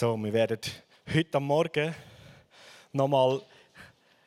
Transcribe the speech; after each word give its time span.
So, 0.00 0.16
wir 0.16 0.32
werden 0.32 0.60
heute 1.12 1.40
Morgen 1.40 1.92
nochmal 2.92 3.42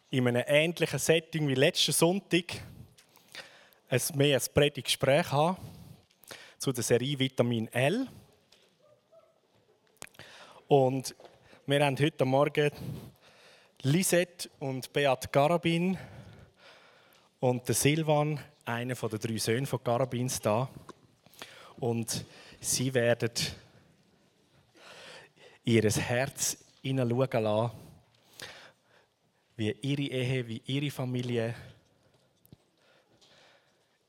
in 0.09 0.27
einem 0.27 0.43
ähnlichen 0.45 0.99
Setting 0.99 1.47
wie 1.47 1.55
letzten 1.55 1.93
Sonntag 1.93 2.55
ein, 3.87 4.01
mehr 4.15 4.37
ein 4.37 4.53
Predigtgespräch 4.53 5.31
haben 5.31 5.55
zu 6.57 6.73
der 6.73 6.83
Serie 6.83 7.17
Vitamin 7.17 7.69
L. 7.69 8.05
Und 10.67 11.15
wir 11.65 11.85
haben 11.85 11.97
heute 11.97 12.25
Morgen 12.25 12.69
Lisette 13.83 14.49
und 14.59 14.91
Beat 14.91 15.31
Garabin 15.31 15.97
und 17.39 17.65
Silvan, 17.67 18.41
einer 18.65 18.95
der 18.95 19.19
drei 19.19 19.37
Söhne 19.37 19.65
von 19.65 19.81
Garabins, 19.81 20.37
da. 20.41 20.69
Und 21.79 22.25
sie 22.59 22.93
werden 22.93 23.31
ihr 25.63 25.89
Herz 25.89 26.57
hineinschauen 26.81 27.43
lassen, 27.43 27.71
wie 29.55 29.71
ihre 29.81 30.01
Ehe, 30.01 30.47
wie 30.47 30.61
ihre 30.65 30.91
Familie 30.91 31.53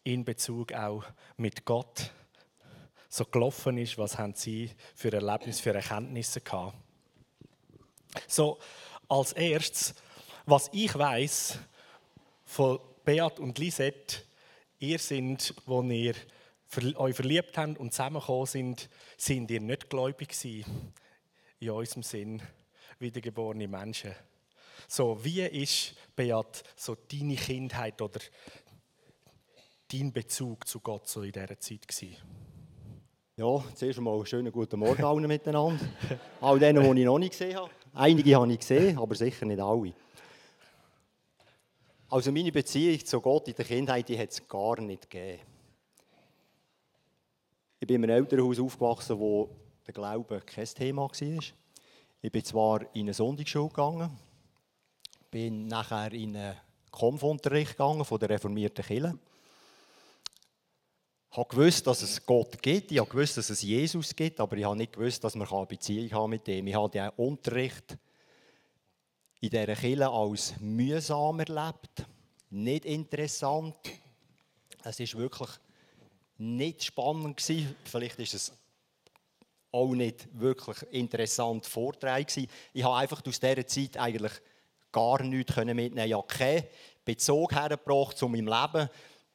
in 0.05 0.25
Bezug 0.25 0.73
auch 0.73 1.05
mit 1.37 1.65
Gott 1.65 2.11
so 3.09 3.25
gelaufen 3.27 3.77
ist, 3.77 3.99
was 3.99 4.17
haben 4.17 4.35
sie 4.35 4.71
für 4.95 5.13
Erlebnisse, 5.13 5.63
für 5.63 5.75
Erkenntnisse 5.75 6.41
gehabt. 6.41 6.75
So, 8.27 8.59
als 9.09 9.33
erstes, 9.33 9.95
was 10.47 10.71
ich 10.73 10.95
weiß 10.95 11.59
von 12.47 12.81
Beat 13.05 13.39
und 13.39 13.59
Lisette, 13.59 14.23
ihr 14.79 14.99
sind, 14.99 15.55
wo 15.67 15.83
ihr 15.83 16.15
euch 16.97 17.15
verliebt 17.15 17.59
habt 17.59 17.79
und 17.79 17.93
zusammengekommen 17.93 18.47
sind, 18.47 18.89
sind 19.19 19.51
ihr 19.51 19.61
nicht 19.61 19.91
gläubig 19.91 20.31
gewesen 20.31 20.95
in 21.63 21.71
unserem 21.71 22.03
Sinn 22.03 22.43
wiedergeborene 22.99 23.69
Menschen. 23.69 24.13
So, 24.89 25.25
wie 25.25 25.43
ist, 25.43 25.95
Beat, 26.17 26.65
so 26.77 26.97
deine 27.11 27.37
Kindheit 27.37 28.03
oder 28.03 28.21
dein 29.91 30.13
Bezug 30.13 30.67
zu 30.67 30.81
Gott 30.81 31.09
so 31.09 31.23
in 31.23 31.33
dieser 31.33 31.59
Zeit 31.59 31.87
gewesen? 31.87 32.17
Ja, 33.37 33.65
zuerst 33.75 33.99
einmal 33.99 34.17
einen 34.17 34.27
schönen 34.27 34.53
guten 34.53 34.79
Morgen 34.79 35.05
allen 35.05 35.27
miteinander. 35.27 35.79
All 36.41 36.59
denen, 36.59 36.83
die 36.83 37.01
ich 37.01 37.07
noch 37.07 37.19
nicht 37.19 37.31
gesehen 37.31 37.57
habe. 37.57 37.71
Einige 37.95 38.35
habe 38.37 38.53
ich 38.53 38.59
gesehen, 38.59 38.99
aber 38.99 39.15
sicher 39.15 39.47
nicht 39.47 39.61
alle. 39.61 39.95
Also 42.09 42.31
meine 42.31 42.53
Beziehung 42.53 43.05
zu 43.05 43.21
Gott 43.21 43.49
in 43.49 43.55
der 43.55 43.65
Kindheit, 43.65 44.09
die 44.09 44.19
hat 44.19 44.31
es 44.31 44.47
gar 44.47 44.81
nicht 44.81 45.09
gegeben. 45.09 45.41
Ich 47.81 47.87
bin 47.87 48.03
in 48.03 48.11
einem 48.11 48.25
Elternhaus 48.25 48.59
aufgewachsen, 48.59 49.19
wo 49.19 49.49
der 49.87 49.95
Glaube 49.95 50.41
kein 50.41 50.67
Thema 50.67 51.03
war. 51.03 51.45
Ich 52.25 52.33
bin 52.33 52.45
zwar 52.45 52.83
in 52.95 53.03
eine 53.03 53.15
Sonntagsschule 53.15 53.69
gegangen, 53.69 54.17
bin 55.31 55.67
nachher 55.67 56.13
in 56.13 56.37
einen 56.37 56.57
Kampfunterricht 56.93 57.73
gegangen 57.73 58.05
von 58.05 58.21
der 58.21 58.31
reformierten 58.31 58.85
Kirche. 58.85 59.19
Ich 61.35 61.49
gewusst, 61.49 61.87
dass 61.87 62.03
es 62.03 62.25
Gott 62.25 62.63
gibt, 62.63 62.93
ich 62.93 63.09
gewusst, 63.09 63.39
dass 63.39 63.49
es 63.49 63.63
Jesus 63.63 64.15
gibt, 64.15 64.39
aber 64.39 64.57
ich 64.57 64.65
habe 64.65 64.77
nicht 64.77 64.93
gewusst, 64.93 65.25
dass 65.25 65.35
man 65.35 65.49
eine 65.49 65.67
Beziehung 65.67 66.13
haben 66.13 66.31
mit 66.31 66.47
dem. 66.47 66.67
Ich 66.67 66.75
habe 66.75 66.91
den 66.91 67.09
Unterricht 67.17 67.97
in 69.41 69.51
dieser 69.51 69.75
Kirche 69.75 70.09
als 70.09 70.55
mühsam 70.61 71.41
erlebt, 71.41 72.07
nicht 72.51 72.85
interessant. 72.85 73.75
Es 74.85 75.01
ist 75.01 75.17
wirklich 75.17 75.51
nicht 76.37 76.85
spannend. 76.85 77.41
Vielleicht 77.41 78.19
ist 78.19 78.35
es 78.35 78.53
auch 79.73 79.95
nicht 79.95 80.29
wirklich 80.35 80.77
interessant 80.91 81.67
Vortrag 81.67 82.29
gewesen. 82.29 82.49
Ich 82.73 82.85
habe 82.85 82.97
einfach 82.97 83.23
aus 83.27 83.41
dieser 83.41 83.67
Zeit 83.67 83.97
eigentlich 83.97 84.33
gar 84.93 85.23
nichts 85.23 85.57
mitnehmen. 85.57 86.07
Ich 86.07 86.13
habe 86.13 86.27
keinen 86.27 86.65
Bezug 87.05 87.53
hergebracht 87.53 88.17
zu 88.17 88.29
meinem 88.29 88.47
Leben. 88.47 88.89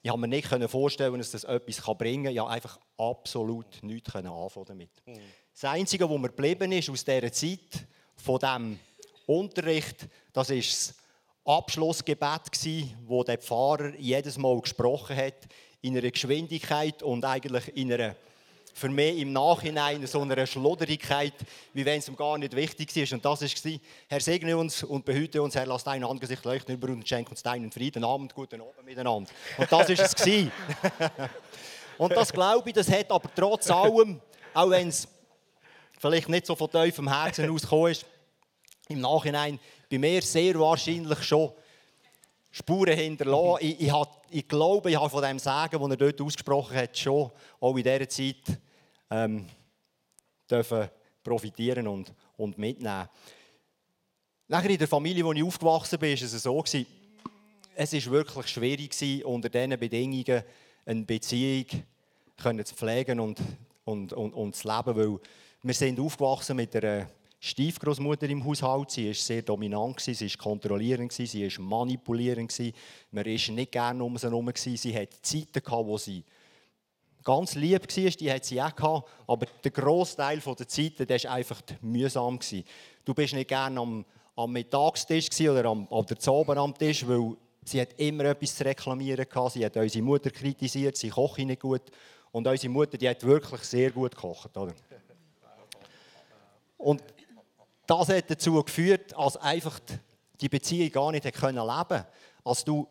Ich 0.04 0.12
habe 0.12 0.22
mir 0.22 0.28
nicht 0.28 0.48
vorstellen, 0.70 1.18
dass 1.18 1.32
das 1.32 1.44
etwas 1.44 1.82
bringen 1.98 2.26
kann. 2.26 2.34
Ich 2.34 2.40
habe 2.40 2.52
einfach 2.52 2.80
absolut 2.98 3.82
nichts 3.82 4.16
anfangen 4.16 4.66
damit. 4.66 4.92
Mhm. 5.06 5.20
Das 5.52 5.66
Einzige, 5.66 6.08
was 6.08 6.20
mir 6.20 6.30
geblieben 6.30 6.72
ist 6.72 6.90
aus 6.90 7.04
dieser 7.04 7.32
Zeit, 7.32 7.88
von 8.16 8.40
diesem 8.40 8.80
Unterricht, 9.26 10.08
das 10.32 10.52
ist 10.52 10.72
das 10.72 10.96
Abschlussgebet, 11.44 12.42
wo 13.06 13.24
der 13.24 13.40
Pfarrer 13.40 13.96
jedes 13.98 14.38
Mal 14.38 14.62
gesprochen 14.62 15.16
hat, 15.16 15.48
in 15.82 15.98
einer 15.98 16.12
Geschwindigkeit 16.12 17.02
und 17.02 17.26
eigentlich 17.26 17.76
in 17.76 17.92
einer 17.92 18.16
für 18.78 18.90
mich 18.90 19.18
im 19.18 19.34
Nachhinein 19.34 20.06
so 20.06 20.22
einer 20.22 20.46
Schludrigkeit, 20.46 21.34
wie 21.74 21.84
wenn 21.84 21.98
es 21.98 22.08
ihm 22.08 22.16
gar 22.16 22.38
nicht 22.38 22.56
wichtig 22.56 22.96
ist. 22.96 23.12
Und 23.12 23.26
das 23.26 23.42
war, 23.42 23.72
Herr 24.08 24.20
segne 24.20 24.56
uns 24.56 24.84
und 24.84 25.04
behüte 25.04 25.42
uns, 25.42 25.56
Herr, 25.56 25.66
lass 25.66 25.84
dein 25.84 26.04
Angesicht 26.04 26.46
leuchten 26.46 26.76
über 26.76 26.88
uns 26.90 26.98
und 26.98 27.10
schenke 27.10 27.32
uns 27.32 27.42
deinen 27.42 27.72
Frieden, 27.72 28.04
Abend, 28.04 28.36
guten 28.36 28.62
Abend 28.62 28.86
miteinander. 28.86 29.32
Und 29.58 29.72
das 29.72 29.90
war 29.90 29.90
es. 29.90 30.48
und 31.98 32.16
das 32.16 32.32
glaube 32.32 32.70
ich, 32.70 32.76
das 32.76 32.92
hat 32.92 33.10
aber 33.10 33.30
trotz 33.36 33.72
allem, 33.72 34.22
auch 34.54 34.70
wenn 34.70 34.90
es 34.90 35.08
vielleicht 35.98 36.30
nicht 36.30 36.46
so 36.46 36.56
von 36.56 36.70
tiefem 36.70 37.12
Herzen 37.12 37.50
ausgekommen 37.50 37.92
ist, 37.94 38.06
im 38.90 39.02
Nachhinein 39.02 39.60
bei 39.90 39.98
mir 39.98 40.22
sehr 40.22 40.54
wahrscheinlich 40.60 41.24
schon 41.24 41.52
Spuren 42.52 42.96
hinterlassen. 42.96 43.58
Ich, 43.62 43.82
ich, 43.82 43.94
ich 44.30 44.48
glaube, 44.48 44.92
ich 44.92 45.00
habe 45.00 45.10
von 45.10 45.24
dem 45.24 45.40
Sagen, 45.40 45.80
das 45.80 45.90
er 45.90 45.98
dort 45.98 46.22
ausgesprochen 46.22 46.78
hat, 46.78 46.96
schon 46.96 47.32
auch 47.60 47.76
in 47.76 47.84
dieser 47.84 48.08
Zeit 48.08 48.60
ähm, 49.10 49.46
dürfen 50.50 50.90
profitieren 51.24 51.88
und, 51.88 52.14
und 52.38 52.58
mitnehmen. 52.58 53.10
Nachher 54.48 54.70
in 54.70 54.78
der 54.78 54.88
Familie, 54.88 55.26
wo 55.26 55.34
ich 55.34 55.44
aufgewachsen 55.44 56.00
bin, 56.00 56.18
war 56.18 56.24
es 56.24 56.44
so, 56.44 56.58
gewesen, 56.62 56.86
es 57.76 57.94
war 57.94 58.14
wirklich 58.14 58.48
schwierig, 58.48 58.92
gewesen, 58.92 59.24
unter 59.26 59.50
diesen 59.50 59.78
Bedingungen 59.78 60.44
eine 60.86 61.04
Beziehung 61.04 61.66
können 62.38 62.66
zu 62.66 62.76
pflegen 62.76 63.20
und, 63.20 63.40
und, 63.84 64.14
und, 64.14 64.34
und 64.34 64.56
zu 64.56 64.68
leben, 64.68 64.96
weil 64.96 65.20
wir 65.64 65.74
sind 65.74 66.00
aufgewachsen 66.00 66.56
mit 66.56 66.76
einer 66.76 67.10
Stiefgroßmutter 67.40 68.30
im 68.30 68.44
Haushalt. 68.44 68.92
Sie 68.92 69.08
war 69.08 69.14
sehr 69.14 69.42
dominant, 69.42 70.00
sie 70.00 70.20
war 70.20 70.38
kontrollierend, 70.38 71.12
sie 71.12 71.44
war 71.44 71.64
manipulierend. 71.64 72.58
Man 73.12 73.26
war 73.26 73.32
nicht 73.32 73.72
gerne 73.72 74.04
um 74.04 74.18
sie 74.18 74.28
herum. 74.28 74.52
Sie 74.56 74.96
hatte 74.96 75.22
Zeiten, 75.22 75.62
wo 75.66 75.98
sie 75.98 76.24
ganz 77.28 77.56
lieb 77.56 77.82
war, 77.82 78.12
die 78.12 78.32
hat 78.32 78.46
sie 78.46 78.62
auch 78.62 78.74
gehabt, 78.74 79.10
aber 79.28 79.46
der 79.62 79.72
Großteil 79.72 80.40
der 80.40 80.68
Zeiten 80.68 81.10
war 81.10 81.32
einfach 81.32 81.62
mühsam. 81.82 82.40
Du 83.04 83.14
bist 83.14 83.34
nicht 83.34 83.50
gerne 83.50 83.82
am, 83.82 84.06
am 84.38 84.52
Mittagstisch 84.54 85.30
oder 85.42 85.66
am, 85.66 85.88
oder 85.88 86.32
oben 86.32 86.58
am 86.58 86.74
Tisch, 86.74 87.06
weil 87.06 87.36
sie 87.66 87.82
hat 87.82 88.00
immer 88.00 88.26
etwas 88.26 88.56
zu 88.56 88.64
reklamieren 88.64 89.26
hatte. 89.30 89.50
Sie 89.50 89.66
hat 89.66 89.76
unsere 89.76 90.06
Mutter 90.06 90.30
kritisiert, 90.30 90.96
sie 90.96 91.10
kocht 91.10 91.40
nicht 91.40 91.60
gut. 91.60 91.82
Und 92.32 92.48
unsere 92.48 92.72
Mutter, 92.72 92.98
die 92.98 93.10
hat 93.10 93.22
wirklich 93.24 93.62
sehr 93.64 93.92
gut 93.92 94.16
gekocht. 94.16 94.56
Oder? 94.56 94.74
Und 96.78 97.04
das 97.86 98.08
hat 98.08 98.32
dazu 98.32 98.64
geführt, 98.64 99.12
dass 99.12 99.36
einfach 99.36 99.82
die 100.40 100.48
Beziehung 100.48 100.92
gar 100.92 101.12
nicht 101.12 101.26
leben 101.26 101.38
konnte. 101.38 102.08
Als 102.46 102.64
du 102.64 102.88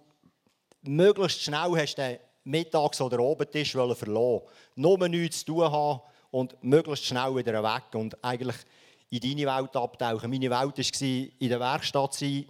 möglichst 0.82 1.40
schnell 1.40 1.70
hast 1.74 1.94
den 1.96 2.18
Mittags- 2.46 3.00
oder 3.00 3.18
Abendtisch 3.18 3.72
verloren 3.72 4.42
Nur 4.76 5.08
nichts 5.08 5.40
zu 5.40 5.46
tun 5.46 5.70
haben 5.70 6.00
und 6.30 6.62
möglichst 6.62 7.06
schnell 7.06 7.34
wieder 7.34 7.62
weg 7.62 7.94
und 7.94 8.22
eigentlich 8.24 8.56
in 9.10 9.20
deine 9.20 9.46
Welt 9.46 9.76
abtauchen. 9.76 10.30
Meine 10.30 10.50
Welt 10.50 10.78
war 10.78 11.18
in 11.38 11.48
der 11.48 11.60
Werkstatt 11.60 12.14
sein, 12.14 12.46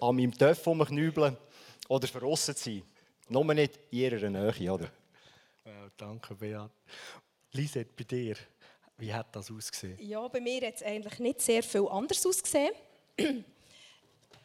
an 0.00 0.16
meinem 0.16 0.36
Töpf 0.36 0.66
rumknübeln 0.66 1.36
oder 1.88 2.08
verrossen 2.08 2.54
sein. 2.54 2.82
Nur 3.28 3.44
nicht 3.54 3.78
in 3.90 3.98
ihrer 3.98 4.30
Nähe, 4.30 4.72
oder? 4.72 4.88
Wow, 5.64 5.90
danke, 5.96 6.34
Beat. 6.34 6.70
Lisette, 7.52 7.90
bei 7.96 8.04
dir, 8.04 8.36
wie 8.98 9.12
hat 9.12 9.34
das 9.34 9.50
ausgesehen? 9.50 9.96
Ja, 10.00 10.26
bei 10.28 10.40
mir 10.40 10.66
hat 10.66 10.76
es 10.76 10.82
eigentlich 10.82 11.18
nicht 11.18 11.40
sehr 11.40 11.62
viel 11.62 11.86
anders 11.88 12.24
ausgesehen. 12.24 12.72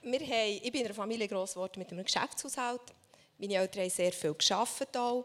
Wir 0.03 0.19
haben, 0.19 0.59
ich 0.63 0.71
bin 0.71 0.81
in 0.81 0.87
einer 0.87 0.95
Familie 0.95 1.27
groß 1.27 1.53
geworden 1.53 1.77
mit 1.77 1.91
einem 1.91 2.03
Geschäftshaushalt. 2.03 2.81
Meine 3.41 3.55
Eltern 3.55 3.81
haben 3.81 3.89
sehr 3.89 4.11
viel. 4.11 4.35
Auch. 4.51 5.23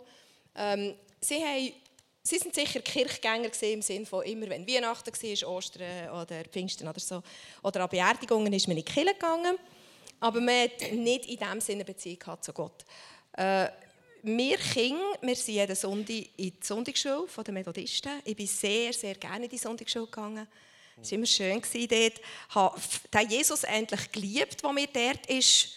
Ähm, 0.57 0.95
sie, 1.21 1.35
haben, 1.35 1.73
sie 2.23 2.39
sicher 2.39 2.81
Kirchgänger 2.81 3.51
im 3.61 3.83
Sinne 3.83 4.07
von 4.07 4.25
immer, 4.25 4.49
wenn 4.49 4.67
Weihnachten 4.67 5.13
war, 5.13 5.49
Ostern 5.51 6.09
oder 6.09 6.45
Pfingsten 6.45 6.89
oder 6.89 6.99
so, 6.99 7.23
oder 7.63 7.83
an 7.83 7.91
Beerdigungen 7.91 8.51
ist 8.55 8.67
man 8.69 8.79
in 8.79 8.85
die 8.85 8.91
Kirche 8.91 9.13
gegangen. 9.13 9.59
Aber 10.19 10.41
man 10.41 10.63
hat 10.63 10.93
nicht 10.93 11.27
in 11.27 11.37
dem 11.37 11.61
Sinne 11.61 11.77
eine 11.77 11.85
Beziehung 11.85 12.41
zu 12.41 12.55
Gott. 12.55 12.87
Äh, 13.37 13.69
wir 14.23 14.57
Kinder, 14.57 15.19
wir 15.21 15.37
sind 15.37 15.55
jeden 15.55 15.77
Sonntag 15.77 16.17
in 16.17 16.27
die 16.37 16.55
Sonntagsschule 16.63 17.27
der 17.45 17.53
Methodisten. 17.53 18.23
Ich 18.25 18.35
bin 18.35 18.47
sehr, 18.47 18.95
sehr 18.95 19.15
gerne 19.17 19.45
in 19.45 19.51
die 19.51 19.59
Sonntagsschule 19.59 20.07
gegangen. 20.07 20.49
Es 21.03 21.11
war 21.11 21.19
immer 21.19 21.27
schön 21.27 21.61
dort. 21.61 22.19
Ich 22.19 22.55
habe 22.55 23.29
Jesus 23.29 23.63
endlich 23.65 24.11
geliebt, 24.11 24.63
der 24.63 24.73
mir 24.73 24.87
dort 24.87 25.27
ist 25.27 25.69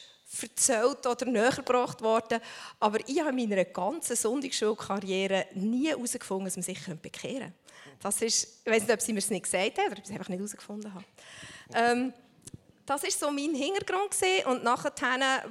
erzählt 0.42 1.06
oder 1.06 1.26
näher 1.26 1.52
gebracht 1.52 2.02
worden. 2.02 2.40
Aber 2.80 3.00
ich 3.08 3.20
habe 3.20 3.30
in 3.30 3.50
meiner 3.50 3.66
ganzen 3.66 4.16
Sonntagsschulkarriere 4.16 5.48
nie 5.56 5.88
herausgefunden, 5.88 6.46
dass 6.46 6.56
man 6.56 6.64
sich 6.64 6.80
bekehren 7.02 7.40
könnte. 7.40 7.54
Das 8.02 8.22
ist, 8.22 8.62
ich 8.64 8.72
weiß 8.72 8.84
nicht, 8.84 8.94
ob 8.94 9.02
sie 9.02 9.14
mir 9.14 9.20
es 9.20 9.30
nicht 9.30 9.44
gesagt 9.44 9.78
haben 9.78 9.88
oder 9.88 9.98
ob 9.98 10.06
sie 10.06 10.14
es 10.14 10.18
einfach 10.18 10.30
nicht 10.30 10.40
herausgefunden 10.40 10.94
haben. 10.94 11.06
Ähm, 11.74 12.14
das 12.86 13.04
war 13.04 13.12
so 13.12 13.32
mein 13.32 13.54
Hintergrund. 13.54 14.16
Und 14.48 14.64
nachher, 14.64 14.92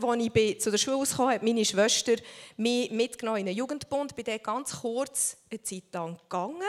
als 0.02 0.22
ich 0.34 0.60
zu 0.60 0.70
der 0.70 0.78
Schule 0.78 1.06
kam, 1.06 1.30
hat 1.30 1.42
meine 1.42 1.64
Schwester 1.64 2.16
mich 2.56 2.90
mitgenommen 2.90 3.38
in 3.38 3.48
einen 3.48 3.56
Jugendbund. 3.56 4.16
Bin 4.16 4.24
dort 4.24 4.42
ganz 4.42 4.80
kurz 4.80 5.36
eine 5.50 5.62
Zeit 5.62 5.84
lang 5.92 6.18
gegangen. 6.18 6.62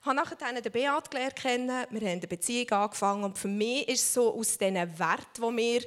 Ich 0.00 0.06
habe 0.06 0.16
nachher 0.16 0.36
den 0.36 0.70
Beat 0.70 1.10
gelernt 1.10 1.36
kennen. 1.36 1.86
Wir 1.90 2.00
haben 2.02 2.08
eine 2.08 2.20
Beziehung 2.20 2.70
angefangen. 2.70 3.24
Und 3.24 3.38
für 3.38 3.48
mich 3.48 3.88
ist 3.88 4.14
so 4.14 4.34
aus 4.34 4.58
diesen 4.58 4.98
Werten, 4.98 5.42
die 5.42 5.50
mir 5.50 5.80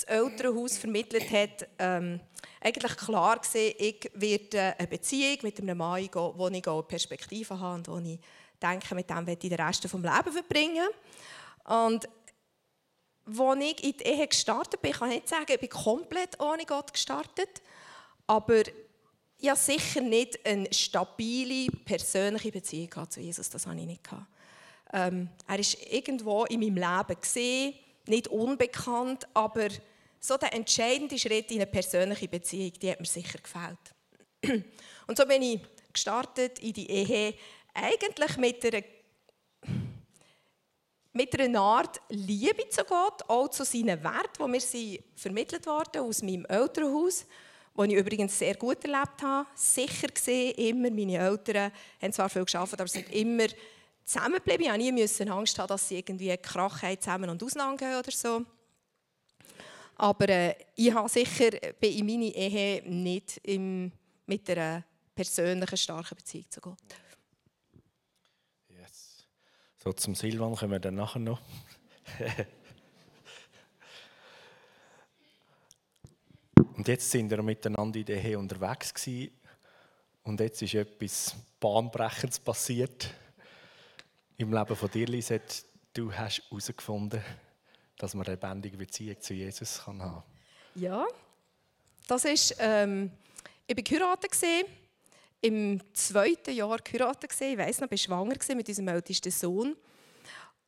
das 0.00 0.04
Elternhaus 0.04 0.78
vermittelt 0.78 1.30
hat, 1.30 1.68
ähm, 1.78 2.20
eigentlich 2.60 2.96
klar 2.96 3.38
gewesen, 3.38 3.74
ich 3.78 4.10
werde 4.14 4.74
eine 4.78 4.88
Beziehung 4.88 5.38
mit 5.42 5.60
einem 5.60 5.78
Mann 5.78 5.96
eingehen, 5.96 6.32
wo 6.36 6.48
ich 6.48 6.68
eine 6.68 6.82
Perspektive 6.82 7.58
habe 7.58 7.74
und 7.76 7.88
wo 7.88 7.98
ich 7.98 8.20
denke, 8.60 8.94
mit 8.94 9.10
dem 9.10 9.26
werde 9.26 9.46
ich 9.46 9.50
den 9.50 9.60
Rest 9.60 9.84
des 9.84 9.92
Lebens 9.92 10.34
verbringen. 10.34 10.88
Und 11.64 12.08
als 13.26 13.60
ich 13.60 13.84
in 13.84 13.96
die 13.96 14.04
Ehe 14.04 14.26
gestartet 14.26 14.80
bin, 14.80 14.92
kann 14.92 15.10
ich 15.10 15.16
nicht 15.16 15.28
sagen, 15.28 15.46
ich 15.48 15.60
bin 15.60 15.68
komplett 15.68 16.40
ohne 16.40 16.64
Gott 16.64 16.92
gestartet, 16.92 17.62
aber 18.26 18.62
ja 19.38 19.54
sicher 19.54 20.00
nicht 20.00 20.44
eine 20.46 20.72
stabile, 20.72 21.70
persönliche 21.84 22.52
Beziehung 22.52 23.10
zu 23.10 23.20
Jesus, 23.20 23.50
das 23.50 23.66
hatte 23.66 23.78
ich 23.78 23.86
nicht. 23.86 24.08
Ähm, 24.92 25.28
er 25.46 25.58
war 25.58 25.92
irgendwo 25.92 26.44
in 26.46 26.60
meinem 26.60 26.76
Leben, 26.76 27.20
gewesen, 27.20 27.74
nicht 28.08 28.28
unbekannt, 28.28 29.26
aber 29.34 29.68
so 30.20 30.36
der 30.36 30.52
entscheidende 30.52 31.18
Schritt 31.18 31.50
in 31.50 31.58
eine 31.58 31.66
persönliche 31.66 32.28
Beziehung, 32.28 32.72
die 32.80 32.90
hat 32.90 33.00
mir 33.00 33.06
sicher 33.06 33.38
gefällt. 33.38 33.78
Und 35.06 35.16
so 35.16 35.24
bin 35.26 35.42
ich 35.42 35.60
gestartet 35.92 36.58
in 36.58 36.72
die 36.72 36.90
Ehe, 36.90 37.34
eigentlich 37.74 38.36
mit 38.36 38.64
einer, 38.64 38.82
mit 41.12 41.40
einer 41.40 41.60
Art 41.60 42.00
Liebe 42.08 42.68
zu 42.68 42.84
Gott, 42.84 43.22
auch 43.28 43.48
zu 43.48 43.64
seinen 43.64 44.02
Werten, 44.02 44.44
die 44.44 44.48
mir 44.50 44.60
sind 44.60 45.02
vermittelt 45.14 45.66
wurden 45.66 46.02
aus 46.02 46.22
meinem 46.22 46.44
Elternhaus, 46.46 47.26
wo 47.74 47.84
ich 47.84 47.92
übrigens 47.92 48.38
sehr 48.38 48.56
gut 48.56 48.84
erlebt 48.84 49.22
habe. 49.22 49.48
Sicher 49.54 50.08
gesehen, 50.08 50.54
immer, 50.56 50.90
meine 50.90 51.18
Eltern 51.18 51.72
haben 52.02 52.12
zwar 52.12 52.28
viel 52.28 52.44
geschafft, 52.44 52.74
aber 52.74 52.88
sind 52.88 53.12
immer 53.12 53.46
zusammengeblieben. 54.08 54.80
Ich 54.80 54.92
musste 54.92 55.24
nie 55.24 55.30
Angst 55.30 55.58
haben, 55.58 55.68
dass 55.68 55.88
sie 55.88 55.98
irgendwie 55.98 56.36
Krach 56.38 56.82
haben, 56.82 57.00
zusammen 57.00 57.30
und 57.30 57.42
auseinandergehen 57.42 57.98
oder 57.98 58.10
so. 58.10 58.44
Aber 59.96 60.28
äh, 60.28 60.54
ich 60.76 60.92
habe 60.92 61.08
sicher 61.08 61.50
bin 61.78 61.98
in 61.98 62.06
meiner 62.06 62.34
Ehe 62.34 62.82
nicht 62.88 63.40
im, 63.42 63.92
mit 64.26 64.48
einer 64.50 64.84
persönlichen, 65.14 65.76
starken 65.76 66.16
Beziehung 66.16 66.46
zu 66.48 66.60
Gott. 66.60 66.78
Yes. 68.68 69.26
So, 69.82 69.92
zum 69.92 70.14
Silvan 70.14 70.54
kommen 70.54 70.72
wir 70.72 70.78
dann 70.78 70.94
nachher 70.94 71.18
noch. 71.18 71.40
und 76.76 76.86
jetzt 76.86 77.10
sind 77.10 77.28
wir 77.28 77.42
miteinander 77.42 77.98
in 77.98 78.06
der 78.06 78.22
Ehe 78.24 78.38
unterwegs 78.38 78.94
gewesen. 78.94 79.32
Und 80.22 80.38
jetzt 80.40 80.62
ist 80.62 80.74
etwas 80.74 81.34
Bahnbrechendes 81.58 82.38
passiert 82.38 83.12
im 84.38 84.52
Leben 84.52 84.76
von 84.76 84.90
dir, 84.90 85.06
Lisette. 85.06 85.64
Du 85.92 86.12
hast 86.12 86.42
herausgefunden, 86.48 87.20
dass 87.98 88.14
man 88.14 88.24
eine 88.24 88.36
lebendige 88.36 88.76
Beziehung 88.76 89.20
zu 89.20 89.34
Jesus 89.34 89.82
kann 89.84 90.00
haben 90.00 90.22
Ja, 90.76 91.04
das 92.06 92.24
ist, 92.24 92.54
ähm, 92.60 93.10
ich 93.66 93.76
war 93.76 93.82
geheiratet, 93.82 94.36
im 95.40 95.80
zweiten 95.92 96.54
Jahr 96.54 96.78
geheiratet, 96.78 97.32
ich 97.32 97.58
weiss 97.58 97.80
noch, 97.80 97.90
ich 97.90 98.08
war 98.08 98.24
schwanger 98.24 98.54
mit 98.54 98.68
unserem 98.68 98.88
ältesten 98.88 99.32
Sohn. 99.32 99.76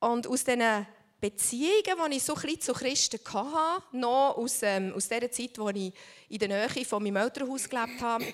Und 0.00 0.26
aus 0.26 0.42
diesen 0.42 0.86
Beziehungen, 1.20 2.10
die 2.10 2.16
ich 2.16 2.24
so 2.24 2.34
zu 2.34 2.72
Christen 2.72 3.20
hatte, 3.32 3.84
noch 3.92 4.36
aus, 4.36 4.62
ähm, 4.64 4.92
aus 4.94 5.08
der 5.08 5.30
Zeit, 5.30 5.56
wo 5.58 5.68
ich 5.68 5.92
in 6.28 6.38
der 6.40 6.48
Nähe 6.48 6.84
von 6.84 7.02
meinem 7.02 7.16
Elternhaus 7.16 7.68
gelebt 7.68 8.00
habe, 8.00 8.24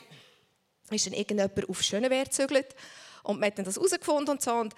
ist 0.90 1.06
dann 1.06 1.12
irgendjemand 1.12 1.68
auf 1.68 1.82
Schönewehr 1.82 2.24
gezügelt 2.24 2.74
und 3.26 3.40
man 3.40 3.48
hat 3.48 3.58
dann 3.58 3.64
das 3.64 3.76
herausgefunden 3.76 4.30
und 4.30 4.42
so. 4.42 4.52
Und 4.52 4.74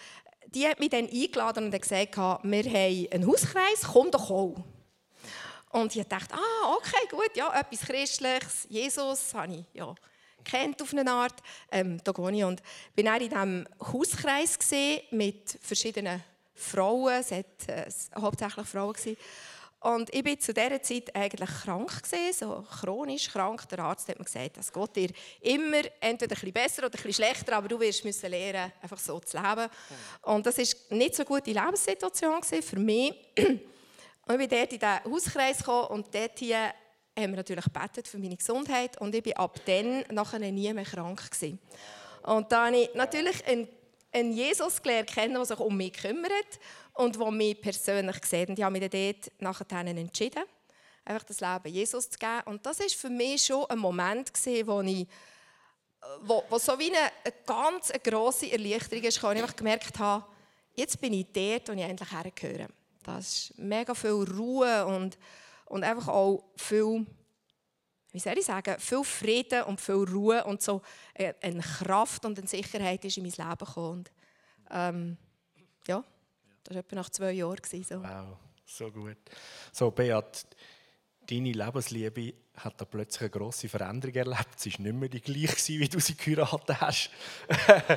die 0.55 0.67
hat 0.67 0.81
mich 0.81 0.91
dann 0.91 1.09
eingeladen 1.09 1.65
und 1.65 1.81
gesagt, 1.81 2.17
wir 2.17 2.23
haben 2.23 3.09
einen 3.13 3.27
Hauskreis, 3.27 3.83
komm 3.93 4.11
doch 4.11 4.31
auch. 4.31 4.57
Und 5.71 5.95
ich 5.95 6.07
dachte, 6.07 6.35
ah, 6.35 6.75
okay, 6.77 7.07
gut, 7.11 7.31
ja, 7.37 7.53
etwas 7.59 7.81
Christliches, 7.81 8.67
Jesus, 8.71 9.35
habe 9.35 9.55
ich 9.55 9.65
ja 9.75 9.95
kennt 10.49 10.81
auf 10.83 10.93
eine 10.93 11.11
Art. 11.11 11.35
Ähm, 11.71 12.01
da 12.03 12.13
gehe 12.13 12.33
ich 12.33 12.45
und 12.45 12.63
bin 12.95 13.07
dann 13.07 13.21
in 13.21 13.29
diesem 13.29 13.69
Hauskreis 13.81 14.59
mit 15.11 15.59
verschiedenen 15.61 16.23
Frauen, 16.55 17.21
es 17.21 17.31
waren 17.31 17.45
äh, 17.69 17.91
hauptsächlich 18.21 18.67
Frauen. 18.67 18.93
Gewesen. 18.93 19.17
Und 19.81 20.13
ich 20.13 20.25
war 20.25 20.39
zu 20.39 20.53
dieser 20.53 20.83
Zeit 20.83 21.15
eigentlich 21.15 21.51
krank, 21.63 22.03
gewesen, 22.03 22.33
so 22.33 22.67
chronisch 22.81 23.29
krank. 23.29 23.69
Der 23.69 23.79
Arzt 23.81 24.09
hat 24.09 24.19
mir 24.19 24.25
gesagt, 24.25 24.57
das 24.57 24.73
geht 24.73 24.97
dir 24.97 25.11
immer 25.41 25.83
entweder 26.01 26.35
ein 26.35 26.41
bisschen 26.41 26.53
besser 26.53 26.87
oder 26.87 26.99
ein 26.99 27.03
bisschen 27.03 27.13
schlechter, 27.25 27.57
aber 27.57 27.69
du 27.69 27.79
wirst 27.79 28.05
müssen 28.05 28.29
lernen, 28.29 28.73
einfach 28.83 28.99
so 28.99 29.21
zu 29.21 29.37
leben. 29.37 29.69
Und 30.23 30.45
das 30.45 30.59
war 30.59 30.97
nicht 30.97 31.15
so 31.15 31.23
eine 31.23 31.29
gute 31.29 31.53
Lebenssituation 31.53 32.43
für 32.43 32.79
mich. 32.79 33.15
Und 33.37 34.41
ich 34.41 34.49
bin 34.49 34.59
dort 34.59 34.73
in 34.73 34.79
diesen 34.79 35.05
Hauskreis 35.05 35.59
gekommen 35.59 35.87
und 35.89 36.15
dort 36.15 36.39
hier 36.39 36.75
haben 37.17 37.31
wir 37.31 37.37
natürlich 37.37 37.65
gebetet 37.65 38.07
für 38.07 38.19
meine 38.19 38.37
Gesundheit 38.37 39.01
und 39.01 39.15
ich 39.15 39.23
bin 39.23 39.37
ab 39.37 39.59
dann 39.65 40.05
nachher 40.11 40.39
nie 40.39 40.73
mehr 40.73 40.85
krank 40.85 41.31
gewesen. 41.31 41.59
Und 42.25 42.53
da 42.53 42.67
habe 42.67 42.77
ich 42.77 42.95
natürlich 42.95 43.47
einen, 43.47 43.69
einen 44.13 44.33
Jesus 44.33 44.83
gelernt 44.83 45.09
kennen, 45.09 45.35
der 45.35 45.45
sich 45.45 45.59
um 45.59 45.77
mich 45.77 45.95
kümmert 45.95 46.61
und 46.99 47.19
der 47.19 47.31
mich 47.31 47.61
persönlich 47.61 48.25
sieht. 48.25 48.49
Und 48.49 48.59
ich 48.59 48.65
habe 48.65 48.79
mich 48.79 48.89
dann 48.89 49.13
dort 49.13 49.41
nachher 49.41 49.87
entschieden, 49.87 50.43
einfach 51.05 51.25
das 51.25 51.41
Leben 51.41 51.75
Jesus 51.75 52.11
zu 52.11 52.19
geben. 52.19 52.43
Und 52.47 52.67
das 52.67 52.81
war 52.81 52.89
für 52.89 53.11
mich 53.11 53.47
schon 53.47 53.65
ein 53.67 53.79
Moment, 53.79 54.35
gewesen, 54.35 54.67
wo 54.67 54.81
ich 54.81 55.07
wo, 56.23 56.45
wo 56.49 56.59
so 56.59 56.79
wie 56.79 56.91
eine, 56.91 57.11
eine 57.25 57.35
ganz 57.47 57.93
grosse 58.03 58.51
Erleichterung 58.51 59.05
ist, 59.05 59.23
wo 59.23 59.31
ich 59.31 59.41
einfach 59.41 59.57
gemerkt 59.57 59.99
habe, 59.99 60.25
jetzt 60.75 61.01
bin 61.01 61.13
ich 61.13 61.27
dort, 61.33 61.69
wo 61.69 61.73
ich 61.73 61.81
endlich 61.81 62.13
hergehöre. 62.13 62.69
Das 63.03 63.27
ist 63.27 63.59
mega 63.59 63.95
viel 63.95 64.11
Ruhe 64.11 64.87
und, 64.87 65.19
und 65.67 65.83
einfach 65.83 66.09
auch 66.09 66.45
viel, 66.57 67.07
wie 68.13 68.19
soll 68.19 68.39
ich 68.39 68.45
sagen, 68.45 68.79
viel 68.79 69.05
Frieden 69.05 69.65
und 69.65 69.81
viel 69.81 69.95
Ruhe 69.95 70.45
und 70.45 70.63
so 70.63 70.83
eine 71.15 71.61
Kraft 71.61 72.25
und 72.25 72.39
eine 72.39 72.49
Sicherheit 72.49 73.05
ist 73.05 73.17
in 73.17 73.25
mein 73.25 73.33
Leben 73.33 73.59
gekommen. 73.59 73.99
Und, 73.99 74.13
ähm. 74.71 75.17
Das 76.69 76.75
war 76.75 76.81
etwa 76.81 76.97
nach 76.97 77.09
zwei 77.09 77.33
Jahren. 77.33 77.57
So. 77.83 78.03
Wow, 78.03 78.37
so 78.67 78.91
gut. 78.91 79.17
So, 79.73 79.91
Beat, 79.91 80.47
deine 81.27 81.53
Lebensliebe 81.53 82.35
hat 82.57 82.79
da 82.79 82.85
plötzlich 82.85 83.23
eine 83.23 83.31
grosse 83.31 83.71
Veränderung 83.71 84.15
erlebt. 84.15 84.61
Sie 84.61 84.75
war 84.75 84.81
nicht 84.81 84.95
mehr 84.95 85.09
die 85.09 85.23
gleiche, 85.23 85.79
wie 85.81 85.89
du 85.89 85.99
sie 85.99 86.15
geheiratet 86.15 86.79
hast. 86.79 87.11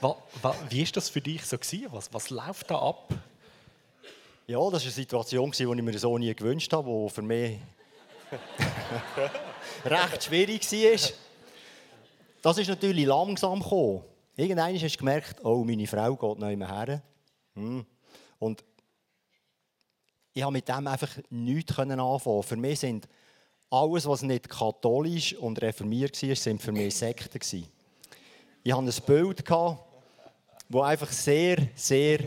wie 0.00 0.84
war 0.84 0.92
das 0.92 1.08
für 1.10 1.20
dich 1.20 1.44
so? 1.44 1.56
Was, 1.90 2.12
was 2.12 2.30
läuft 2.30 2.72
da 2.72 2.82
ab? 2.82 3.14
Ja, 4.48 4.58
das 4.58 4.72
war 4.72 4.80
eine 4.80 4.90
Situation, 4.90 5.52
die 5.52 5.62
ich 5.62 5.68
mir 5.68 5.98
so 6.00 6.18
nie 6.18 6.34
gewünscht 6.34 6.72
habe, 6.72 6.90
die 6.90 7.14
für 7.14 7.22
mich 7.22 7.60
recht 9.84 10.24
schwierig 10.24 10.72
war. 10.72 11.10
Das 12.42 12.58
ist 12.58 12.68
natürlich 12.68 13.06
langsam 13.06 13.60
gekommen. 13.60 14.02
Irgendwann 14.34 14.74
hast 14.74 14.94
du 14.94 14.98
gemerkt, 14.98 15.44
oh, 15.44 15.62
meine 15.62 15.86
Frau 15.86 16.16
geht 16.16 16.38
nicht 16.40 16.58
mehr 16.58 16.68
her. 16.68 17.02
Hm. 17.54 17.86
Und 18.42 18.64
ich 20.34 20.42
habe 20.42 20.52
mit 20.52 20.68
dem 20.68 20.88
einfach 20.88 21.16
nichts 21.30 21.78
anfangen. 21.78 22.42
Für 22.42 22.56
mich 22.56 22.80
sind 22.80 23.08
alles, 23.70 24.04
was 24.04 24.22
nicht 24.22 24.48
katholisch 24.48 25.36
und 25.36 25.62
reformiert 25.62 26.20
war, 26.20 26.34
sind 26.34 26.60
für 26.60 26.72
mich 26.72 26.96
Sekten. 26.96 27.38
Ich 28.64 28.72
hatte 28.72 28.84
ein 28.84 29.06
Bild, 29.06 29.48
das 29.48 30.82
einfach 30.82 31.12
sehr, 31.12 31.68
sehr 31.76 32.18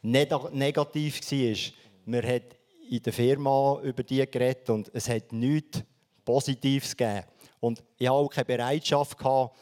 negativ 0.00 1.20
war. 1.20 1.72
Man 2.06 2.26
hat 2.26 2.56
in 2.88 3.02
der 3.02 3.12
Firma 3.12 3.80
über 3.82 4.02
die 4.02 4.24
geredet 4.24 4.70
und 4.70 4.90
es 4.94 5.10
hat 5.10 5.30
nichts 5.30 5.82
Positives 6.24 6.96
gegeben. 6.96 7.26
Und 7.60 7.84
ich 7.98 8.06
hatte 8.06 8.16
auch 8.16 8.30
keine 8.30 8.46
Bereitschaft, 8.46 9.18
gehabt, 9.18 9.58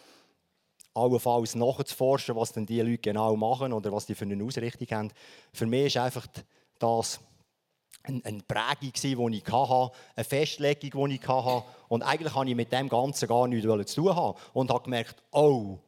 allenfalls 0.94 1.54
nachzuforschen, 1.54 2.36
was 2.36 2.52
denn 2.52 2.66
die 2.66 2.80
Leute 2.80 2.98
genau 2.98 3.36
machen 3.36 3.72
oder 3.72 3.92
was 3.92 4.06
die 4.06 4.14
für 4.14 4.24
eine 4.24 4.42
Ausrichtung 4.44 4.88
haben. 4.90 5.10
Für 5.52 5.66
mich 5.66 5.96
war 5.96 6.04
einfach 6.04 6.26
das 6.78 7.20
eine 8.04 8.42
Prägung, 8.46 9.30
die 9.30 9.38
ich 9.38 9.52
hatte, 9.52 9.92
eine 10.16 10.24
Festlegung, 10.24 11.08
die 11.08 11.16
ich 11.16 11.28
hatte. 11.28 11.64
Und 11.88 12.02
eigentlich 12.02 12.34
hatte 12.34 12.50
ich 12.50 12.56
mit 12.56 12.72
dem 12.72 12.88
Ganzen 12.88 13.28
gar 13.28 13.46
nichts 13.46 13.92
zu 13.92 14.02
tun 14.02 14.16
haben. 14.16 14.38
Und 14.52 14.70
habe 14.70 14.82
gemerkt, 14.82 15.22
oh, 15.30 15.78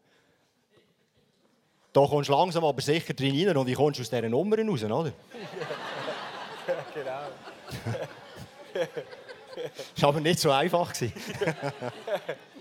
da 1.92 2.06
kommst 2.06 2.28
du 2.28 2.32
langsam 2.32 2.64
aber 2.64 2.80
sicher 2.82 3.14
drin 3.14 3.48
rein 3.48 3.56
und 3.56 3.68
ich 3.68 3.76
kommst 3.76 4.00
aus 4.00 4.10
dieser 4.10 4.28
Nummer 4.28 4.58
raus, 4.58 4.82
oder? 4.82 5.12
genau. 6.94 7.20
das 9.94 10.02
war 10.02 10.08
aber 10.08 10.20
nicht 10.20 10.40
so 10.40 10.50
einfach. 10.50 10.92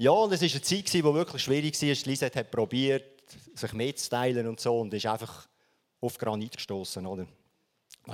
Ja, 0.00 0.28
das 0.28 0.40
war 0.40 0.48
eine 0.48 0.62
Zeit, 0.62 0.94
die 0.94 1.02
wirklich 1.02 1.42
schwierig 1.42 1.82
war. 1.82 1.88
Lisette 1.88 2.38
hat 2.38 2.52
probiert, 2.52 3.04
sich 3.54 3.72
mitzuteilen 3.72 4.46
und 4.46 4.60
so 4.60 4.78
und 4.78 4.94
ist 4.94 5.06
einfach 5.06 5.48
auf 6.00 6.16
Granit 6.16 6.56
gestoßen, 6.56 7.04
oder? 7.04 7.26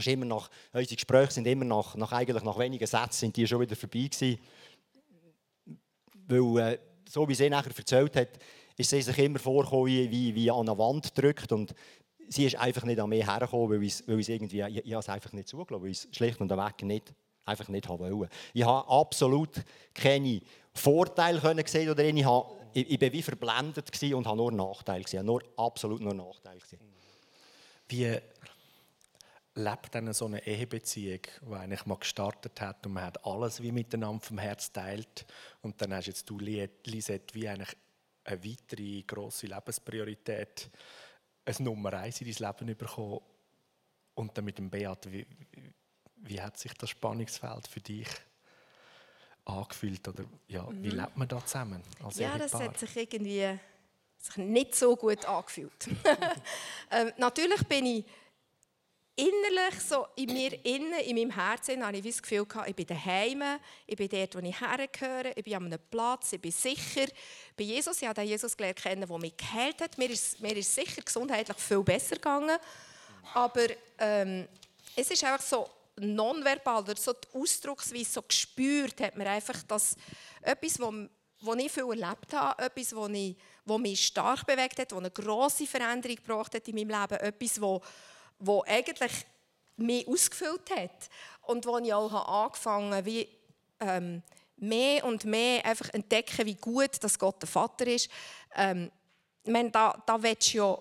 immer 0.07 0.25
nach, 0.25 0.51
unsere 0.73 0.97
Gespräche 0.97 1.33
sind 1.33 1.47
immer 1.47 1.67
nach, 1.67 1.95
nach, 1.95 2.11
eigentlich 2.13 2.43
nach 2.43 2.59
wenigen 2.59 2.87
Sätzen 2.87 3.13
sind 3.13 3.37
die 3.37 3.47
schon 3.47 3.61
wieder 3.61 3.77
vorbei 3.77 4.09
gewesen. 4.11 4.39
Weil, 6.27 6.73
äh, 6.73 6.79
so 7.07 7.29
wie 7.29 7.35
sie 7.35 7.51
nachher 7.51 7.77
erzählt 7.77 8.17
hat, 8.17 8.31
ist 8.79 8.91
sie 8.91 9.03
sich 9.03 9.19
immer 9.19 9.39
vorgekommen, 9.39 9.87
wie, 9.87 10.35
wie 10.35 10.51
an 10.51 10.67
eine 10.69 10.79
Wand 10.79 11.17
drückt 11.17 11.53
und 11.53 11.75
sie 12.29 12.47
ist 12.47 12.57
einfach 12.57 12.85
nicht 12.85 12.99
an 12.99 13.11
mich 13.11 13.27
hergekommen, 13.27 13.71
weil 13.71 13.83
ich, 13.83 14.03
weil 14.09 14.19
ich 14.19 14.31
ich, 14.31 14.63
habe 14.63 14.83
es 14.99 15.09
einfach 15.11 15.33
nicht 15.33 15.49
zugelassen, 15.49 15.85
weil 15.85 15.91
ich 15.91 15.99
es 15.99 16.17
schlicht 16.17 16.41
und 16.41 16.51
weg 16.51 16.83
nicht, 16.83 17.13
einfach 17.45 17.69
nicht 17.69 17.89
wollte. 17.89 18.35
Ich 18.55 18.65
habe 18.65 18.89
absolut 18.89 19.63
keine 19.93 20.41
Vorteile 20.75 21.41
können 21.41 21.67
sehen 21.67 21.91
oder 21.91 22.05
ich, 22.05 22.25
habe, 22.25 22.51
ich, 22.73 22.91
ich 22.91 22.99
bin 22.99 23.13
wie 23.13 23.23
verblendet 23.23 23.91
und 24.13 24.27
habe 24.27 24.37
nur 24.37 24.53
Nachteile 24.53 25.05
gesehen, 25.05 25.27
nur 25.27 25.43
absolut 25.57 26.01
nur 26.01 26.15
Nachteile 26.15 26.61
gesehen. 26.61 26.81
Wie 27.89 28.19
lebt 29.57 29.95
dann 29.95 30.13
so 30.13 30.27
eine 30.27 30.45
Ehebeziehung, 30.45 31.21
die 31.43 31.55
eigentlich 31.55 31.87
mal 31.87 31.99
gestartet 31.99 32.61
hat 32.61 32.85
und 32.87 32.95
man 32.95 33.05
hat 33.05 33.25
alles 33.25 33.63
wie 33.63 33.71
miteinander 33.71 34.25
vom 34.25 34.39
Herz 34.39 34.73
teilt 34.73 35.27
und 35.63 35.81
dann 35.81 35.95
hast 35.95 36.07
jetzt 36.07 36.29
du 36.29 36.39
Lisette 36.39 37.35
wie 37.35 37.49
eigentlich 37.49 37.77
eine 38.25 38.45
weitere 38.45 39.03
grosse 39.03 39.47
Lebenspriorität, 39.47 40.71
ein 41.45 41.55
Nummer 41.65 41.93
eins 41.95 42.21
in 42.21 42.33
dein 42.33 42.49
Leben 42.49 42.77
bekommen 42.77 43.21
und 44.15 44.37
dann 44.37 44.45
mit 44.45 44.59
dem 44.59 44.71
Beat, 44.71 45.13
wie, 45.13 45.27
wie 46.17 46.41
hat 46.41 46.59
sich 46.59 46.73
das 46.75 46.91
Spannungsfeld 46.91 47.69
für 47.69 47.81
dich 47.81 48.09
angefühlt 49.45 50.07
oder 50.09 50.25
ja, 50.49 50.67
wie 50.71 50.91
mhm. 50.91 51.01
lebt 51.01 51.17
man 51.17 51.29
da 51.29 51.45
zusammen 51.45 51.83
Ja, 52.15 52.39
das 52.39 52.55
hat 52.55 52.79
sich 52.79 52.97
irgendwie 52.97 53.59
sich 54.19 54.37
nicht 54.39 54.75
so 54.75 54.97
gut 54.97 55.25
angefühlt. 55.27 55.89
ähm, 56.91 57.13
natürlich 57.19 57.63
bin 57.69 57.85
ich 57.85 58.05
innerlich, 59.17 59.81
so 59.81 60.07
in 60.17 60.33
mir 60.33 60.65
innen, 60.65 61.01
in 61.01 61.17
meinem 61.17 61.31
Herzen, 61.31 61.85
habe 61.85 61.97
ich 61.97 62.05
das 62.05 62.23
Gefühl 62.23 62.45
gehabt, 62.47 62.69
ich 62.69 62.75
bin 62.75 62.87
daheim, 62.87 63.43
ich 63.87 63.97
bin 63.97 64.09
dort, 64.09 64.35
wo 64.35 64.39
ich 64.41 64.61
hergehöre, 64.61 65.37
ich 65.37 65.45
bin 65.45 65.55
an 65.55 65.67
einem 65.67 65.79
Platz, 65.91 66.33
ich 66.33 66.41
bin 66.41 66.51
sicher. 66.51 67.07
Bei 67.57 67.65
Jesus, 67.65 68.01
ich 68.01 68.09
habe 68.09 68.21
den 68.21 68.29
Jesus 68.29 68.57
gelernt 68.57 68.77
kennen, 68.77 69.07
der 69.07 69.19
mich 69.19 69.37
geheilt 69.37 69.81
hat. 69.81 69.99
Mir 69.99 70.11
ist, 70.11 70.41
mir 70.41 70.57
ist 70.57 70.75
sicher 70.75 71.03
gesundheitlich 71.03 71.57
viel 71.59 71.83
besser 71.83 72.17
gegangen. 72.17 72.59
Aber 73.35 73.67
ähm, 73.99 74.49
es 74.97 75.11
ist 75.11 75.23
einfach 75.23 75.45
so 75.45 75.69
nonverbal, 75.97 76.83
oder 76.83 76.97
so 76.97 77.13
die 77.13 77.39
Ausdrucksweise, 77.39 78.11
so 78.11 78.23
gespürt 78.23 79.01
hat 79.01 79.17
man 79.17 79.27
einfach, 79.27 79.63
dass 79.65 79.97
etwas, 80.43 80.79
was 80.81 81.59
ich 81.59 81.73
viel 81.73 81.85
erlebt 81.85 82.33
habe, 82.33 82.63
etwas, 82.63 82.95
was, 82.95 83.11
ich, 83.11 83.37
was 83.65 83.79
mich 83.79 84.07
stark 84.07 84.47
bewegt 84.47 84.79
hat, 84.79 84.93
was 84.93 84.99
eine 84.99 85.11
grosse 85.11 85.67
Veränderung 85.67 86.17
gebracht 86.17 86.55
hat 86.55 86.67
in 86.69 86.75
meinem 86.75 87.01
Leben, 87.01 87.21
etwas, 87.21 87.61
was 87.61 87.81
wo 88.39 88.63
eigentlich 88.67 89.13
mich 89.77 90.07
ausgefüllt 90.07 90.71
hat 90.71 91.09
und 91.43 91.67
wo 91.67 91.79
ich 91.79 91.93
auch 91.93 92.45
angefangen 92.45 92.95
habe, 92.95 93.07
wie 93.07 93.29
ähm, 93.81 94.23
mehr 94.57 95.05
und 95.05 95.25
mehr 95.25 95.65
einfach 95.65 95.93
entdecken, 95.93 96.47
wie 96.47 96.55
gut 96.55 97.03
dass 97.03 97.19
Gott 97.19 97.43
der 97.43 97.49
Vater 97.49 97.87
ist. 97.87 98.09
Ähm, 98.55 98.91
ich 99.43 99.51
meine, 99.51 99.71
da, 99.71 100.03
da 100.07 100.23
willst 100.23 100.55
du 100.55 100.59
ja 100.59 100.79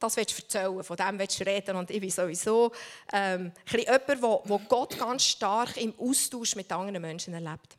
das 0.00 0.16
willst 0.16 0.36
du 0.36 0.42
erzählen, 0.42 0.82
von 0.82 0.96
dem 0.96 1.18
willst 1.18 1.38
du 1.38 1.44
reden. 1.44 1.76
Und 1.76 1.90
ich 1.90 2.00
bin 2.00 2.10
sowieso 2.10 2.72
ähm, 3.12 3.52
jemand, 3.70 4.08
der 4.08 4.60
Gott 4.68 4.98
ganz 4.98 5.24
stark 5.24 5.76
im 5.76 5.94
Austausch 5.98 6.56
mit 6.56 6.72
anderen 6.72 7.00
Menschen 7.00 7.34
erlebt. 7.34 7.76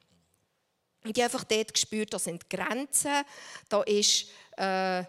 Und 1.04 1.18
ich 1.18 1.24
habe 1.24 1.34
einfach 1.34 1.44
dort 1.44 1.74
gespürt, 1.74 2.14
da 2.14 2.20
sind 2.20 2.50
Grenzen, 2.50 3.26
da 3.68 3.82
ist... 3.82 4.28
Äh, 4.58 5.04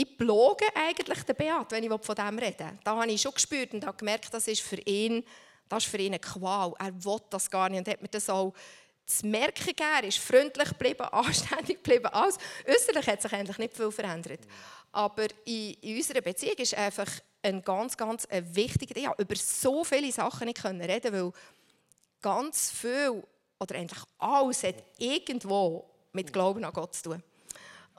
ich 0.00 0.16
bloge 0.16 0.64
eigentlich 0.76 1.24
den 1.24 1.34
Beat, 1.34 1.72
wenn 1.72 1.82
ich 1.82 1.90
von 1.90 2.14
dem 2.14 2.38
rede. 2.38 2.78
Da 2.84 2.94
habe 2.94 3.10
ich 3.10 3.20
schon 3.20 3.34
gespürt 3.34 3.74
und 3.74 3.84
habe 3.84 3.96
gemerkt, 3.96 4.32
das 4.32 4.46
ist 4.46 4.62
für 4.62 4.80
ihn, 4.82 5.24
das 5.68 5.84
ist 5.84 5.90
für 5.90 5.98
ihn 5.98 6.12
eine 6.12 6.20
Qual. 6.20 6.72
Er 6.78 7.04
will 7.04 7.18
das 7.30 7.50
gar 7.50 7.68
nicht 7.68 7.80
und 7.80 7.88
hat 7.88 8.00
mir 8.00 8.06
das 8.06 8.30
auch 8.30 8.54
zu 9.04 9.26
merken 9.26 9.66
gegeben. 9.66 9.90
Er 10.00 10.04
ist 10.04 10.18
freundlich 10.18 10.68
geblieben, 10.68 11.02
anständig 11.10 11.82
geblieben. 11.82 12.06
Alles. 12.06 12.38
Äußerlich 12.64 13.08
hat 13.08 13.22
sich 13.22 13.32
eigentlich 13.32 13.58
nicht 13.58 13.76
viel 13.76 13.90
verändert. 13.90 14.40
Aber 14.92 15.26
in, 15.44 15.74
in 15.74 15.96
unserer 15.96 16.20
Beziehung 16.20 16.56
ist 16.56 16.74
einfach 16.74 17.08
ein 17.42 17.62
ganz, 17.62 17.96
ganz 17.96 18.26
ein 18.26 18.54
wichtiger... 18.54 18.98
Ja, 18.98 19.14
über 19.18 19.36
so 19.36 19.84
viele 19.84 20.12
Sachen 20.12 20.46
nicht 20.46 20.62
können 20.62 20.80
reden, 20.80 21.12
weil 21.12 21.32
ganz 22.20 22.70
viel 22.70 23.22
oder 23.60 23.74
eigentlich 23.74 24.02
alles 24.18 24.62
hat 24.62 24.76
irgendwo 24.98 25.88
mit 26.12 26.32
Glauben 26.32 26.64
an 26.64 26.72
Gott 26.72 26.94
zu 26.94 27.10
tun. 27.10 27.22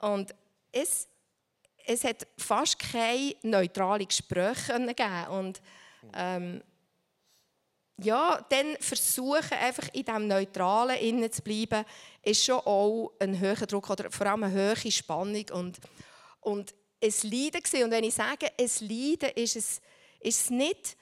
Und 0.00 0.34
es 0.72 1.08
es 1.86 2.04
hat 2.04 2.26
fast 2.38 2.78
keine 2.78 3.34
neutralen 3.42 4.06
Gespräche 4.06 4.74
gegeben. 4.74 5.26
Und 5.30 5.60
ähm, 6.14 6.62
ja, 7.98 8.44
dann 8.48 8.76
versuchen, 8.78 9.58
einfach 9.60 9.88
in 9.92 10.04
diesem 10.04 10.26
Neutralen 10.26 10.98
innen 10.98 11.30
zu 11.30 11.42
bleiben, 11.42 11.84
ist 12.22 12.44
schon 12.44 12.60
auch 12.60 13.12
ein 13.18 13.38
höherer 13.38 13.66
Druck 13.66 13.90
oder 13.90 14.10
vor 14.10 14.26
allem 14.26 14.44
eine 14.44 14.54
hohe 14.54 14.92
Spannung 14.92 15.44
und, 15.52 15.78
und 16.40 16.74
es 17.00 17.22
Leiden 17.22 17.62
gewesen. 17.62 17.84
Und 17.84 17.90
wenn 17.90 18.04
ich 18.04 18.14
sage, 18.14 18.50
es 18.56 18.80
Leiden, 18.80 19.30
ist 19.34 19.56
es, 19.56 19.80
ist 20.20 20.40
es 20.42 20.50
nicht, 20.50 20.96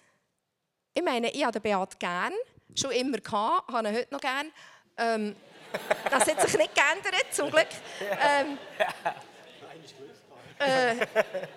ich 0.95 1.03
meine, 1.03 1.31
ich 1.31 1.45
habe 1.45 1.61
den 1.61 1.63
Beat 1.63 2.01
gern, 2.01 2.33
schon 2.75 2.93
immer 2.93 3.19
gehabt, 3.19 3.71
habe 3.73 3.89
ihn 3.89 3.95
heute 3.95 4.15
noch 4.15 4.21
gern. 4.21 4.53
Ähm, 4.97 5.37
das 6.11 6.27
hat 6.27 6.41
sich 6.41 6.59
nicht 6.59 6.75
geändert, 6.75 7.27
zum 7.33 7.51
Glück. 7.51 7.69
Ähm, 8.01 8.59
äh, 10.59 10.97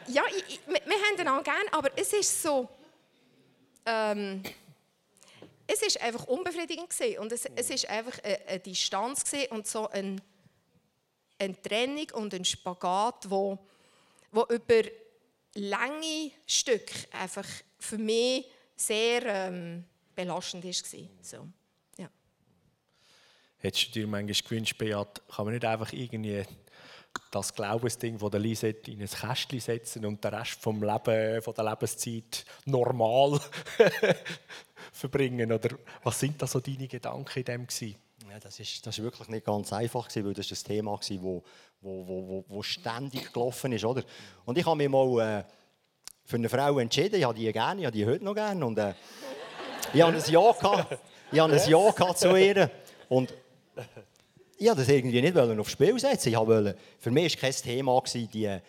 ja, 0.07 0.23
ich, 0.29 0.55
ich, 0.55 0.59
wir, 0.67 0.81
wir 0.85 0.95
haben 0.95 1.19
ihn 1.19 1.27
auch 1.27 1.43
gerne, 1.43 1.73
aber 1.73 1.89
es 1.95 2.13
ist 2.13 2.41
so. 2.41 2.67
Ähm, 3.85 4.43
es 5.65 5.81
ist 5.81 6.01
einfach 6.01 6.25
unbefriedigend 6.25 6.89
gewesen. 6.89 7.19
und 7.19 7.31
es, 7.31 7.45
es 7.55 7.69
ist 7.69 7.89
einfach 7.89 8.19
eine, 8.23 8.39
eine 8.45 8.59
Distanz 8.59 9.23
und 9.49 9.65
so 9.65 9.87
ein, 9.89 10.21
eine 11.39 11.61
Trennung 11.61 12.07
und 12.13 12.33
ein 12.33 12.43
Spagat, 12.43 13.29
wo, 13.29 13.57
wo 14.31 14.45
über 14.49 14.83
lange 15.55 16.31
Stück 16.47 16.91
einfach 17.11 17.47
für 17.79 17.97
mich 17.97 18.45
sehr 18.75 19.25
ähm, 19.25 19.83
belastend 20.15 20.63
war. 20.63 20.73
So, 21.21 21.47
ja. 21.97 22.09
Hättest 23.57 23.87
du 23.87 23.91
dir 23.91 24.07
manchmal 24.07 24.49
gewünscht, 24.49 24.77
Beat, 24.77 25.21
kann 25.27 25.45
man 25.45 25.53
nicht 25.53 25.65
einfach 25.65 25.91
irgendwie 25.93 26.43
das 27.29 27.53
Glaubensding 27.53 28.19
von 28.19 28.31
der 28.31 28.39
Lisette 28.39 28.91
in 28.91 29.01
ein 29.01 29.07
Kästchen 29.07 29.59
setzen 29.59 30.05
und 30.05 30.23
den 30.23 30.33
Rest 30.33 30.61
vom 30.61 30.81
Leben, 30.81 31.41
von 31.41 31.53
der 31.53 31.65
Lebenszeit 31.65 32.45
normal 32.65 33.39
verbringen? 34.93 35.51
Oder 35.51 35.77
was 36.03 36.19
sind 36.19 36.41
da 36.41 36.47
so 36.47 36.59
deine 36.59 36.87
Gedanken 36.87 37.39
in 37.39 37.45
dem 37.45 37.67
gewesen? 37.67 37.95
Ja, 38.29 38.39
das 38.39 38.59
ist, 38.59 38.85
das 38.85 38.97
ist 38.97 39.03
wirklich 39.03 39.27
nicht 39.27 39.45
ganz 39.45 39.73
einfach 39.73 40.07
gewesen, 40.07 40.25
weil 40.25 40.33
das 40.33 40.49
ist 40.49 40.63
ein 40.63 40.75
Thema 40.75 40.91
war, 40.91 41.21
wo, 41.21 41.43
wo, 41.81 42.07
wo, 42.07 42.45
wo, 42.47 42.61
ständig 42.61 43.33
gelaufen 43.33 43.71
ist, 43.71 43.83
oder? 43.83 44.03
Und 44.45 44.57
ich 44.57 44.65
habe 44.65 44.77
mich 44.77 44.89
mal 44.89 45.19
äh, 45.19 45.43
für 46.23 46.35
eine 46.35 46.47
Frau 46.47 46.77
entschieden. 46.79 47.15
Ich 47.15 47.23
habe 47.23 47.33
die 47.33 47.51
gerne, 47.51 47.81
ich 47.81 47.85
habe 47.87 47.97
die 47.97 48.05
heute 48.05 48.23
noch 48.23 48.35
gerne 48.35 48.65
und 48.65 48.77
äh, 48.77 48.93
ich 49.93 50.01
habe 50.01 50.15
ein 50.15 50.23
Ja 50.31 50.51
gehabt. 50.51 50.99
Ich 51.31 51.39
habe 51.39 51.53
ein 51.53 51.69
Ja 51.69 51.91
gehabt 51.91 52.19
zu 52.19 52.35
ihr 52.35 52.69
und 53.09 53.33
ich 54.57 54.67
wollte 54.67 54.81
das 54.81 54.89
irgendwie 54.89 55.21
nicht 55.21 55.35
aufs 55.35 55.71
Spiel 55.71 55.99
setzen. 55.99 56.29
Ich 56.29 56.37
wollte, 56.37 56.77
für 56.99 57.09
mich 57.09 57.35
war 57.35 57.49
kein 57.49 57.53
Thema, 57.53 58.03
die, 58.13 58.27
die, 58.27 58.59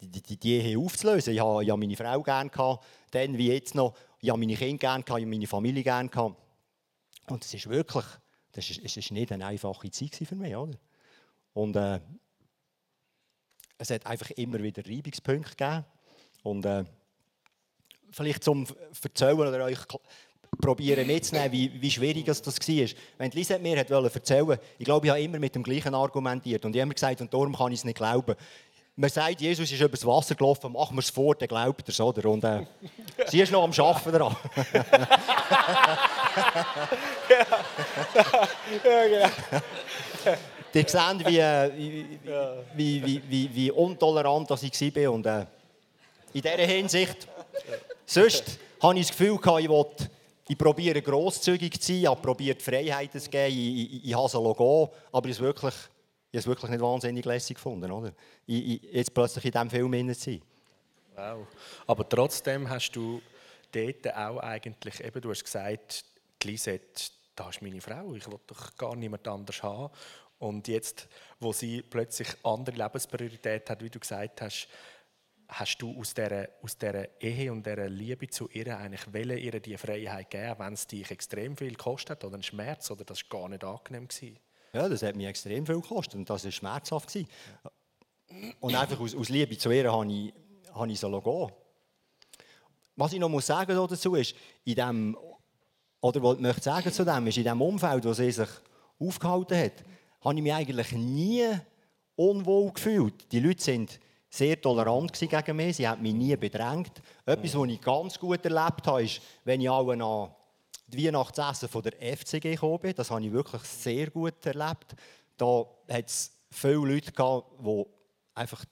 die, 0.00 0.36
die 0.36 0.52
Ehe 0.52 0.78
aufzulösen. 0.78 1.34
Ich 1.34 1.40
hatte, 1.40 1.64
ich 1.64 1.70
hatte 1.70 1.80
meine 1.80 1.96
Frau 1.96 2.22
gerne, 2.22 2.50
gehabt, 2.50 2.84
dann 3.10 3.36
wie 3.36 3.52
jetzt 3.52 3.74
noch. 3.74 3.94
Ich 4.20 4.30
hatte 4.30 4.38
meine 4.38 4.54
Kinder 4.54 4.78
gerne, 4.78 5.02
gehabt, 5.02 5.20
ich 5.20 5.26
meine 5.26 5.46
Familie 5.48 5.82
gerne. 5.82 6.08
Gehabt. 6.08 6.36
Und 7.28 7.44
es 7.44 7.52
ist 7.52 7.68
wirklich, 7.68 8.04
das 8.52 8.70
ist, 8.70 8.80
es 8.84 8.96
ist 8.96 9.10
nicht 9.10 9.32
eine 9.32 9.46
einfache 9.46 9.90
Zeit 9.90 10.14
für 10.14 10.36
mich. 10.36 10.54
Oder? 10.54 10.78
Und 11.52 11.74
äh, 11.74 12.00
es 13.78 13.90
hat 13.90 14.06
einfach 14.06 14.30
immer 14.30 14.62
wieder 14.62 14.84
Reibungspunkte 14.84 15.56
gegeben. 15.56 15.84
Und 16.42 16.64
äh, 16.66 16.84
vielleicht 18.10 18.44
zum 18.44 18.66
Erzählen 19.02 19.38
oder 19.38 19.64
euch 19.64 19.78
probieren 20.60 21.06
mitzunehmen, 21.06 21.52
wie, 21.52 21.70
wie 21.80 21.90
schwierig 21.90 22.24
das 22.26 22.44
war. 22.46 22.88
Wenn 23.18 23.30
Lisa 23.32 23.58
mir 23.58 23.78
hat 23.78 23.90
erzählen 23.90 24.58
ich 24.78 24.84
glaube, 24.84 25.06
ich 25.06 25.10
habe 25.10 25.22
immer 25.22 25.38
mit 25.38 25.54
dem 25.54 25.62
gleichen 25.62 25.94
argumentiert. 25.94 26.64
Und 26.64 26.74
ich 26.74 26.80
habe 26.80 26.86
immer 26.86 26.94
gesagt, 26.94 27.20
und 27.20 27.32
darum 27.32 27.56
kann 27.56 27.72
ich 27.72 27.80
es 27.80 27.84
nicht 27.84 27.96
glauben. 27.96 28.34
Man 28.96 29.10
sagt, 29.10 29.40
Jesus 29.40 29.72
ist 29.72 29.80
über 29.80 29.88
das 29.88 30.06
Wasser 30.06 30.36
gelaufen, 30.36 30.70
machen 30.72 30.94
wir 30.94 31.00
es 31.00 31.10
vor, 31.10 31.34
dann 31.34 31.48
glaubt 31.48 31.82
er 31.82 31.88
es, 31.88 32.00
oder? 32.00 32.30
Und 32.30 32.44
äh, 32.44 32.64
sie 33.26 33.40
ist 33.40 33.50
noch 33.50 33.64
am 33.64 33.72
Arbeiten 33.72 34.12
dran. 34.12 34.36
ja. 37.28 37.46
ja, 38.84 39.08
genau. 39.08 40.38
Die 40.82 40.84
sehen, 40.88 41.22
wie, 41.24 41.38
wie, 42.74 43.04
wie, 43.04 43.22
wie, 43.28 43.54
wie 43.54 43.70
untolerant 43.70 44.50
ich 44.50 44.96
war. 44.96 45.12
Und, 45.12 45.26
äh, 45.26 45.46
in 46.32 46.42
dieser 46.42 46.56
Hinsicht, 46.56 47.28
sonst 48.04 48.58
habe 48.82 48.98
ich 48.98 49.06
das 49.06 49.16
Gefühl, 49.16 49.38
ich 49.60 49.68
wollte 49.68 50.10
ich 50.48 50.58
probiere 50.58 51.00
grosszügig 51.00 51.80
zu 51.80 51.92
sein, 51.92 52.12
ich 52.12 52.22
probiere 52.22 52.58
Freiheiten 52.60 53.20
zu 53.20 53.30
geben, 53.30 53.56
ich, 53.56 53.94
ich, 53.94 54.04
ich 54.06 54.14
habe 54.14 54.26
ein 54.26 54.44
Logo, 54.44 54.92
aber 55.12 55.28
ich 55.28 55.40
wirklich, 55.40 55.74
ich 56.30 56.38
es 56.38 56.46
wirklich 56.46 56.70
nicht 56.70 56.80
wahnsinnig 56.80 57.24
lässig 57.24 57.56
gefunden, 57.56 57.90
oder? 57.90 58.12
Ich, 58.46 58.74
ich, 58.74 58.82
jetzt 58.92 59.14
plötzlich 59.14 59.44
in 59.44 59.52
diesem 59.52 59.70
Film 59.70 60.14
zu 60.14 60.20
sein. 60.20 60.42
Wow. 61.14 61.46
Aber 61.86 62.08
trotzdem 62.08 62.68
hast 62.68 62.92
du 62.92 63.22
dort 63.72 64.14
auch 64.14 64.38
eigentlich, 64.38 65.02
eben, 65.02 65.20
du 65.20 65.30
hast 65.30 65.44
gesagt, 65.44 66.04
Lisette, 66.42 67.12
das 67.34 67.48
ist 67.48 67.62
meine 67.62 67.80
Frau, 67.80 68.14
ich 68.14 68.26
will 68.26 68.38
doch 68.46 68.76
gar 68.76 68.94
niemand 68.96 69.26
anders 69.26 69.62
haben. 69.62 69.90
Und 70.38 70.68
jetzt, 70.68 71.08
wo 71.40 71.52
sie 71.52 71.82
plötzlich 71.82 72.28
andere 72.42 72.76
Lebenspriorität 72.76 73.70
hat, 73.70 73.82
wie 73.82 73.90
du 73.90 73.98
gesagt 73.98 74.42
hast, 74.42 74.68
hast 75.48 75.78
du 75.78 75.98
aus 75.98 76.14
dieser, 76.14 76.48
aus 76.62 76.76
dieser 76.76 77.20
Ehe 77.20 77.52
und 77.52 77.64
dieser 77.64 77.88
Liebe 77.88 78.28
zu 78.28 78.48
ihr 78.50 78.76
eigentlich 78.76 79.12
wollen, 79.12 79.38
ihr 79.38 79.60
die 79.60 79.76
Freiheit 79.76 80.30
geben, 80.30 80.58
wenn 80.58 80.72
es 80.72 80.86
dich 80.86 81.10
extrem 81.10 81.56
viel 81.56 81.74
kostet 81.76 82.24
oder 82.24 82.34
einen 82.34 82.42
Schmerz 82.42 82.90
oder 82.90 83.04
das 83.04 83.22
war 83.28 83.40
gar 83.40 83.48
nicht 83.48 83.64
angenehm 83.64 84.08
gewesen? 84.08 84.38
Ja, 84.72 84.88
das 84.88 85.02
hat 85.02 85.14
mich 85.14 85.26
extrem 85.26 85.64
viel 85.64 85.80
gekostet 85.80 86.16
und 86.16 86.28
das 86.28 86.44
war 86.44 86.50
schmerzhaft. 86.50 87.08
Gewesen. 87.08 87.28
Und 88.60 88.74
einfach 88.74 88.98
aus, 88.98 89.14
aus 89.14 89.28
Liebe 89.28 89.56
zu 89.56 89.70
ihr 89.70 89.92
habe 89.92 90.12
ich, 90.12 90.34
habe 90.74 90.90
ich 90.90 90.98
so 90.98 91.20
gehen. 91.20 91.52
Was 92.96 93.12
ich 93.12 93.20
noch 93.20 93.28
muss 93.28 93.46
sagen 93.46 93.74
dazu 93.74 94.14
ist, 94.14 94.34
in 94.64 94.74
dem, 94.74 95.16
oder 96.00 96.22
was 96.22 96.36
ich 96.36 96.40
möchte 96.40 96.62
sagen 96.62 96.92
zu 96.92 97.04
dem, 97.04 97.26
ist, 97.26 97.38
in 97.38 97.44
dem 97.44 97.60
Umfeld, 97.60 98.04
wo 98.04 98.12
sie 98.12 98.30
sich 98.30 98.48
aufgehalten 98.98 99.58
hat, 99.58 99.84
habe 100.24 100.36
ich 100.36 100.42
mich 100.42 100.52
eigentlich 100.52 100.92
nie 100.92 101.46
unwohl 102.16 102.72
gefühlt. 102.72 103.30
Die 103.30 103.40
Leute 103.40 103.62
sind 103.62 104.00
sehr 104.30 104.60
tolerant 104.60 105.12
gegen 105.12 105.56
mich, 105.56 105.76
sie 105.76 105.86
haben 105.86 106.02
mich 106.02 106.14
nie 106.14 106.34
bedrängt. 106.36 107.02
Etwas, 107.24 107.56
was 107.56 107.68
ich 107.68 107.80
ganz 107.80 108.18
gut 108.18 108.44
erlebt 108.44 108.86
habe, 108.86 109.04
ist, 109.04 109.20
wenn 109.44 109.60
ich 109.60 109.70
alle 109.70 110.02
an 110.04 110.30
die 110.88 111.06
Weihnachtsessen 111.06 111.68
von 111.68 111.82
der 111.82 111.92
FCG 112.16 112.40
gekommen 112.40 112.80
bin, 112.80 112.94
das 112.94 113.10
habe 113.10 113.24
ich 113.24 113.32
wirklich 113.32 113.62
sehr 113.62 114.10
gut 114.10 114.44
erlebt. 114.44 114.94
Da 115.36 115.64
hat 115.88 116.08
es 116.08 116.32
viele 116.50 116.74
Leute 116.74 117.12
gehabt, 117.12 117.46
die 117.64 117.84
einfach 118.34 118.64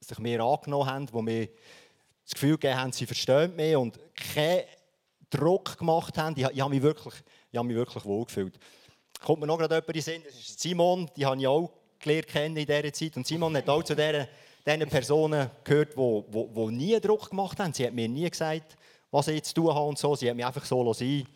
sich 0.00 0.18
mir 0.18 0.42
angenommen 0.42 0.86
haben, 0.86 1.06
die 1.06 1.22
mir 1.22 1.48
das 2.24 2.34
Gefühl 2.34 2.52
gegeben 2.52 2.78
haben, 2.78 2.92
sie 2.92 3.06
verstehen 3.06 3.54
mich 3.56 3.76
und 3.76 3.98
keinen 4.14 4.64
Druck 5.30 5.78
gemacht 5.78 6.18
haben. 6.18 6.34
Ich 6.36 6.44
habe 6.44 6.70
mich 6.70 6.82
wirklich, 6.82 7.14
ich 7.50 7.58
habe 7.58 7.66
mich 7.66 7.76
wirklich 7.76 8.04
wohl 8.04 8.24
gefühlt. 8.24 8.58
Kommt 9.24 9.40
mir 9.40 9.46
noch 9.46 9.58
gerade 9.58 9.74
jemand 9.74 9.88
in 9.88 9.94
den 9.94 10.02
Sinn, 10.02 10.22
das 10.24 10.34
ist 10.34 10.60
Simon, 10.60 11.10
die 11.16 11.26
habe 11.26 11.40
ich 11.40 11.46
auch 11.46 11.70
gelernt 11.98 12.28
kennen 12.28 12.56
in 12.56 12.66
dieser 12.66 12.92
Zeit. 12.92 13.16
Und 13.16 13.26
Simon 13.26 13.56
hat 13.56 13.68
auch 13.68 13.82
zu 13.82 13.94
diesen, 13.94 14.88
Personen 14.88 15.50
gehört, 15.64 15.94
die 15.96 16.66
nie 16.72 17.00
Druck 17.00 17.30
gemacht 17.30 17.58
haben. 17.58 17.72
Sie 17.72 17.86
hat 17.86 17.94
mir 17.94 18.08
nie 18.08 18.28
gesagt, 18.28 18.76
was 19.10 19.28
ich 19.28 19.36
jetzt 19.36 19.48
zu 19.48 19.62
tun 19.62 19.74
habe 19.74 19.86
und 19.86 19.98
so. 19.98 20.14
Sie 20.14 20.28
hat 20.28 20.36
mich 20.36 20.44
einfach 20.44 20.64
so 20.64 20.92
sein 20.92 21.26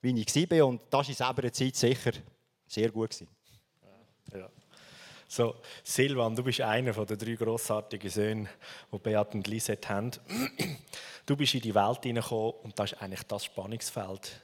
wie 0.00 0.20
ich 0.20 0.50
war. 0.50 0.66
Und 0.66 0.82
das 0.90 1.06
war 1.06 1.08
in 1.08 1.14
selber 1.14 1.52
Zeit 1.52 1.76
sicher 1.76 2.12
sehr 2.66 2.90
gut. 2.90 3.10
Gewesen. 3.10 3.28
Ja. 4.32 4.48
So, 5.26 5.56
Silvan, 5.82 6.36
du 6.36 6.44
bist 6.44 6.60
einer 6.60 6.92
der 6.92 7.16
drei 7.16 7.34
grossartigen 7.34 8.10
Söhne, 8.10 8.48
die 8.92 8.98
Beat 8.98 9.34
und 9.34 9.46
Lisette 9.46 9.88
haben. 9.88 10.10
Du 11.26 11.36
bist 11.36 11.54
in 11.54 11.62
die 11.62 11.74
Welt 11.74 12.02
hineingekommen 12.02 12.52
und 12.62 12.78
das 12.78 12.92
war 12.92 13.02
eigentlich 13.02 13.22
das 13.22 13.46
Spannungsfeld 13.46 14.40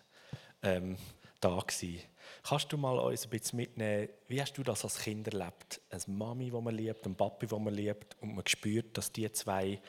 ähm, 0.62 0.96
da 1.38 1.58
gewesen. 1.58 2.00
Kannst 2.42 2.72
du 2.72 2.76
mal 2.76 2.98
uns 2.98 3.24
ein 3.24 3.30
bisschen 3.30 3.58
mitnehmen, 3.58 4.08
wie 4.28 4.40
hast 4.40 4.56
du 4.56 4.62
das 4.62 4.84
als 4.84 4.98
Kind 4.98 5.26
erlebt? 5.28 5.80
Eine 5.90 6.02
Mami, 6.06 6.46
die 6.46 6.60
man 6.60 6.74
liebt, 6.74 7.06
ein 7.06 7.14
Papi, 7.14 7.46
den 7.46 7.64
man 7.64 7.74
liebt 7.74 8.16
und 8.20 8.34
man 8.34 8.46
spürt, 8.46 8.96
dass 8.96 9.12
die 9.12 9.30
zwei 9.32 9.80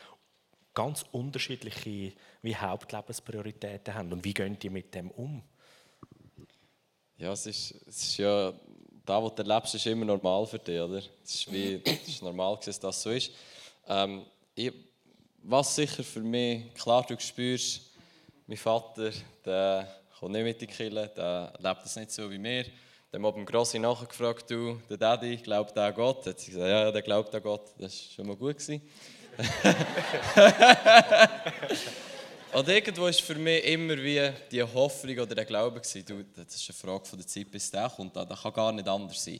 ganz 0.73 1.05
unterschiedliche 1.11 2.13
wie 2.41 2.55
Hauptlebensprioritäten 2.55 3.93
haben 3.93 4.11
und 4.11 4.23
wie 4.23 4.33
gehen 4.33 4.57
die 4.59 4.69
mit 4.69 4.93
dem 4.95 5.11
um? 5.11 5.43
Ja, 7.17 7.31
es 7.33 7.45
ist, 7.45 7.71
es 7.87 8.03
ist 8.03 8.17
ja, 8.17 8.53
da, 9.05 9.23
was 9.23 9.35
du 9.35 9.43
erlebst, 9.43 9.75
ist 9.75 9.85
immer 9.85 10.05
normal 10.05 10.45
für 10.45 10.59
dich, 10.59 10.79
oder? 10.79 11.01
Es 11.23 11.35
ist, 11.35 11.51
wie, 11.51 11.81
es 11.85 12.07
ist 12.07 12.21
normal, 12.21 12.57
dass 12.65 12.79
das 12.79 13.01
so 13.01 13.11
ist. 13.11 13.31
Ähm, 13.87 14.25
ich, 14.55 14.73
was 15.43 15.75
sicher 15.75 16.03
für 16.03 16.21
mich, 16.21 16.73
klar, 16.73 17.05
du 17.07 17.19
spürst, 17.19 17.91
mein 18.47 18.57
Vater, 18.57 19.11
der 19.45 20.00
kommt 20.21 20.33
nicht 20.33 20.43
mit 20.43 20.61
in 20.61 20.67
die 20.67 20.73
Kirche, 20.73 21.11
der 21.15 21.51
lebt 21.57 21.83
das 21.83 21.95
nicht 21.95 22.11
so 22.11 22.29
wie 22.29 22.37
mir. 22.37 22.65
Dann 23.11 23.25
habe 23.25 23.39
ich 23.39 23.45
Grossi 23.47 23.79
nachgefragt, 23.79 24.51
du, 24.51 24.79
der 24.87 24.97
Daddy, 24.97 25.37
glaubt 25.37 25.75
an 25.75 25.95
Gott? 25.95 26.27
Hat 26.27 26.39
sie 26.39 26.51
gesagt, 26.51 26.69
ja, 26.69 26.91
der 26.91 27.01
glaubt 27.01 27.33
an 27.33 27.41
Gott. 27.41 27.71
Das 27.79 27.91
war 27.91 28.11
schon 28.15 28.27
mal 28.27 28.35
gut. 28.35 28.57
Und 32.53 32.67
irgendwo 32.67 33.01
war 33.01 33.13
für 33.13 33.33
mich 33.33 33.65
immer 33.65 33.97
wie 33.97 34.31
die 34.51 34.61
Hoffnung 34.61 35.17
oder 35.17 35.33
der 35.33 35.45
Glaube, 35.45 35.81
gewesen, 35.81 36.05
du, 36.05 36.23
das 36.35 36.53
ist 36.55 36.69
eine 36.69 36.77
Frage 36.77 37.05
von 37.05 37.17
der 37.17 37.27
Zeit, 37.27 37.49
bis 37.49 37.71
der 37.71 37.89
kommt, 37.89 38.15
das 38.15 38.41
kann 38.43 38.53
gar 38.53 38.71
nicht 38.71 38.87
anders 38.87 39.23
sein. 39.23 39.39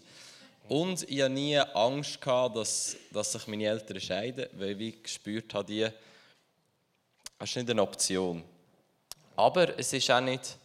Und 0.68 1.08
ich 1.08 1.22
hatte 1.22 1.30
nie 1.32 1.60
Angst, 1.60 2.20
gehabt, 2.20 2.56
dass, 2.56 2.98
dass 3.12 3.34
sich 3.34 3.46
meine 3.46 3.66
Eltern 3.66 4.02
scheiden, 4.02 4.48
weil 4.54 4.82
ich 4.82 5.04
gespürt 5.04 5.54
habe, 5.54 5.66
die, 5.66 5.88
das 7.38 7.50
ist 7.50 7.56
nicht 7.56 7.70
eine 7.70 7.84
Option. 7.84 8.44
Aber 9.36 9.78
es 9.78 9.94
ist 9.94 10.10
auch 10.10 10.22
nicht, 10.22 10.58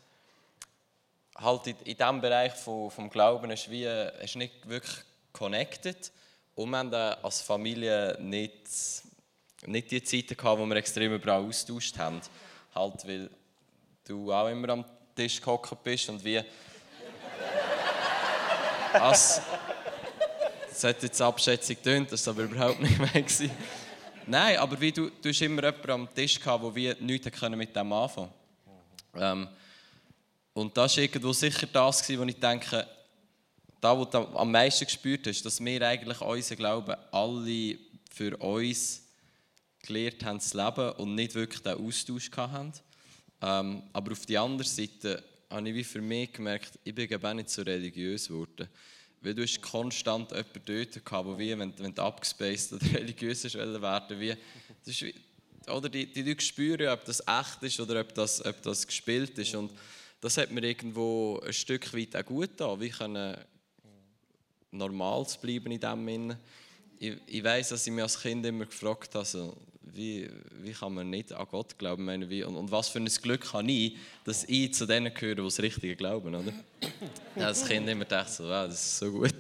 halt 1.37 1.67
in, 1.67 1.77
in 1.85 1.97
diesem 1.97 2.21
Bereich 2.21 2.55
vom, 2.55 2.91
vom 2.91 3.11
Glauben, 3.11 3.51
ist 3.51 3.71
wie, 3.71 3.85
ist 3.85 4.37
nicht 4.37 4.69
wirklich 4.69 4.97
connected 5.33 6.11
und 6.55 6.71
wir 6.71 6.79
haben 6.79 6.95
als 6.95 7.43
Familie 7.43 8.17
nicht 8.21 8.69
nicht 9.65 9.91
die 9.91 10.03
Zeiten 10.03 10.37
gehabt, 10.37 10.61
wo 10.61 10.67
wir 10.67 10.77
extrem 10.77 11.15
überall 11.15 11.43
austauscht 11.43 11.97
haben. 11.99 12.21
Halt, 12.75 13.07
weil 13.07 13.31
du 14.07 14.33
auch 14.33 14.49
immer 14.49 14.69
am 14.71 14.85
Tisch 15.15 15.41
gehockt 15.41 15.83
bist 15.83 16.09
und 16.09 16.25
wie. 16.25 16.39
Als, 18.93 19.43
das 20.69 20.85
hat 20.85 21.03
jetzt 21.03 21.21
Abschätzung 21.21 21.77
tönt, 21.83 22.13
das 22.13 22.25
war 22.27 22.35
aber 22.35 22.45
überhaupt 22.45 22.81
nicht 22.81 22.99
mehr. 22.99 23.09
Gewesen. 23.09 23.51
Nein, 24.27 24.59
aber 24.59 24.81
wie 24.81 24.93
du, 24.93 25.11
du 25.11 25.29
hast 25.29 25.43
immer 25.43 25.65
jemanden 25.65 25.91
am 25.91 26.15
Tisch 26.15 26.41
gehabt, 26.41 26.77
der 26.77 26.97
nichts 27.01 27.43
mit 27.43 27.77
dem 27.77 27.93
anfangen 27.93 28.31
ähm, 29.15 29.49
Und 30.57 30.75
das 30.75 30.97
war 30.97 31.03
irgendwo 31.03 31.35
sicher 31.35 31.67
das, 31.71 32.09
wo 32.09 32.23
ich 32.23 32.41
denke, 32.41 32.87
da, 33.79 33.95
wo 33.95 34.07
du 34.07 34.17
am 34.17 34.51
meisten 34.51 34.87
gespürt 34.87 35.27
hast, 35.27 35.45
dass 35.45 35.63
wir 35.63 35.83
eigentlich 35.83 36.19
unseren 36.23 36.57
Glauben 36.57 36.97
alle 37.13 37.77
für 38.11 38.35
uns 38.39 39.03
gelernt 39.83 40.25
haben 40.25 40.41
zu 40.41 40.57
leben 40.57 40.93
und 40.93 41.15
nicht 41.15 41.35
wirklich 41.35 41.61
den 41.61 41.75
Austausch 41.75 42.31
hatten. 42.35 42.73
Ähm, 43.43 43.83
aber 43.93 44.13
auf 44.13 44.25
der 44.25 44.41
anderen 44.41 44.73
Seite 44.73 45.23
habe 45.51 45.69
ich 45.69 45.75
wie 45.75 45.85
für 45.85 46.01
mich 46.01 46.33
gemerkt, 46.33 46.79
ich 46.85 46.95
bin 46.95 47.23
auch 47.23 47.35
nicht 47.35 47.51
so 47.51 47.61
religiös 47.61 48.29
geworden. 48.29 48.67
Weil 49.21 49.35
du 49.35 49.43
hast 49.43 49.61
konstant 49.61 50.31
jemanden 50.31 50.63
dort 50.65 51.05
gehabt, 51.05 51.29
wo 51.29 51.39
wie, 51.39 51.59
wenn, 51.59 51.79
wenn 51.79 51.95
du 51.95 52.03
abgespaced 52.03 52.73
oder 52.73 52.87
religiös 52.95 53.45
werden 53.53 54.21
wie, 54.21 54.31
das 54.31 54.95
ist 54.95 55.03
wie, 55.03 55.15
oder 55.71 55.91
die, 55.91 56.11
die 56.11 56.23
Leute 56.23 56.43
spüren, 56.43 56.89
ob 56.89 57.05
das 57.05 57.21
echt 57.21 57.63
ist 57.63 57.79
oder 57.79 58.01
ob 58.01 58.15
das, 58.15 58.43
ob 58.43 58.63
das 58.63 58.87
gespielt 58.87 59.37
ist. 59.37 59.55
Und 59.55 59.71
das 60.27 60.39
hat 60.39 60.51
mir 60.51 60.65
irgendwo 60.65 61.41
ein 61.47 61.53
Stück 61.53 61.95
weit 61.95 62.17
auch 62.17 62.25
gut 62.25 62.51
getan, 62.51 62.81
wie 62.81 62.91
können 62.91 63.37
normal 64.73 65.25
zu 65.29 65.39
bleiben 65.39 65.71
in 65.71 65.79
dem 65.79 66.05
Sinne. 66.05 66.39
Ich, 66.99 67.17
ich 67.27 67.45
weiß, 67.45 67.69
dass 67.69 67.87
ich 67.87 67.93
mich 67.93 68.03
als 68.03 68.21
Kind 68.21 68.45
immer 68.45 68.67
gefragt 68.67 69.15
habe, 69.15 69.21
also, 69.21 69.57
wie, 69.83 70.29
wie 70.63 70.73
kann 70.73 70.95
man 70.95 71.11
nicht 71.11 71.33
an 71.33 71.47
Gott 71.49 71.79
glauben? 71.79 72.05
Meine, 72.05 72.29
wie, 72.29 72.43
und, 72.43 72.57
und, 72.57 72.73
was 72.73 72.89
für 72.89 72.99
ein 72.99 73.07
Glück 73.07 73.53
habe 73.53 73.71
ich, 73.71 73.97
dass 74.25 74.43
ich 74.49 74.75
zu 74.75 74.85
denen 74.85 75.15
gehöre, 75.15 75.37
die 75.37 75.43
das 75.43 75.61
Richtige 75.61 75.95
glauben, 75.95 76.35
oder? 76.35 76.53
Als 77.37 77.65
Kind 77.65 77.89
immer 77.89 78.05
dachte 78.05 78.33
so, 78.33 78.45
wow, 78.45 78.67
das 78.67 78.85
ist 78.85 78.99
so 78.99 79.13
gut, 79.13 79.37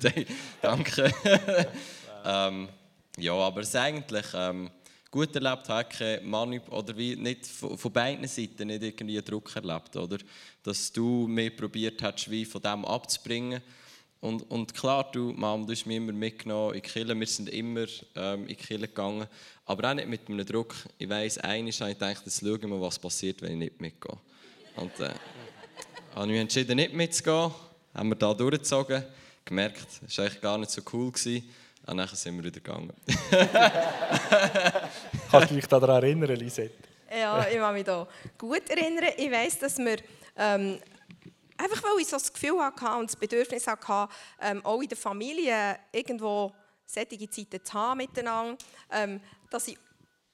danke. 0.62 1.12
ähm, 2.24 2.68
ja, 3.18 3.32
aber 3.32 3.62
es 3.62 3.68
ist 3.68 3.76
eigentlich 3.76 4.26
ähm, 4.34 4.70
gut 5.10 5.34
erlebt, 5.34 5.68
habe 5.68 5.88
ich 5.90 6.22
Mann 6.22 6.58
oder 6.70 6.96
wie 6.96 7.16
nicht 7.16 7.46
von, 7.46 7.78
von, 7.78 7.92
beiden 7.92 8.26
Seiten 8.26 8.66
nicht 8.68 8.82
irgendwie 8.82 9.20
Druck 9.22 9.54
erlebt, 9.54 9.96
oder? 9.96 10.18
Dass 10.62 10.92
du 10.92 11.26
mir 11.26 11.54
probiert 11.54 12.02
hast, 12.02 12.30
wie 12.30 12.44
von 12.44 12.60
dem 12.60 12.84
abzubringen 12.84 13.62
und, 14.20 14.50
und 14.50 14.74
klar, 14.74 15.08
du, 15.12 15.32
Mom, 15.32 15.66
du 15.66 15.72
hast 15.72 15.86
mich 15.86 15.98
immer 15.98 16.12
mitgenommen 16.12 16.74
in 16.74 16.82
die 16.82 16.88
Kirche. 16.88 17.18
Wir 17.18 17.26
sind 17.26 17.48
immer 17.50 17.86
ähm, 18.14 18.42
in 18.42 18.48
die 18.48 18.54
Kirche 18.56 18.88
gegangen. 18.88 19.26
Aber 19.66 19.90
auch 19.90 19.94
nicht 19.94 20.08
mit 20.08 20.28
einem 20.28 20.44
Druck. 20.44 20.74
Ich 20.98 21.08
weiss, 21.08 21.38
eines 21.38 21.80
habe 21.80 21.92
ich 21.92 21.98
gedacht, 21.98 22.22
jetzt 22.24 22.40
schauen 22.40 22.70
wir, 22.70 22.80
was 22.80 22.98
passiert, 22.98 23.42
wenn 23.42 23.52
ich 23.52 23.58
nicht 23.58 23.80
mitgehe. 23.80 24.16
Und 24.76 24.98
äh, 25.00 25.10
habe 26.14 26.26
mich 26.26 26.40
entschieden, 26.40 26.76
nicht 26.76 26.94
mitzugehen. 26.94 27.52
Haben 27.94 28.08
wir 28.08 28.16
da 28.16 28.32
durchgezogen. 28.34 29.04
Gemerkt, 29.44 29.86
es 30.06 30.18
war 30.18 30.24
eigentlich 30.24 30.40
gar 30.40 30.58
nicht 30.58 30.70
so 30.70 30.82
cool. 30.92 31.12
Gewesen. 31.12 31.48
Und 31.86 31.96
dann 31.96 32.08
sind 32.08 32.36
wir 32.36 32.44
wieder 32.44 32.60
gegangen. 32.60 32.92
Kannst 35.30 35.50
du 35.50 35.54
dich 35.54 35.66
daran 35.66 36.02
erinnern, 36.02 36.36
Lisette? 36.36 36.74
Ja, 37.10 37.46
ich 37.48 37.56
kann 37.56 37.74
mich 37.74 37.84
da 37.84 38.06
gut 38.36 38.68
erinnern. 38.68 39.04
Ich 39.16 39.30
weiss, 39.30 39.58
dass 39.58 39.78
wir 39.78 39.98
ähm, 40.36 40.78
Einfach 41.58 41.82
weil 41.82 42.02
ich 42.02 42.08
so 42.08 42.16
das 42.16 42.32
Gefühl 42.32 42.60
hatte 42.60 42.98
und 42.98 43.10
das 43.10 43.16
Bedürfnis 43.16 43.66
hatte, 43.66 44.08
ähm, 44.40 44.64
auch 44.64 44.80
in 44.80 44.88
der 44.88 44.98
Familie 44.98 45.78
irgendwo 45.90 46.52
solche 46.84 47.30
Zeiten 47.30 47.64
zu 47.64 47.72
haben 47.72 47.98
miteinander, 47.98 48.58
ähm, 48.92 49.20
dass 49.50 49.68
ich 49.68 49.78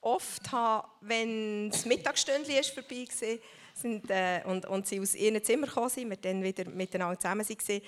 oft 0.01 0.51
habe, 0.51 0.87
wenn 1.01 1.69
das 1.69 1.85
Mittagsstündchen 1.85 2.55
ist 2.57 2.71
vorbei 2.71 3.07
war 3.07 3.37
sind, 3.73 4.09
äh, 4.11 4.41
und, 4.45 4.65
und 4.65 4.85
sie 4.85 4.99
aus 4.99 5.15
ihrem 5.15 5.41
Zimmer 5.43 5.67
gekommen 5.67 5.89
sind, 5.89 6.09
wir 6.09 6.17
dann 6.17 6.43
wieder 6.43 6.69
miteinander 6.69 7.17
zusammen 7.17 7.47
waren, 7.47 7.81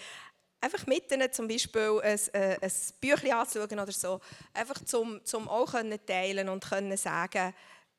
einfach 0.65 0.88
mit 0.88 1.12
ihnen 1.12 1.32
zum 1.32 1.47
Beispiel 1.47 2.01
ein, 2.04 2.19
äh, 2.34 2.58
ein 2.62 2.71
Büchlein 2.99 3.34
anzuschauen 3.34 3.80
oder 3.80 3.91
so, 3.91 4.19
einfach 4.54 4.84
zum, 4.84 5.23
zum 5.23 5.47
auch 5.47 5.71
können 5.71 5.99
teilen 6.06 6.49
und 6.49 6.63
können 6.63 6.97
sagen, 6.97 7.54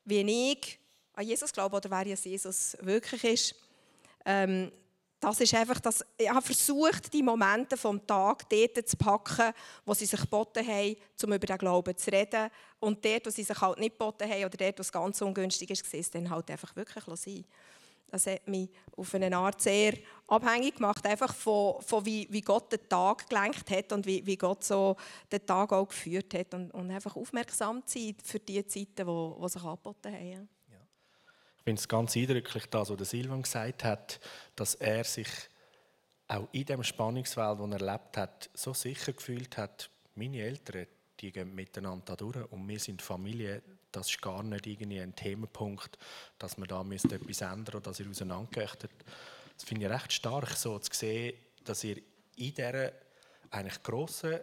wie 0.05 0.51
ich 0.51 0.79
an 1.13 1.25
Jesus 1.25 1.51
glaube 1.51 1.77
oder 1.77 1.89
wer 1.89 2.05
Jesus 2.05 2.77
wirklich 2.81 3.23
ist. 3.23 3.55
Ähm, 4.25 4.71
das 5.19 5.39
ist 5.39 5.53
einfach, 5.55 5.79
das, 5.79 6.05
ich 6.15 6.29
habe 6.29 6.43
versucht, 6.43 7.11
die 7.11 7.23
Momente 7.23 7.75
vom 7.75 8.05
Tag 8.05 8.47
dort 8.49 8.87
zu 8.87 8.97
packen, 8.97 9.51
wo 9.83 9.95
sie 9.95 10.05
sich 10.05 10.19
geboten 10.19 10.65
haben, 10.65 10.95
um 11.23 11.33
über 11.33 11.47
den 11.47 11.57
Glauben 11.57 11.97
zu 11.97 12.11
reden. 12.11 12.51
Und 12.79 13.03
dort, 13.03 13.25
wo 13.25 13.29
sie 13.31 13.43
sich 13.43 13.59
halt 13.59 13.79
nicht 13.79 13.97
geboten 13.97 14.29
haben 14.29 14.45
oder 14.45 14.57
dort, 14.57 14.77
wo 14.77 14.81
es 14.81 14.91
ganz 14.91 15.19
ungünstig 15.21 15.71
ist, 15.71 15.91
war 15.91 16.01
dann 16.13 16.29
halt 16.29 16.51
einfach 16.51 16.75
wirklich 16.75 17.03
sein. 17.15 17.45
Das 18.09 18.25
hat 18.25 18.47
mich 18.47 18.69
auf 18.95 19.13
eine 19.13 19.35
Art 19.35 19.61
sehr 19.61 19.93
abhängig 20.27 20.75
gemacht, 20.75 21.05
einfach 21.05 21.33
von, 21.33 21.81
von 21.81 22.05
wie, 22.05 22.27
wie 22.31 22.41
Gott 22.41 22.71
den 22.71 22.87
Tag 22.87 23.29
gelenkt 23.29 23.69
hat 23.69 23.91
und 23.91 24.05
wie, 24.05 24.25
wie 24.25 24.37
Gott 24.37 24.63
so 24.63 24.95
den 25.31 25.45
Tag 25.45 25.73
auch 25.73 25.87
geführt 25.87 26.33
hat. 26.33 26.53
Und, 26.53 26.71
und 26.71 26.89
einfach 26.89 27.15
aufmerksam 27.15 27.85
zu 27.85 27.99
sein 27.99 28.15
für 28.23 28.39
die 28.39 28.65
Zeiten, 28.65 29.07
die, 29.07 29.41
die 29.41 29.49
sich 29.49 29.63
angeboten 29.63 30.13
haben 30.13 30.49
finde 31.67 31.81
es 31.81 31.87
ganz 31.89 32.15
eindrücklich, 32.15 32.65
das, 32.67 32.89
was 32.89 33.09
Silvan 33.09 33.41
gesagt 33.41 33.83
hat, 33.83 34.21
dass 34.55 34.75
er 34.75 35.03
sich 35.03 35.27
auch 36.29 36.47
in 36.53 36.63
dem 36.63 36.81
Spannungsfeld, 36.81 37.59
das 37.59 37.71
er 37.71 37.81
erlebt 37.81 38.15
hat, 38.15 38.49
so 38.53 38.73
sicher 38.73 39.11
gefühlt 39.11 39.57
hat, 39.57 39.89
meine 40.15 40.43
Eltern, 40.43 40.87
die 41.19 41.29
gehen 41.29 41.53
miteinander 41.53 42.15
durch 42.15 42.49
und 42.53 42.65
wir 42.69 42.79
sind 42.79 43.01
Familie, 43.01 43.61
das 43.91 44.09
ist 44.09 44.21
gar 44.21 44.43
nicht 44.43 44.67
irgendwie 44.67 44.99
ein 44.99 45.15
Themenpunkt, 45.15 45.97
dass 46.39 46.57
man 46.57 46.67
da 46.67 46.81
etwas 46.81 47.41
ändern 47.41 47.75
oder 47.75 47.81
dass 47.81 47.99
ihr 47.99 48.09
auseinandergerichtet. 48.09 48.91
Das 49.55 49.63
finde 49.63 49.85
ich 49.85 49.91
recht 49.91 50.13
stark, 50.13 50.51
so 50.51 50.77
zu 50.79 50.93
sehen, 50.93 51.37
dass 51.63 51.83
ihr 51.83 51.97
in 52.35 52.53
dieser 52.53 52.91
eigentlich 53.49 53.81
grossen 53.83 54.39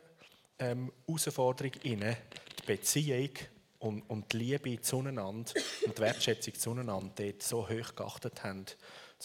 ähm, 0.58 0.92
Herausforderung 1.06 1.72
die 1.82 2.16
Beziehung 2.66 3.30
und, 3.78 4.02
und 4.08 4.32
die 4.32 4.38
Liebe 4.38 4.80
zueinander 4.80 5.28
und 5.28 5.54
die 5.54 6.00
Wertschätzung 6.00 6.54
zueinander 6.54 7.12
dort 7.14 7.42
so 7.42 7.68
hoch 7.68 7.94
geachtet 7.94 8.42
haben, 8.42 8.64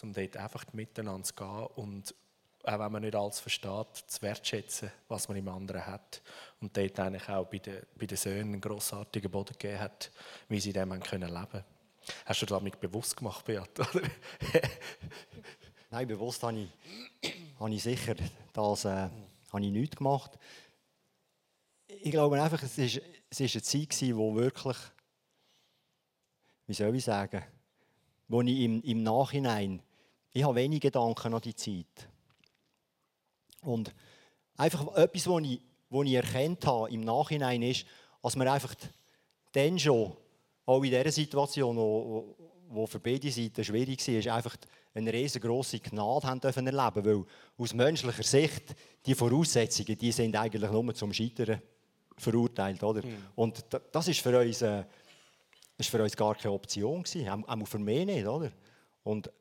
um 0.02 0.14
dort 0.14 0.38
einfach 0.38 0.66
miteinander 0.74 1.24
zu 1.24 1.34
gehen 1.34 1.68
und 1.76 2.14
auch 2.64 2.80
wenn 2.80 2.92
man 2.92 3.02
nicht 3.02 3.16
alles 3.16 3.40
versteht, 3.40 3.96
zu 4.08 4.22
wertschätzen, 4.22 4.92
was 5.08 5.28
man 5.28 5.38
im 5.38 5.48
anderen 5.48 5.86
hat. 5.86 6.22
Und 6.62 6.76
dort 6.76 7.00
eigentlich 7.00 7.30
auch 7.30 7.46
bei 7.46 7.60
den, 7.60 7.82
bei 7.96 8.06
den 8.06 8.18
Söhnen 8.18 8.54
einen 8.54 8.62
grossartigen 8.62 9.32
Boden 9.32 9.54
gegeben 9.54 9.80
hat, 9.80 10.12
wie 10.48 10.60
sie 10.60 10.74
dem 10.74 11.00
können 11.00 11.30
leben 11.30 11.64
Hast 12.26 12.42
du 12.42 12.46
damit 12.46 12.80
bewusst 12.80 13.16
gemacht, 13.16 13.46
Beat? 13.46 13.70
Nein, 15.92 16.08
bewusst 16.08 16.44
habe 16.44 16.68
ich, 17.22 17.34
habe 17.60 17.74
ich 17.74 17.84
sicher 17.84 18.16
das 18.54 18.86
äh, 18.86 19.10
habe 19.52 19.66
ich 19.66 19.72
nicht 19.72 19.98
gemacht 19.98 20.38
ich 22.02 22.12
glaube 22.12 22.42
einfach, 22.42 22.62
es 22.64 22.78
war 22.78 23.02
es 23.32 23.40
ist 23.40 23.56
eine 23.56 23.62
Zeit, 23.62 24.16
wo 24.16 24.34
wirklich, 24.36 24.78
wie 26.66 26.74
soll 26.74 26.96
ich 26.96 27.04
sagen, 27.04 27.44
wo 28.28 28.42
ich 28.42 28.60
im, 28.62 28.82
im 28.82 29.04
Nachhinein, 29.04 29.82
ich 30.32 30.44
habe 30.44 30.56
wenig 30.56 30.82
Gedanken 30.82 31.34
an 31.34 31.42
die 31.42 31.56
Zeit. 31.56 32.10
Und 33.62 33.94
einfach 34.58 34.96
etwas, 34.96 35.28
was 35.28 35.44
ich, 35.44 35.62
was 35.90 36.06
ich 36.06 36.14
erkannt 36.14 36.66
habe 36.66 36.90
im 36.92 37.02
Nachhinein 37.02 37.62
ist, 37.62 37.86
dass 38.22 38.36
man 38.36 38.48
einfach 38.48 38.76
dann 39.52 39.80
schon, 39.80 40.16
auch 40.66 40.84
in 40.84 40.92
dieser 40.92 41.12
Situation, 41.12 41.78
wo, 41.78 42.36
wo 42.70 42.86
für 42.86 43.00
beide 43.00 43.32
Seiten 43.32 43.64
schwierig 43.64 44.08
war, 44.08 44.36
einfach 44.36 44.56
eine 44.94 45.12
riesengroße 45.12 45.80
Gnade 45.80 46.28
haben 46.28 46.40
dürfen 46.40 46.68
erleben, 46.68 47.06
weil 47.06 47.26
aus 47.58 47.74
menschlicher 47.74 48.24
Sicht 48.24 48.76
die 49.06 49.16
Voraussetzungen, 49.16 49.98
die 49.98 50.12
sind 50.12 50.36
eigentlich 50.36 50.70
nur 50.70 50.94
zum 50.94 51.14
Scheitern 51.14 51.62
verurteilt. 52.18 52.84
Oder? 52.84 53.06
Mhm. 53.06 53.18
Und 53.36 53.66
das 53.92 54.08
ist 54.08 54.20
für 54.20 54.38
uns, 54.40 54.62
äh, 54.62 54.84
ist 55.78 55.90
für 55.90 56.02
uns 56.04 56.16
gar 56.16 56.36
keine 56.36 56.54
Option 56.54 57.04
gewesen, 57.04 57.30
auch 57.30 57.68
für 57.68 57.80
mich 57.80 58.06
nicht. 58.06 58.28
Oder? 58.28 58.52
Und 59.04 59.32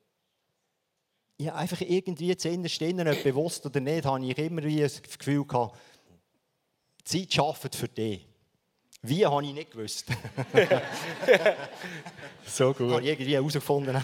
ja, 1.38 1.54
einfach 1.54 1.80
irgendwie 1.80 2.36
zu 2.36 2.48
innerst 2.48 2.82
ob 2.82 3.22
bewusst 3.22 3.64
oder 3.64 3.80
nicht, 3.80 4.04
habe 4.04 4.26
ich 4.26 4.38
immer 4.38 4.62
wie 4.64 4.80
das 4.80 5.00
Gefühl 5.00 5.44
gehabt, 5.44 5.78
Zeit 7.04 7.32
schafft 7.32 7.74
für 7.74 7.88
dich. 7.88 8.26
Wie, 9.00 9.24
habe 9.24 9.44
ich 9.44 9.52
nicht 9.52 9.70
gewusst. 9.70 10.06
so 12.44 12.74
gut. 12.74 12.90
Habe 12.90 13.02
ich 13.02 13.08
irgendwie 13.08 13.34
herausgefunden. 13.34 13.96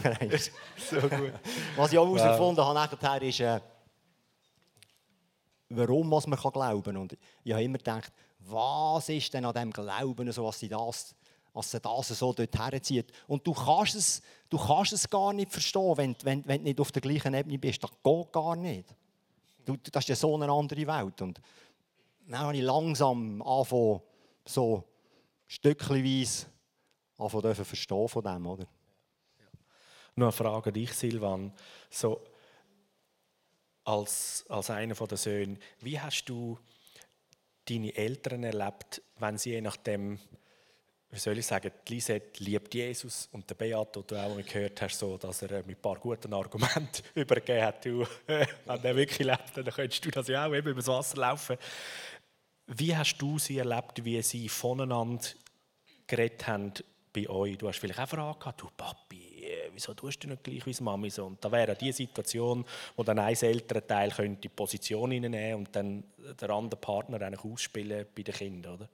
so 0.91 1.01
gut. 1.01 1.33
Was 1.75 1.93
ich 1.93 1.99
auch 1.99 2.07
herausgefunden 2.07 2.59
wow. 2.59 2.67
habe 2.67 2.75
nachher 2.75 3.23
ist, 3.23 3.41
äh, 3.41 3.61
warum 5.71 6.09
man 6.09 6.53
glauben 6.53 6.83
kann. 6.83 6.97
Und 6.97 7.19
ich 7.43 7.53
habe 7.53 7.65
immer 7.65 7.79
gedacht, 7.79 8.13
was 8.39 9.09
ist 9.09 9.35
denn 9.35 9.45
an 9.45 9.55
dem 9.55 9.73
Glauben 9.73 10.31
so, 10.31 10.47
dass 10.47 10.61
sie 10.61 10.69
das, 10.69 11.17
dass 11.55 11.71
sie 11.71 11.81
das 11.81 12.09
so 12.09 12.33
dort 12.33 12.59
herzieht. 12.59 13.13
Und 13.29 13.47
du 13.47 13.53
kannst 13.53 13.95
es, 13.95 14.23
du 14.51 14.59
kannst 14.59 14.93
es 14.93 15.09
gar 15.09 15.33
nicht 15.33 15.53
verstehen, 15.53 15.97
wenn, 15.97 16.17
wenn, 16.25 16.47
wenn 16.47 16.59
du 16.59 16.65
nicht 16.65 16.81
auf 16.81 16.91
der 16.91 17.01
gleichen 17.01 17.33
Ebene 17.33 17.59
bist. 17.59 17.83
Das 17.83 17.91
geht 17.91 18.33
gar 18.33 18.57
nicht. 18.57 18.93
Du, 19.65 19.77
das 19.77 20.05
ist 20.05 20.09
ja 20.09 20.17
so 20.17 20.35
eine 20.35 20.51
andere 20.51 20.87
Welt. 20.87 21.23
Und 21.23 21.41
dann 22.27 22.41
habe 22.41 22.57
ich 22.57 22.63
langsam 22.63 23.41
angefangen, 23.41 24.01
so 24.45 24.85
stückchenweise 25.47 26.47
anfangen 27.17 27.55
verstehen 27.55 28.09
von 28.09 28.25
dem, 28.25 28.47
oder? 28.47 28.67
Nur 30.17 30.29
eine 30.29 30.33
Frage 30.33 30.71
an 30.71 30.75
dich, 30.75 30.93
Silvan. 30.93 31.53
So, 31.89 32.21
als, 33.85 34.45
als 34.49 34.71
einer 34.71 34.95
der 34.95 35.17
Söhne, 35.17 35.59
wie 35.81 36.01
hast 36.01 36.25
du 36.25 36.59
deine 37.69 37.95
Eltern 37.95 38.43
erlebt, 38.43 39.03
wenn 39.19 39.39
sie 39.39 39.51
je 39.51 39.61
nachdem, 39.61 40.19
wie 41.15 41.21
soll 41.21 41.39
ich 41.39 41.47
sagen, 41.47 41.71
die 41.87 41.95
Lisette 41.95 42.43
liebt 42.43 42.75
Jesus 42.75 43.29
und 43.31 43.49
der 43.49 43.55
Beat, 43.55 43.95
den 43.95 44.03
du 44.05 44.17
auch 44.17 44.37
gehört 44.37 44.83
hast, 44.83 44.99
so, 44.99 45.17
dass 45.17 45.43
er 45.43 45.59
mit 45.59 45.79
ein 45.79 45.81
paar 45.81 45.97
guten 45.97 46.33
Argumenten 46.35 47.03
übergeben 47.15 47.63
hat, 47.63 47.85
du, 47.85 48.05
wenn 48.27 48.49
er 48.67 48.97
wirklich 48.97 49.27
lebt, 49.27 49.57
dann 49.57 49.67
könntest 49.67 50.05
du 50.05 50.11
das 50.11 50.27
ja 50.27 50.45
auch 50.45 50.53
eben 50.53 50.69
übers 50.69 50.89
Wasser 50.89 51.19
laufen. 51.19 51.57
Wie 52.67 52.97
hast 52.97 53.17
du 53.19 53.39
sie 53.39 53.59
erlebt, 53.59 54.05
wie 54.05 54.21
sie 54.23 54.49
voneinander 54.49 55.25
geredet 56.09 56.49
haben 56.49 56.73
bei 57.13 57.29
euch? 57.29 57.59
Du 57.59 57.69
hast 57.69 57.79
vielleicht 57.79 58.01
auch 58.01 58.09
Fragen 58.09 58.39
gehabt, 58.41 58.61
du 58.61 58.69
Papi, 58.77 59.47
wieso 59.73 59.95
tust 59.95 60.25
du 60.25 60.29
nicht 60.29 60.43
gleich 60.43 60.67
wie 60.67 60.83
Mami 60.83 61.11
so? 61.11 61.27
Und 61.27 61.45
da 61.45 61.53
wäre 61.53 61.77
die 61.77 61.93
Situation, 61.93 62.65
wo 62.97 63.05
dann 63.05 63.21
ein 63.21 63.37
älterer 63.37 63.87
Teil 63.87 64.11
könnte 64.11 64.41
die 64.41 64.49
Position 64.49 65.11
nehmen 65.11 65.55
und 65.55 65.77
dann 65.77 66.03
der 66.41 66.51
andere 66.51 66.81
Partner 66.81 67.23
eigentlich 67.23 67.45
ausspielen 67.45 68.07
bei 68.17 68.23
den 68.23 68.35
Kindern, 68.35 68.75
oder? 68.75 68.89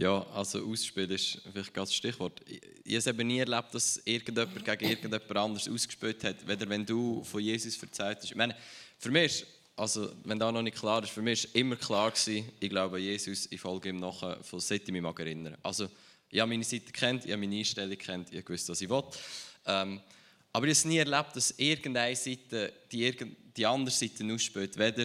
Ja, 0.00 0.26
also 0.32 0.66
ausspielen 0.66 1.10
ist 1.10 1.42
vielleicht 1.52 1.74
ganz 1.74 1.90
das 1.90 1.96
Stichwort. 1.96 2.40
Ich, 2.84 2.96
habe 2.96 3.10
eben 3.10 3.28
nie 3.28 3.40
erlebt, 3.40 3.74
dass 3.74 4.00
irgendjemand 4.06 4.64
gegen 4.64 4.84
irgendjemand 4.88 5.36
anders 5.36 5.68
ausgespielt 5.68 6.24
hat, 6.24 6.48
weder 6.48 6.66
wenn 6.70 6.86
du 6.86 7.22
von 7.22 7.42
Jesus 7.42 7.80
erzählt 7.82 8.16
hast. 8.16 8.24
Ich 8.24 8.34
meine, 8.34 8.56
für 8.96 9.10
mich 9.10 9.42
ist, 9.42 9.46
also 9.76 10.10
wenn 10.24 10.38
da 10.38 10.50
noch 10.50 10.62
nicht 10.62 10.78
klar 10.78 11.04
ist, 11.04 11.10
für 11.10 11.20
mich 11.20 11.44
ist 11.44 11.54
immer 11.54 11.76
klar 11.76 12.10
gewesen, 12.10 12.48
ich 12.60 12.70
glaube 12.70 12.96
an 12.96 13.02
Jesus, 13.02 13.46
ich 13.50 13.60
folge 13.60 13.90
ihm 13.90 13.98
nachher, 13.98 14.42
von 14.42 14.58
seit 14.58 14.88
ich 14.88 14.90
mich 14.90 15.04
erinnern 15.04 15.58
Also 15.62 15.86
ich 16.30 16.40
habe 16.40 16.48
meine 16.48 16.64
Seite 16.64 16.92
kennt, 16.92 17.26
ich 17.26 17.32
habe 17.32 17.40
meine 17.40 17.56
Einstellung 17.56 17.98
kennt, 17.98 18.30
ich 18.30 18.36
habe 18.36 18.44
gewusst, 18.44 18.70
was 18.70 18.80
ich 18.80 18.88
will. 18.88 19.04
Ähm, 19.66 20.00
aber 20.50 20.66
ich 20.66 20.78
habe 20.78 20.88
nie 20.88 20.96
erlebt, 20.96 21.36
dass 21.36 21.50
irgendeine 21.58 22.16
Seite 22.16 22.72
die, 22.90 23.14
die 23.54 23.66
andere 23.66 23.94
Seite 23.94 24.24
ausspielt. 24.32 24.78
Weder 24.78 25.04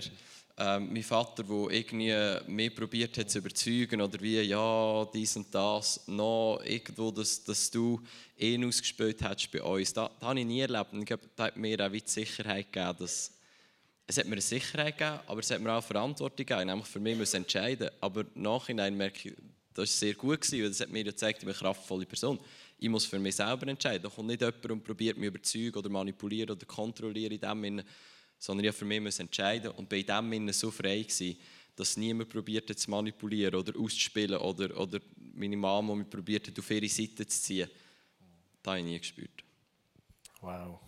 ähm, 0.58 0.94
mein 0.94 1.04
Vater, 1.04 1.44
der 1.44 1.70
irgendwie 1.70 2.15
mehr 2.48 2.70
probiert 2.70 3.18
hat 3.18 3.30
zu 3.30 3.39
überzeugen 3.39 4.02
oder 4.02 4.22
wie, 4.22 4.39
ja, 4.41 5.06
dies 5.13 5.36
und 5.36 5.54
das, 5.54 6.08
noch 6.08 6.62
irgendwo, 6.63 7.12
dass, 7.12 7.44
dass 7.44 7.70
du 7.70 8.02
ihn 8.38 8.63
ausgespielt 8.63 9.22
hast 9.22 9.52
bei 9.52 9.62
uns. 9.62 9.94
Das, 9.94 10.10
das 10.18 10.28
habe 10.28 10.39
ich 10.39 10.46
nie 10.46 10.62
erlebt. 10.62 10.94
Und 10.94 11.00
ich 11.00 11.06
glaube, 11.08 11.24
das 11.36 11.48
hat 11.48 11.58
mir 11.58 11.86
auch 11.86 11.91
die 11.91 12.02
Sicherheit 12.06 12.72
gegeben, 12.72 12.96
dass 13.00 13.32
es 14.08 14.18
hat 14.18 14.26
mir 14.26 14.34
eine 14.34 14.41
Sicherheit 14.41 14.98
gegeben, 14.98 15.20
aber 15.28 15.39
es 15.39 15.50
hat 15.50 15.62
mir 15.62 15.74
auch 15.74 15.84
Verantwortung 15.84 16.46
gegeben, 16.46 16.68
nämlich 16.68 16.88
für 16.88 17.00
mich 17.00 17.18
muss 17.18 17.34
entscheiden. 17.34 17.89
Aber 18.00 18.24
nachhinein 18.36 18.96
merke 18.96 19.30
ich, 19.30 19.36
das 19.74 19.78
war 19.80 19.86
sehr 19.88 20.13
gut, 20.13 20.52
weil 20.54 20.70
das 20.70 20.80
hat 20.80 20.89
mir 20.89 21.04
gezeigt, 21.04 21.39
ich 21.39 21.46
bin 21.46 21.54
eine 21.54 21.58
kraftvolle 21.58 22.06
Person. 22.06 22.39
Ich 22.78 22.88
muss 22.88 23.06
für 23.06 23.20
mich 23.20 23.36
selber 23.36 23.68
entscheiden. 23.68 24.04
Da 24.04 24.10
kommt 24.10 24.28
nicht 24.28 24.41
jemand 24.41 24.72
und 24.72 24.84
probiert 24.84 25.18
mich 25.18 25.28
überzeugen 25.28 25.76
oder 25.76 25.89
manipulieren 25.89 26.52
oder 26.52 26.65
kontrollieren 26.65 27.34
in 27.34 27.39
dem 27.41 27.63
Sinne, 27.63 27.86
sondern 28.38 28.65
ich 28.65 28.76
für 28.76 28.86
mich 28.86 29.19
entscheiden 29.19 29.71
und 29.71 29.89
bei 29.89 30.02
dem 30.02 30.32
Sinne 30.32 30.54
so 30.54 30.71
frei 30.71 31.02
gewesen, 31.02 31.38
dass 31.76 31.98
niemand 31.98 32.30
probiert 32.30 32.78
zu 32.78 32.89
manipulieren 32.89 33.56
oder 33.56 33.78
auszuspielen 33.78 34.39
oder, 34.39 34.78
oder 34.80 35.00
meine 35.34 35.58
Mama 35.58 35.95
mich 35.95 36.10
probiert 36.10 36.58
auf 36.58 36.71
ihre 36.71 36.88
Seite 36.88 37.28
zu 37.28 37.41
ziehen. 37.41 37.69
Das 38.62 38.71
habe 38.71 38.80
ich 38.80 38.86
nie 38.86 39.00
gespürt. 39.00 39.43
Wow. 40.41 40.80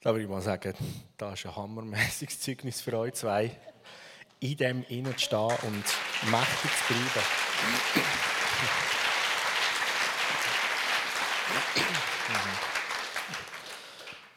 Da 0.00 0.10
würde 0.10 0.24
ich 0.24 0.28
mal 0.28 0.42
sagen, 0.42 0.74
das 1.16 1.40
ist 1.40 1.46
ein 1.46 1.56
hammermäßiges 1.56 2.40
Zeugnis 2.40 2.80
für 2.80 2.98
euch 2.98 3.14
zwei 3.14 3.56
in 4.40 4.56
dem 4.58 4.84
innen 4.88 5.16
zu 5.16 5.24
stehen 5.24 5.56
und 5.62 5.84
mächtig 6.30 6.70
zu 6.86 6.92
bleiben. 6.92 7.26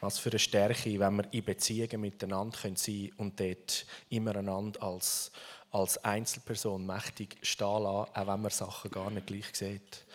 Was 0.08 0.18
für 0.18 0.30
eine 0.30 0.38
Stärke, 0.38 0.98
wenn 0.98 1.16
wir 1.16 1.32
in 1.32 1.44
Beziehungen 1.44 2.00
miteinander 2.00 2.56
sein 2.56 2.76
können 2.76 3.12
und 3.18 3.38
dort 3.38 3.84
immer 4.08 4.36
einander 4.36 4.82
als, 4.82 5.30
als 5.70 6.02
Einzelperson 6.02 6.86
mächtig 6.86 7.36
stehen 7.42 7.82
lassen, 7.82 8.14
auch 8.14 8.26
wenn 8.26 8.40
man 8.40 8.50
Sachen 8.50 8.90
gar 8.90 9.10
nicht 9.10 9.26
gleich 9.26 9.54
sieht. 9.54 10.06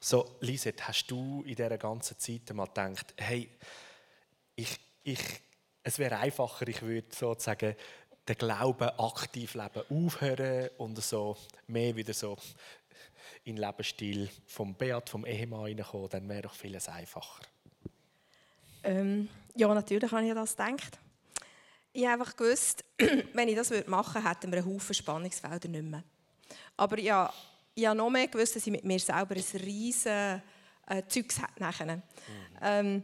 So, 0.00 0.38
Lisette, 0.40 0.88
hast 0.88 1.06
du 1.06 1.44
in 1.46 1.54
dieser 1.54 1.78
ganzen 1.78 2.18
Zeit 2.18 2.52
mal 2.52 2.66
gedacht, 2.66 3.14
hey, 3.16 3.48
ich, 4.56 4.76
ich, 5.04 5.20
es 5.84 6.00
wäre 6.00 6.18
einfacher, 6.18 6.66
ich 6.66 6.82
würde 6.82 7.14
sozusagen 7.14 7.76
den 8.26 8.36
Glauben 8.36 8.88
aktiv 8.98 9.54
leben 9.54 9.84
aufhören 9.88 10.70
und 10.78 11.00
so 11.00 11.36
mehr 11.68 11.94
wieder 11.94 12.12
so 12.12 12.36
in 13.44 13.54
den 13.54 13.64
Lebensstil 13.64 14.30
vom 14.46 14.74
Beat, 14.74 15.08
vom 15.08 15.24
Ehemann 15.24 15.60
reinkommen, 15.60 16.08
dann 16.08 16.28
wäre 16.28 16.42
doch 16.42 16.54
vieles 16.54 16.88
einfacher. 16.88 17.40
Ähm, 18.84 19.28
ja, 19.54 19.72
natürlich 19.72 20.10
habe 20.10 20.26
ich 20.26 20.34
das 20.34 20.56
gedacht. 20.56 20.98
Ich 21.92 22.04
habe 22.06 22.20
einfach 22.20 22.36
gewusst, 22.36 22.84
wenn 23.32 23.48
ich 23.48 23.56
das 23.56 23.70
machen 23.86 24.14
würde, 24.14 24.28
hätten 24.28 24.52
wir 24.52 24.58
einen 24.58 24.74
Haufen 24.74 24.94
Spannungsfelder 24.94 25.68
nicht 25.68 25.84
mehr. 25.84 26.04
Aber 26.76 26.98
ja, 26.98 27.32
ich 27.74 27.86
habe 27.86 27.96
noch 27.96 28.10
mehr 28.10 28.28
gewusst, 28.28 28.56
dass 28.56 28.66
ich 28.66 28.72
mit 28.72 28.84
mir 28.84 28.98
selber 28.98 29.34
ein 29.34 29.60
riesiges 29.60 30.06
äh, 30.06 30.40
Zeugs 31.08 31.40
hätte. 31.40 31.96
Mhm. 31.96 32.02
Ähm, 32.62 33.02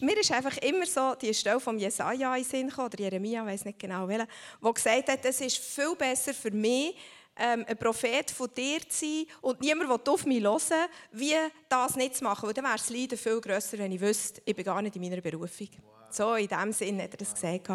mir 0.00 0.18
ist 0.18 0.32
einfach 0.32 0.56
immer 0.58 0.86
so 0.86 1.14
die 1.14 1.32
Stelle 1.32 1.60
von 1.60 1.78
Jesaja 1.78 2.36
in 2.36 2.44
Sinn 2.44 2.68
gekommen, 2.68 2.88
oder 2.88 3.00
Jeremia, 3.00 3.42
ich 3.42 3.52
weiß 3.52 3.64
nicht 3.66 3.78
genau 3.78 4.08
welche, 4.08 4.26
wo 4.60 4.72
gesagt 4.72 5.08
hat, 5.08 5.24
es 5.24 5.40
ist 5.40 5.58
viel 5.58 5.94
besser 5.96 6.34
für 6.34 6.50
mich, 6.50 6.96
ähm, 7.36 7.64
ein 7.66 7.76
Prophet 7.76 8.30
von 8.30 8.48
dir 8.54 8.80
zu 8.88 9.00
sein 9.00 9.26
und 9.40 9.60
niemand 9.60 9.90
will 9.90 10.12
auf 10.12 10.24
mich 10.24 10.42
hören, 10.42 10.88
wie 11.12 11.34
das 11.68 11.96
nicht 11.96 12.16
zu 12.16 12.24
machen. 12.24 12.46
Weil 12.46 12.54
dann 12.54 12.64
wäre 12.64 12.76
das 12.76 12.90
Leiden 12.90 13.18
viel 13.18 13.40
grösser, 13.40 13.78
wenn 13.78 13.92
ich 13.92 14.00
wüsste, 14.00 14.42
ich 14.44 14.54
bin 14.54 14.64
gar 14.64 14.80
nicht 14.82 14.96
in 14.96 15.02
meiner 15.02 15.20
Berufung. 15.20 15.68
Wow. 15.82 15.92
So, 16.10 16.34
in 16.34 16.46
dem 16.46 16.72
Sinn 16.72 17.02
hat 17.02 17.12
er 17.12 17.16
das 17.16 17.34
gesagt. 17.34 17.68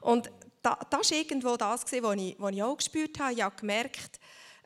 Und 0.00 0.30
da, 0.62 0.78
das 0.88 1.10
war 1.10 1.18
irgendwo 1.18 1.56
das, 1.56 1.84
was 1.84 2.16
ich, 2.16 2.36
was 2.38 2.52
ich 2.52 2.62
auch 2.62 2.76
gespürt 2.76 3.18
habe. 3.20 3.34
Ich 3.34 3.42
habe 3.42 3.56
gemerkt, 3.56 4.18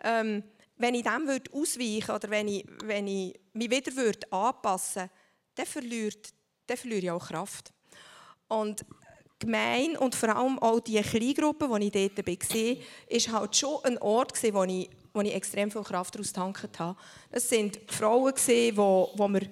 ähm, 0.03 0.45
wenn 0.77 0.95
ich 0.95 1.03
dem 1.03 1.27
würde 1.27 1.53
ausweichen 1.53 2.11
oder 2.11 2.31
wenn 2.31 2.49
ich, 2.49 2.65
wenn 2.85 3.09
ich 3.09 3.39
mich 3.53 3.71
wieder 3.71 3.97
würde 3.97 4.33
anpassen 4.33 5.03
würde, 5.03 5.11
dann 5.57 5.67
verliert, 5.67 6.29
dann 6.67 6.77
verliere 6.77 7.01
ich 7.01 7.11
auch 7.11 7.27
Kraft. 7.27 7.73
Und 8.47 8.85
gemein 9.39 9.97
und 9.97 10.15
vor 10.15 10.35
allem 10.35 10.59
auch 10.59 10.81
die 10.81 11.01
Kleingruppe, 11.01 11.69
die 11.79 11.87
ich 11.87 12.15
dort 12.15 12.27
war, 12.27 13.35
war 13.35 13.41
halt 13.41 13.57
schon 13.57 13.85
ein 13.85 13.99
Ort, 13.99 14.43
wo 14.53 14.65
ich, 14.65 14.91
wo 15.13 15.21
ich 15.21 15.35
extrem 15.35 15.71
viel 15.71 15.83
Kraft 15.83 16.15
daraus 16.15 16.29
getankt 16.29 16.79
habe. 16.79 16.99
Das 17.31 17.51
waren 17.53 17.73
Frauen, 17.87 18.35
die, 18.47 18.77
wo, 18.77 19.13
wir 19.17 19.43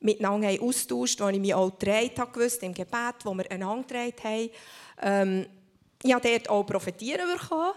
miteinander 0.00 0.62
austauscht 0.62 1.20
haben, 1.20 1.28
wo 1.28 1.34
ich 1.34 1.40
mich 1.40 1.54
auch 1.54 1.70
gedreht 1.78 2.18
habe, 2.18 2.32
gewusst, 2.32 2.62
im 2.62 2.74
Gebet, 2.74 3.14
wo 3.24 3.34
wir 3.34 3.50
einander 3.50 3.82
gedreht 3.82 4.24
haben. 4.24 4.50
Ähm, 5.02 5.46
ich 6.02 6.12
habe 6.12 6.28
dort 6.28 6.48
auch 6.50 6.64
profitieren 6.64 7.26
bekommen. 7.32 7.72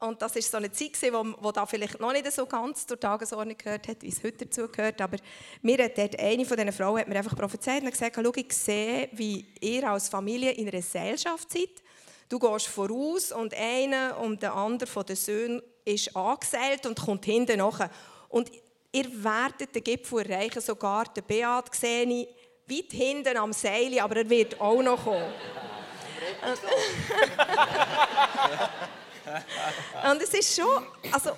Und 0.00 0.22
das 0.22 0.36
war 0.36 0.42
so 0.42 0.56
eine 0.58 0.70
Zeit, 0.70 0.92
wo, 1.12 1.34
wo 1.40 1.50
da 1.50 1.66
vielleicht 1.66 1.98
noch 1.98 2.12
nicht 2.12 2.30
so 2.30 2.46
ganz 2.46 2.86
zur 2.86 3.00
Tagesordnung 3.00 3.58
gehört 3.58 3.88
hat, 3.88 4.00
wie 4.02 4.08
es 4.08 4.22
heute 4.22 4.46
dazu 4.46 4.68
gehört. 4.68 5.00
Aber 5.00 5.16
mir 5.62 5.82
hat 5.82 5.98
dort 5.98 6.16
eine 6.20 6.44
von 6.44 6.56
diesen 6.56 6.72
Frauen 6.72 7.00
hat 7.00 7.08
mir 7.08 7.16
einfach 7.16 7.36
prophezeit 7.36 7.82
und 7.82 7.90
gesagt, 7.90 8.14
schau, 8.14 8.32
ich 8.36 8.52
sehe, 8.52 9.08
wie 9.12 9.44
ihr 9.60 9.90
als 9.90 10.08
Familie 10.08 10.52
in 10.52 10.68
einer 10.68 10.78
Gesellschaft 10.78 11.50
seid. 11.50 11.82
Du 12.28 12.38
gehst 12.38 12.68
voraus 12.68 13.32
und 13.32 13.52
einer 13.54 14.20
und 14.20 14.40
der 14.40 14.54
andere 14.54 14.88
von 14.88 15.04
den 15.04 15.16
Söhnen 15.16 15.60
ist 15.84 16.14
angeseilt 16.14 16.86
und 16.86 17.00
kommt 17.00 17.24
hinten 17.24 17.58
nach. 17.58 17.90
Und 18.28 18.52
ihr 18.92 19.24
werdet 19.24 19.74
den 19.74 19.82
Gipfel 19.82 20.30
erreichen, 20.30 20.60
sogar 20.60 21.06
den 21.06 21.24
Beat 21.24 21.74
sehe 21.74 22.04
ich 22.04 22.28
weit 22.68 22.92
hinten 22.92 23.36
am 23.36 23.52
Seil, 23.52 23.98
aber 23.98 24.18
er 24.18 24.30
wird 24.30 24.60
auch 24.60 24.80
noch 24.80 25.02
kommen. 25.02 25.22
Und 30.10 30.22
es 30.22 30.34
ist 30.34 30.56
schon, 30.56 30.86
also, 31.12 31.36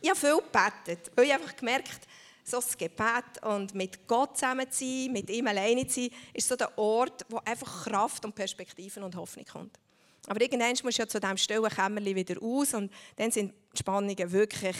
ich 0.00 0.10
habe 0.10 0.18
viel 0.18 0.36
gebetet, 0.36 1.10
weil 1.14 1.26
ich 1.26 1.32
einfach 1.32 1.56
gemerkt 1.56 2.08
so 2.44 2.56
das 2.56 2.76
Gebet 2.76 3.42
und 3.42 3.74
mit 3.74 4.06
Gott 4.06 4.36
zusammen 4.36 4.70
zu 4.70 4.84
sein, 4.84 5.12
mit 5.12 5.30
ihm 5.30 5.46
alleine 5.46 5.86
zu 5.86 6.00
sein, 6.00 6.10
ist 6.34 6.48
so 6.48 6.56
der 6.56 6.76
Ort, 6.76 7.24
wo 7.28 7.38
einfach 7.44 7.84
Kraft 7.84 8.24
und 8.24 8.34
Perspektiven 8.34 9.02
und 9.04 9.14
Hoffnung 9.14 9.46
kommt. 9.46 9.78
Aber 10.26 10.40
irgendwann 10.40 10.76
muss 10.82 10.96
du 10.96 11.02
ja 11.02 11.08
zu 11.08 11.20
diesem 11.20 11.36
stillen 11.36 11.70
Kämmerchen 11.70 12.14
wieder 12.14 12.42
aus 12.42 12.74
und 12.74 12.92
dann 13.16 13.30
sind 13.30 13.52
die 13.72 13.78
Spannungen 13.78 14.32
wirklich 14.32 14.76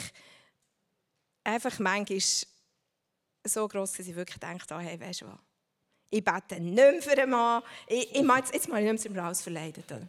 einfach 1.44 1.78
manchmal 1.78 2.20
so 3.44 3.66
groß, 3.66 3.92
dass 3.92 4.06
ich 4.06 4.14
wirklich 4.14 4.38
denke, 4.38 4.64
oh, 4.70 4.78
hey, 4.78 5.00
weißt 5.00 5.22
du 5.22 5.26
was, 5.26 5.38
ich 6.10 6.24
bete 6.24 6.60
nicht 6.60 6.74
mehr 6.74 7.02
für 7.02 7.18
einen 7.18 7.30
Mann, 7.30 7.62
ich, 7.88 8.14
ich 8.14 8.22
meine, 8.22 8.40
jetzt, 8.40 8.54
jetzt 8.54 8.68
mal 8.68 8.82
ich 8.82 8.92
nicht 8.92 9.10
mehr 9.10 9.24
rausverleiden. 9.24 10.08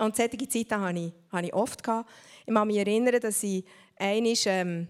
Und 0.00 0.16
solche 0.16 0.48
Zeiten 0.48 0.80
hatte 0.80 0.98
ich, 0.98 1.48
ich 1.48 1.54
oft. 1.54 1.82
Gehabt. 1.82 2.10
Ich 2.46 2.54
kann 2.54 2.66
mich 2.66 2.78
erinnern, 2.78 3.20
dass 3.20 3.42
ich 3.42 3.64
einmal, 3.96 4.34
ähm, 4.46 4.88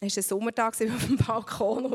es 0.00 0.16
war 0.16 0.20
ein 0.20 0.22
Sommertag, 0.22 0.78
ich 0.78 0.88
war 0.88 0.96
auf 0.96 1.06
dem 1.06 1.16
Balkon 1.16 1.86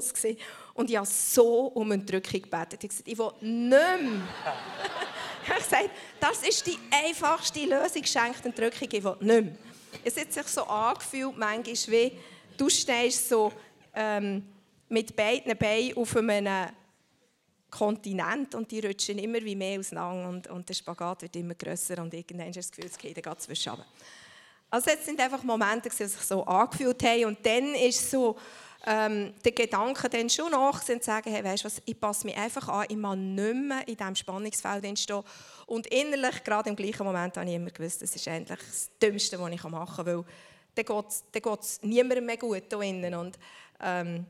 und 0.74 0.90
ich 0.90 0.98
habe 0.98 1.06
so 1.06 1.68
um 1.68 1.92
eine 1.92 2.04
Drückung 2.04 2.42
gebetet. 2.42 2.84
Ich 2.84 2.90
gesagt, 2.90 3.08
ich 3.08 3.18
will 3.18 3.32
nicht 3.42 3.70
mehr. 3.70 4.00
ich 5.44 5.50
habe 5.50 5.60
gesagt, 5.60 5.90
das 6.20 6.42
ist 6.42 6.66
die 6.66 6.80
einfachste 6.92 7.66
Lösung, 7.66 8.04
schenkt 8.04 8.44
eine 8.44 8.54
Drückung, 8.54 8.88
ich 8.92 9.04
will 9.04 9.16
nicht 9.20 9.46
mehr. 9.46 9.56
Es 10.04 10.20
hat 10.20 10.34
sich 10.34 10.48
so 10.48 10.64
angefühlt, 10.64 11.38
manchmal 11.38 11.76
wie 11.88 12.12
du 12.58 12.68
stehst 12.68 13.30
so 13.30 13.54
ähm, 13.94 14.44
mit 14.88 15.16
beiden 15.16 15.56
Beinen 15.56 15.96
auf 15.98 16.16
einem 16.16 16.70
Kontinent 17.70 18.56
und 18.56 18.72
die 18.72 18.80
rutschen 18.80 19.20
immer 19.20 19.42
wie 19.42 19.56
mehr 19.56 19.80
auseinander 19.80 20.30
und, 20.30 20.48
und 20.48 20.68
der 20.68 20.74
Spagat 20.74 21.22
wird 21.22 21.36
immer 21.36 21.56
grösser 21.56 22.02
und 22.02 22.14
irgendwann 22.14 22.48
hast 22.48 22.56
du 22.56 22.60
das 22.60 22.72
Gefühl, 22.72 22.86
es 22.86 22.98
geht 22.98 23.24
gerade 23.24 23.38
zwischen. 23.38 23.74
Also 24.72 24.92
jetzt 24.92 25.06
sind 25.06 25.20
einfach 25.20 25.44
Momente, 25.44 25.90
die 25.90 25.96
sich 25.96 26.22
so 26.22 26.44
angefühlt 26.44 27.02
haben 27.04 27.26
und 27.26 27.46
dann 27.46 27.74
ist 27.76 28.12
so 28.12 28.38
ähm, 28.86 29.34
der 29.44 29.52
Gedanke 29.52 30.10
dann 30.10 30.30
schon 30.30 30.52
nach, 30.52 30.84
zu 30.84 30.98
sagen, 31.02 31.32
hey, 31.32 31.44
weißt 31.44 31.66
was, 31.66 31.82
ich 31.86 32.00
passe 32.00 32.26
mich 32.26 32.38
einfach 32.38 32.68
an, 32.70 32.86
ich 32.88 32.98
muss 32.98 33.18
nicht 33.18 33.56
mehr 33.56 33.88
in 33.88 33.98
diesem 33.98 34.16
Spannungsfeld 34.16 34.86
entstehen. 34.86 35.24
Und 35.66 35.88
innerlich, 35.88 36.44
gerade 36.44 36.70
im 36.70 36.76
gleichen 36.76 37.04
Moment, 37.04 37.36
habe 37.36 37.50
ich 37.50 37.56
immer 37.56 37.72
gewusst, 37.72 38.02
das 38.02 38.16
ist 38.16 38.28
eigentlich 38.28 38.60
das 38.60 38.90
Dümmste, 39.02 39.40
was 39.40 39.52
ich 39.52 39.64
machen 39.64 39.96
kann, 39.96 40.06
weil 40.06 40.26
dann 40.76 40.86
geht 41.32 41.60
es 41.60 41.82
niemandem 41.82 42.26
mehr 42.26 42.38
gut 42.38 42.64
hier 42.70 42.82
innen. 42.82 43.16
Und 43.16 43.38
ähm, 43.82 44.26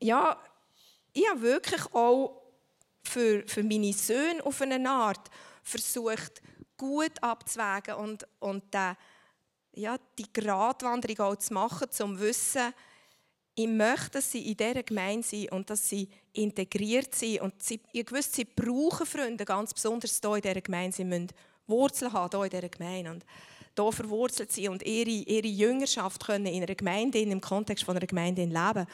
ja, 0.00 0.38
ich 1.16 1.28
habe 1.30 1.40
wirklich 1.40 1.82
auch 1.94 2.42
für, 3.02 3.42
für 3.46 3.62
meine 3.62 3.92
Söhne 3.92 4.44
auf 4.44 4.60
eine 4.60 4.88
Art 4.88 5.30
versucht, 5.62 6.42
gut 6.76 7.22
abzuwägen 7.22 7.94
und, 7.94 8.26
und 8.38 8.74
den, 8.74 8.96
ja, 9.72 9.96
die 10.18 10.30
Gratwanderung 10.30 11.20
auch 11.20 11.36
zu 11.36 11.54
machen, 11.54 11.84
um 11.84 11.90
zu 11.90 12.20
wissen, 12.20 12.74
ich 13.54 13.66
möchte, 13.66 14.10
dass 14.10 14.30
sie 14.30 14.50
in 14.50 14.56
dieser 14.58 14.82
Gemeinde 14.82 15.26
sind 15.26 15.50
und 15.52 15.70
dass 15.70 15.88
sie 15.88 16.06
integriert 16.34 17.14
sind. 17.14 17.40
Und 17.40 17.62
sie, 17.62 17.80
ich 17.92 18.12
wusste, 18.12 18.36
sie 18.36 18.44
brauchen 18.44 19.06
Freunde, 19.06 19.46
ganz 19.46 19.72
besonders 19.72 20.20
hier 20.20 20.34
in 20.34 20.42
dieser 20.42 20.60
Gemeinde. 20.60 20.94
Sie 20.94 21.04
müssen 21.04 21.28
Wurzeln 21.66 22.12
haben 22.12 22.36
hier 22.36 22.44
in 22.44 22.50
dieser 22.50 22.68
Gemeinde. 22.68 23.10
Und 23.12 23.24
hier 23.74 23.92
verwurzelt 23.92 24.52
sein 24.52 24.68
und 24.68 24.82
ihre, 24.82 25.08
ihre 25.08 25.46
Jüngerschaft 25.46 26.26
können 26.26 26.44
in 26.44 26.62
einer 26.62 26.74
Gemeinde, 26.74 27.18
im 27.18 27.40
Kontext 27.40 27.84
von 27.84 27.96
einer 27.96 28.06
Gemeinde 28.06 28.44
leben 28.44 28.86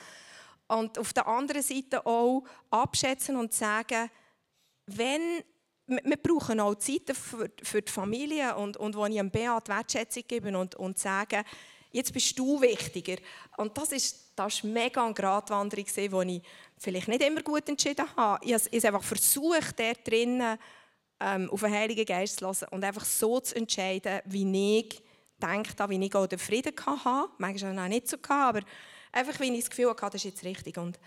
und 0.73 0.99
auf 0.99 1.13
der 1.13 1.27
anderen 1.27 1.63
Seite 1.63 2.05
auch 2.07 2.45
abschätzen 2.71 3.37
und 3.37 3.53
sagen, 3.53 4.11
wenn 4.87 5.43
wir 5.87 6.17
brauchen 6.17 6.61
auch 6.61 6.77
Zeiten 6.77 7.15
für, 7.15 7.51
für 7.63 7.83
die 7.83 7.93
Familie 7.93 8.57
und, 8.57 8.77
und 8.77 8.97
wo 8.97 9.05
ich 9.07 9.19
einem 9.19 9.31
Beat 9.31 9.69
Wertschätzung 9.69 10.23
gebe 10.27 10.57
und, 10.57 10.75
und 10.77 10.99
sage, 10.99 11.45
jetzt 11.91 12.13
bist 12.13 12.39
du 12.39 12.61
wichtiger. 12.61 13.17
Und 13.57 13.77
das 13.77 13.93
ist, 13.93 14.33
das 14.35 14.55
ist 14.55 14.65
mega 14.65 15.05
eine 15.05 15.15
Gratwanderung, 15.15 15.85
die 15.85 16.37
ich 16.37 16.43
vielleicht 16.79 17.09
nicht 17.09 17.23
immer 17.23 17.43
gut 17.43 17.69
entschieden 17.69 18.07
habe. 18.17 18.45
Ich 18.45 18.55
habe 18.55 18.65
es 18.71 18.85
einfach 18.85 19.03
versucht, 19.03 19.79
dort 19.79 20.07
drinnen 20.09 20.59
ähm, 21.21 21.51
auf 21.51 21.61
den 21.61 21.73
Heiligen 21.73 22.07
Geist 22.07 22.39
zu 22.39 22.47
hören 22.47 22.69
und 22.71 22.85
einfach 22.85 23.05
so 23.05 23.41
zu 23.41 23.57
entscheiden, 23.57 24.21
wie 24.25 24.79
ich 24.79 25.03
denke, 25.43 25.89
wie 25.89 26.05
ich 26.07 26.15
auch 26.15 26.27
den 26.27 26.39
Frieden 26.39 26.75
hatte. 26.87 27.29
Manchmal 27.39 27.79
auch 27.79 27.89
nicht 27.89 28.09
so, 28.09 28.17
aber 28.29 28.61
Einfach, 29.13 29.39
weil 29.39 29.53
ich 29.53 29.61
das 29.61 29.71
Gefühl 29.71 29.91
hatte, 29.91 30.01
das 30.07 30.15
ist 30.17 30.25
jetzt 30.25 30.45
richtig. 30.45 30.79
Und 30.79 30.99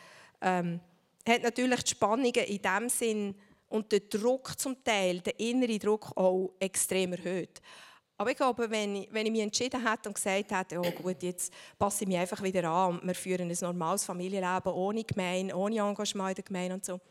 ähm, 0.42 0.80
hat 1.28 1.42
natürlich 1.42 1.84
die 1.84 1.92
Spannungen 1.92 2.34
in 2.34 2.62
dem 2.62 2.90
Sinn 2.90 3.36
und 3.68 3.92
den 3.92 4.08
Druck 4.10 4.60
zum 4.60 4.84
Teil, 4.84 5.20
den 5.22 5.34
inneren 5.38 5.80
Druck 5.80 6.16
auch 6.16 6.54
extrem 6.60 7.14
erhöht. 7.14 7.62
Aber 8.18 8.32
ich 8.32 8.38
glaube, 8.38 8.70
wenn 8.70 8.96
ich, 8.96 9.10
wenn 9.12 9.26
ich 9.26 9.32
mich 9.32 9.42
entschieden 9.42 9.86
hätte 9.86 10.08
und 10.08 10.16
gesagt 10.16 10.52
hätte, 10.52 10.80
oh 10.80 10.92
gut, 10.92 11.22
jetzt 11.22 11.52
passe 11.78 12.04
ich 12.04 12.08
mich 12.08 12.18
einfach 12.18 12.42
wieder 12.42 12.70
an 12.70 13.00
und 13.00 13.08
wir 13.08 13.16
führen 13.16 13.50
ein 13.50 13.58
normales 13.60 14.06
Familienleben 14.06 14.72
ohne 14.72 15.04
Gemeinde, 15.04 15.54
ohne 15.54 15.80
Engagement 15.80 16.30
in 16.30 16.36
der 16.36 16.44
Gemeinde 16.44 16.76
und 16.76 16.86
so, 16.86 17.02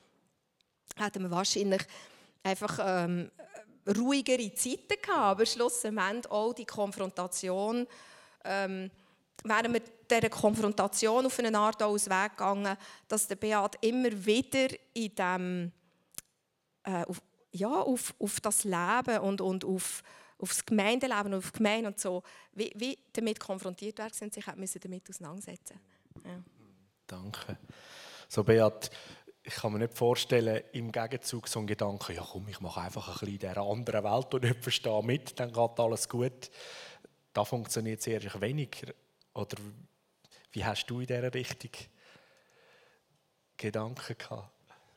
hätten 0.97 1.23
wir 1.25 1.31
wahrscheinlich 1.31 1.83
einfach 2.43 2.79
ähm, 2.81 3.31
ruhigere 3.87 4.55
Zeiten 4.55 5.01
gehabt. 5.03 5.11
Aber 5.11 5.45
schlussendlich 5.45 6.31
auch 6.31 6.55
die 6.55 6.65
Konfrontation 6.65 7.87
ähm, 8.45 8.91
wären 9.43 9.73
wir 9.73 9.83
dieser 10.11 10.31
Konfrontation 10.31 11.27
auf 11.27 11.39
eine 11.39 11.59
Art 11.59 11.83
aus 11.83 12.09
Weg 12.09 12.33
gegangen, 12.33 12.77
dass 13.09 13.27
der 13.27 13.37
Beat 13.37 13.77
immer 13.81 14.11
wieder 14.25 14.69
in 14.93 15.15
dem, 15.15 15.73
äh, 16.85 17.05
auf, 17.05 17.23
ja, 17.53 17.69
auf, 17.69 18.15
auf 18.19 18.41
das 18.41 18.65
Leben 18.65 19.19
und, 19.21 19.41
und 19.41 19.65
auf, 19.65 20.03
auf 20.39 20.49
das 20.49 20.65
Gemeindeleben, 20.65 21.35
auf 21.35 21.51
die 21.51 21.59
Gemeinde 21.59 21.89
und 21.89 22.01
so, 22.01 22.23
wie, 22.53 22.73
wie 22.77 22.99
damit 23.13 23.41
konfrontiert 23.41 23.99
werden 23.99 24.13
und 24.21 24.35
sich 24.35 24.57
müssen 24.57 24.81
damit 24.81 25.09
auseinandersetzen 25.09 25.81
ja. 26.25 26.43
Danke. 27.07 27.59
So, 28.29 28.45
Beat, 28.45 28.91
ich 29.43 29.55
kann 29.55 29.73
mir 29.73 29.81
nicht 29.81 29.95
vorstellen, 29.95 30.63
im 30.73 30.91
Gegenzug 30.91 31.49
so 31.49 31.61
ein 31.61 31.67
Gedanke, 31.67 32.15
ja 32.15 32.27
komm, 32.27 32.49
ich 32.49 32.61
mache 32.61 32.81
einfach 32.81 33.09
ein 33.09 33.13
bisschen 33.13 33.29
in 33.29 33.39
dieser 33.39 33.59
anderen 33.59 34.05
Welt 34.05 34.35
und 34.35 34.43
nicht 34.45 34.63
verstehe 34.63 35.03
mit, 35.03 35.39
dann 35.39 35.53
geht 35.53 35.81
alles 35.81 36.09
gut. 36.09 36.51
Da 37.33 37.45
funktioniert 37.45 38.01
es 38.01 38.07
eher 38.07 38.41
weniger. 38.41 38.93
Oder 39.35 39.57
wie 40.53 40.65
hast 40.65 40.87
du 40.87 41.01
in 41.01 41.07
dieser 41.07 41.35
Richtung 41.35 41.71
Gedanken 43.57 44.17
gehabt? 44.17 44.51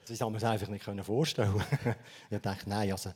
Das 0.07 0.21
haben 0.21 0.33
wir 0.33 0.37
es 0.37 0.43
einfach 0.43 0.67
nicht 0.69 0.85
vorstellen 1.05 1.61
Ich 2.29 2.39
dachte, 2.39 2.69
nein, 2.69 2.91
also 2.91 3.11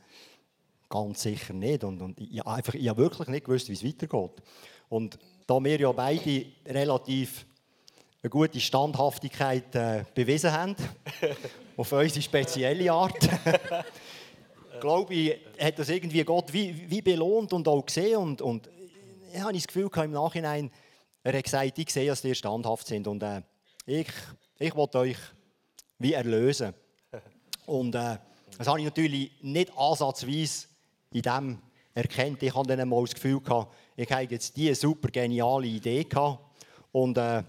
ganz 0.90 1.22
sicher 1.22 1.54
nicht. 1.54 1.84
Und, 1.84 2.02
und 2.02 2.20
ich, 2.20 2.46
einfach, 2.46 2.74
ich 2.74 2.90
habe 2.90 3.02
wirklich 3.02 3.28
nicht 3.30 3.46
gewusst, 3.46 3.70
wie 3.70 3.74
es 3.74 3.86
weitergeht. 3.86 4.32
Und 4.90 5.18
da 5.48 5.64
wir 5.64 5.80
ja 5.80 5.92
beide 5.92 6.46
relativ 6.66 7.46
eine 8.22 8.30
gute 8.30 8.60
Standhaftigkeit 8.60 9.74
äh, 9.74 10.04
bewiesen 10.14 10.52
haben, 10.52 10.76
auf 11.78 11.92
unsere 11.92 12.22
spezielle 12.22 12.92
Art, 12.92 13.18
glaube 14.82 15.14
ich, 15.14 15.40
hat 15.60 15.80
das 15.80 15.90
irgendwie 15.90 16.24
Gott 16.24 16.52
wie, 16.52 16.90
wie 16.90 17.02
belohnt 17.02 17.54
und 17.54 17.68
auch 17.68 17.86
gesehen. 17.86 18.18
Und, 18.18 18.42
und 18.42 18.70
ich 19.34 19.40
habe 19.40 19.54
das 19.54 19.66
Gefühl 19.66 19.90
im 20.04 20.12
Nachhinein, 20.12 20.70
er 21.24 21.38
hat 21.38 21.44
gesagt, 21.44 21.78
ich 21.78 21.90
sehe, 21.90 22.08
dass 22.08 22.24
ihr 22.24 22.36
standhaft 22.36 22.88
sind 22.88 23.08
und 23.08 23.22
äh, 23.24 23.42
ich, 23.86 24.08
ich 24.58 24.76
will 24.76 24.88
euch 24.94 25.18
wie 26.00 26.14
erlösen. 26.14 26.74
Und 27.66 27.94
äh, 27.96 28.18
das 28.58 28.68
habe 28.68 28.80
ich 28.80 28.86
natürlich 28.86 29.32
nicht 29.42 29.72
ansatzweise 29.78 30.68
in 31.12 31.22
dem 31.22 31.60
erkennt. 31.94 32.42
Ich 32.42 32.56
hatte 32.56 32.76
dann 32.76 32.90
mal 32.90 33.02
das 33.04 33.14
Gefühl, 33.14 33.40
gehabt, 33.40 33.74
ich 33.96 34.12
habe 34.12 34.24
jetzt 34.24 34.56
diese 34.56 34.76
super 34.76 35.10
geniale 35.10 35.68
Idee 35.68 36.04
gehabt 36.04 36.40
und 36.92 37.18
äh, 37.18 37.44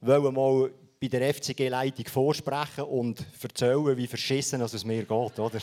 wollte 0.00 0.30
mal 0.30 0.70
bei 1.00 1.08
der 1.08 1.34
FCG-Leitung 1.34 2.06
vorsprechen 2.06 2.84
und 2.84 3.24
erzählen, 3.42 3.96
wie 3.96 4.06
verschissen 4.06 4.60
es 4.60 4.84
mir 4.84 5.04
geht, 5.04 5.10
oder? 5.10 5.58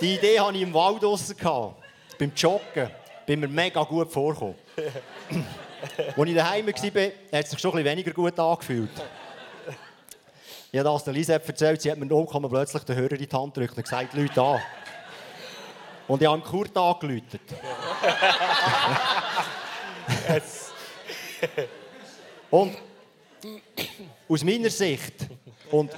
Die 0.00 0.14
Idee 0.14 0.40
hatte 0.40 0.56
ich 0.56 0.62
im 0.62 0.74
Wald 0.74 1.02
draussen. 1.02 1.36
Beim 2.20 2.32
Joggen 2.36 2.88
bin 3.24 3.40
mir 3.40 3.48
mega 3.48 3.82
gut 3.82 4.12
vorgekommen. 4.12 4.54
Als 6.14 6.28
ich 6.28 6.34
daheim 6.34 6.66
war, 6.66 6.72
hat 6.72 7.14
es 7.32 7.50
sich 7.50 7.58
schon 7.58 7.78
ein 7.78 7.84
weniger 7.86 8.12
gut 8.12 8.38
angefühlt. 8.38 8.90
Ich 10.70 10.78
habe 10.78 10.90
das 10.90 11.04
der 11.04 11.14
Lisa 11.14 11.32
erzählt, 11.32 11.80
sie 11.80 11.90
hat 11.90 11.96
mir 11.96 12.04
noch 12.04 12.26
plötzlich 12.50 12.82
den 12.82 12.96
Hörer 12.96 13.12
in 13.12 13.26
die 13.26 13.34
Hand 13.34 13.54
gedrückt 13.54 13.74
und 13.74 13.84
gesagt, 13.84 14.12
Leute 14.12 14.42
an. 14.42 14.60
Und 16.08 16.20
ich 16.20 16.28
habe 16.28 16.42
Kurt 16.42 16.76
angeläutet. 16.76 17.40
und 22.50 22.76
aus 24.28 24.44
meiner 24.44 24.68
Sicht 24.68 25.26
und 25.70 25.90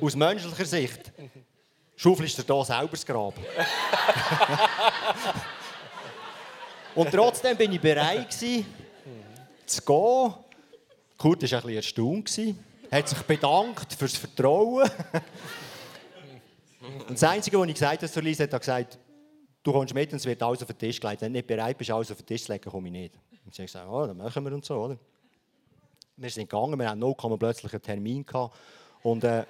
aus 0.00 0.14
menschlicher 0.14 0.64
Sicht 0.64 1.10
schaufelst 2.00 2.38
du 2.38 2.42
da 2.42 2.64
selber 2.64 2.92
das 2.92 3.04
Grab. 3.04 3.34
und 6.94 7.10
trotzdem 7.10 7.58
bin 7.58 7.72
ich 7.72 7.80
bereit 7.80 8.32
zu 8.32 8.46
gehen. 8.46 8.64
Kurt 9.84 10.38
war 11.18 11.28
ein 11.28 11.38
bisschen 11.38 11.74
erstaunt. 11.74 12.38
Er 12.90 12.98
hat 12.98 13.08
sich 13.08 13.18
bedankt 13.18 13.92
für 13.92 14.06
das 14.06 14.16
Vertrauen. 14.16 14.82
und 17.06 17.10
das 17.10 17.22
Einzige, 17.22 17.60
was 17.60 17.68
ich 17.68 17.74
gesagt 17.74 18.02
habe 18.02 18.10
zu 18.10 18.22
hat 18.42 18.52
er 18.52 18.58
gesagt, 18.58 18.98
du 19.62 19.70
kommst 19.70 19.92
mit 19.92 20.10
und 20.10 20.16
es 20.16 20.24
wird 20.24 20.42
alles 20.42 20.62
auf 20.62 20.68
den 20.68 20.78
Tisch 20.78 20.98
gelegt. 20.98 21.20
Wenn 21.20 21.34
du 21.34 21.38
nicht 21.38 21.46
bereit 21.46 21.76
bist, 21.76 21.90
alles 21.90 22.10
auf 22.10 22.16
den 22.16 22.24
Tisch 22.26 22.44
zu 22.44 22.52
legen, 22.52 22.70
komme 22.70 22.88
ich 22.88 22.92
nicht. 22.92 23.14
Und 23.44 23.54
sie 23.54 23.60
haben 23.60 23.66
gesagt, 23.66 23.86
oh, 23.90 24.06
dann 24.06 24.16
machen 24.16 24.42
wir 24.42 24.54
und 24.54 24.64
so. 24.64 24.76
Oder? 24.76 24.96
Wir 26.16 26.30
sind 26.30 26.48
gegangen, 26.48 26.78
wir 26.78 26.94
noch 26.94 27.14
plötzlich 27.38 27.74
einen 27.74 27.82
Termin 27.82 28.24
gehabt. 28.24 28.56
Und 29.02 29.22
äh, 29.22 29.44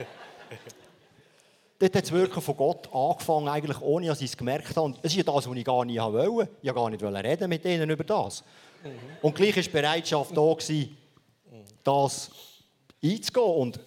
dort 1.81 1.97
hat 1.97 2.05
das 2.05 2.13
Wirken 2.13 2.43
von 2.43 2.57
Gott 2.57 2.89
angefangen, 2.93 3.49
eigentlich 3.49 3.81
ohne 3.81 4.07
dass 4.07 4.21
ich 4.21 4.31
es 4.31 4.37
gemerkt 4.37 4.77
habe. 4.77 4.83
Und 4.83 4.99
das 4.99 5.13
ist 5.13 5.17
ja 5.17 5.23
das, 5.23 5.49
was 5.49 5.57
ich 5.57 5.65
gar 5.65 5.85
nicht 5.85 6.01
wollte. 6.01 6.51
Ich 6.63 6.75
wollte 6.75 6.99
gar 6.99 7.13
nicht 7.13 7.27
reden 7.27 7.49
mit 7.49 7.65
ihnen 7.65 7.91
über 7.91 8.05
das. 8.05 8.45
Mhm. 8.85 8.91
Und 9.23 9.35
gleich 9.35 9.57
war 9.57 9.63
die 9.63 9.71
Bereitschaft 9.71 10.37
da, 10.37 10.53
gewesen, 10.53 10.97
das 11.83 12.31
einzugehen. 13.03 13.47
Und 13.47 13.81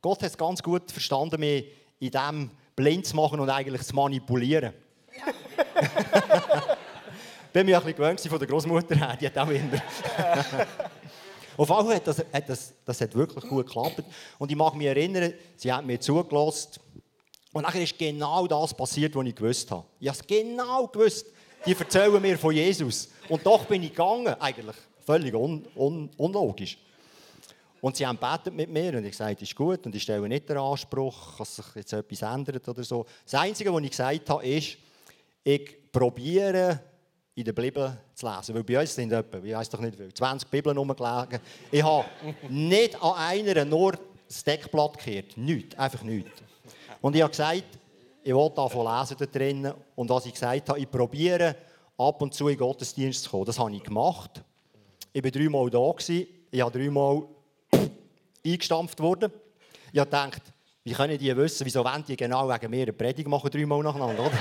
Gott 0.00 0.22
hat 0.22 0.30
es 0.30 0.38
ganz 0.38 0.62
gut 0.62 0.90
verstanden, 0.90 1.40
mich 1.40 1.66
in 1.98 2.10
dem 2.10 2.50
blind 2.76 3.04
zu 3.04 3.16
machen 3.16 3.40
und 3.40 3.50
eigentlich 3.50 3.82
zu 3.82 3.94
manipulieren. 3.94 4.72
Ich 5.12 5.22
bin 7.52 7.66
mir 7.66 7.78
ein 7.78 7.82
bisschen 7.82 7.96
gewöhnt 7.96 8.20
von 8.20 8.38
der 8.38 8.48
Großmutter 8.48 8.94
her, 8.94 9.18
die 9.20 9.26
hat 9.26 9.36
auch 9.36 9.48
immer. 9.48 9.76
Auf 11.60 11.68
jeden 11.68 11.84
Fall 11.84 11.94
hat 11.96 12.06
das, 12.06 12.18
hat 12.32 12.48
das, 12.48 12.72
das 12.86 13.00
hat 13.02 13.14
wirklich 13.14 13.46
gut 13.46 13.66
geklappt. 13.66 14.02
Und 14.38 14.50
ich 14.50 14.56
mag 14.56 14.74
mich 14.74 14.86
erinnern, 14.86 15.34
sie 15.56 15.70
hat 15.70 15.84
mir 15.84 16.00
zugelassen. 16.00 16.80
Und 17.52 17.64
nachher 17.64 17.82
ist 17.82 17.98
genau 17.98 18.46
das 18.46 18.72
passiert, 18.72 19.14
was 19.14 19.26
ich 19.26 19.34
gewusst 19.34 19.70
habe. 19.70 19.84
Ich 19.98 20.08
habe 20.08 20.18
es 20.18 20.26
genau 20.26 20.86
gewusst. 20.86 21.26
Die 21.66 21.76
erzählen 21.78 22.22
mir 22.22 22.38
von 22.38 22.54
Jesus. 22.54 23.10
Und 23.28 23.44
doch 23.44 23.66
bin 23.66 23.82
ich 23.82 23.90
gegangen. 23.90 24.34
Eigentlich 24.40 24.76
völlig 25.04 25.34
un, 25.34 25.66
un, 25.76 26.08
unlogisch. 26.16 26.78
Und 27.82 27.94
sie 27.94 28.06
haben 28.06 28.16
betet 28.16 28.54
mit 28.54 28.70
mir 28.70 28.96
und 28.96 29.04
ich 29.04 29.10
gesagt, 29.10 29.42
ist 29.42 29.54
gut 29.54 29.84
und 29.84 29.94
ich 29.94 30.02
stelle 30.02 30.26
nicht 30.30 30.48
den 30.48 30.56
Anspruch, 30.56 31.36
dass 31.36 31.56
sich 31.56 31.66
jetzt 31.74 31.92
etwas 31.92 32.22
ändert 32.22 32.66
oder 32.70 32.82
so. 32.82 33.04
Das 33.24 33.34
Einzige, 33.34 33.70
was 33.70 33.82
ich 33.82 33.90
gesagt 33.90 34.30
habe, 34.30 34.46
ist, 34.46 34.78
ich 35.44 35.92
probiere 35.92 36.80
in 37.34 37.44
der 37.44 37.52
Bibel 37.52 37.96
zu 38.14 38.26
lesen. 38.28 38.54
Weil 38.54 38.64
bei 38.64 38.80
uns 38.80 38.94
sind 38.94 39.12
etwa, 39.12 39.38
ich 39.38 39.54
weiß 39.54 39.70
doch 39.70 39.80
nicht 39.80 39.98
wie, 39.98 40.12
20 40.12 40.48
Bibeln 40.50 40.76
rumgelegen. 40.76 41.40
Ich 41.70 41.82
habe 41.82 42.04
nicht 42.48 43.00
an 43.02 43.14
einer 43.14 43.64
nur 43.64 43.94
das 44.26 44.44
Deckblatt 44.44 44.98
gekehrt. 44.98 45.36
Nichts, 45.36 45.78
einfach 45.78 46.02
nichts. 46.02 46.30
Und 47.00 47.16
ich 47.16 47.22
habe 47.22 47.30
gesagt, 47.30 47.64
ich 48.22 48.34
will 48.34 48.50
davon 48.54 48.86
lesen 48.86 49.16
da 49.18 49.26
drinnen. 49.26 49.74
Und 49.96 50.10
was 50.10 50.26
ich 50.26 50.34
gesagt 50.34 50.68
habe, 50.68 50.78
ich 50.78 50.90
probiere 50.90 51.56
ab 51.96 52.20
und 52.22 52.34
zu 52.34 52.48
in 52.48 52.56
Gottesdienst 52.56 53.24
zu 53.24 53.30
kommen. 53.30 53.44
Das 53.44 53.58
habe 53.58 53.74
ich 53.74 53.82
gemacht. 53.82 54.42
Ich 55.12 55.22
war 55.22 55.30
dreimal 55.30 55.70
da. 55.70 55.94
Ich 56.50 56.60
habe 56.60 56.78
dreimal 56.78 57.24
eingestampft 58.44 59.00
worden. 59.00 59.32
Ich 59.92 59.98
habe 59.98 60.10
gedacht, 60.10 60.42
wie 60.84 60.92
können 60.92 61.18
die 61.18 61.36
wissen, 61.36 61.66
wieso 61.66 61.84
wollen 61.84 62.04
die 62.06 62.16
genau 62.16 62.48
wegen 62.48 62.70
mir 62.70 62.82
eine 62.82 62.92
Predigt 62.92 63.28
machen, 63.28 63.50
dreimal 63.50 63.82
nacheinander, 63.82 64.24
oder? 64.24 64.38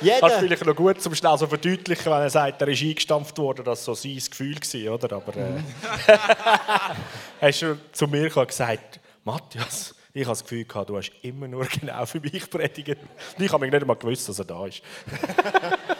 Jeder. 0.00 0.20
Das 0.20 0.34
ist 0.34 0.38
vielleicht 0.38 0.64
noch 0.64 0.76
gut, 0.76 1.02
zum 1.02 1.12
schnell 1.14 1.36
so 1.36 1.48
verdeutlichen, 1.48 2.06
wenn 2.06 2.20
er 2.20 2.30
sagt, 2.30 2.62
er 2.62 2.68
ist 2.68 2.82
eingestampft 2.82 3.36
worden, 3.38 3.64
dass 3.64 3.84
so 3.84 3.94
sein 3.94 4.14
Gefühl 4.14 4.54
war, 4.54 4.94
oder? 4.94 5.16
Aber 5.16 5.36
äh, 5.36 5.50
mhm. 5.50 5.64
hast 7.40 7.62
du 7.62 7.78
zu 7.90 8.06
mir 8.06 8.30
gesagt, 8.30 9.00
Matthias, 9.24 9.96
ich 10.14 10.22
habe 10.22 10.32
das 10.32 10.44
Gefühl 10.44 10.64
gehabt, 10.64 10.88
du 10.88 10.96
hast 10.96 11.10
immer 11.22 11.48
nur 11.48 11.64
genau 11.80 12.06
für 12.06 12.20
mich 12.20 12.48
predigen. 12.48 12.96
ich 13.38 13.52
habe 13.52 13.64
mich 13.64 13.72
nicht 13.72 13.82
einmal 13.82 13.96
gewusst, 13.96 14.28
dass 14.28 14.38
er 14.38 14.44
da 14.44 14.66
ist. 14.66 14.82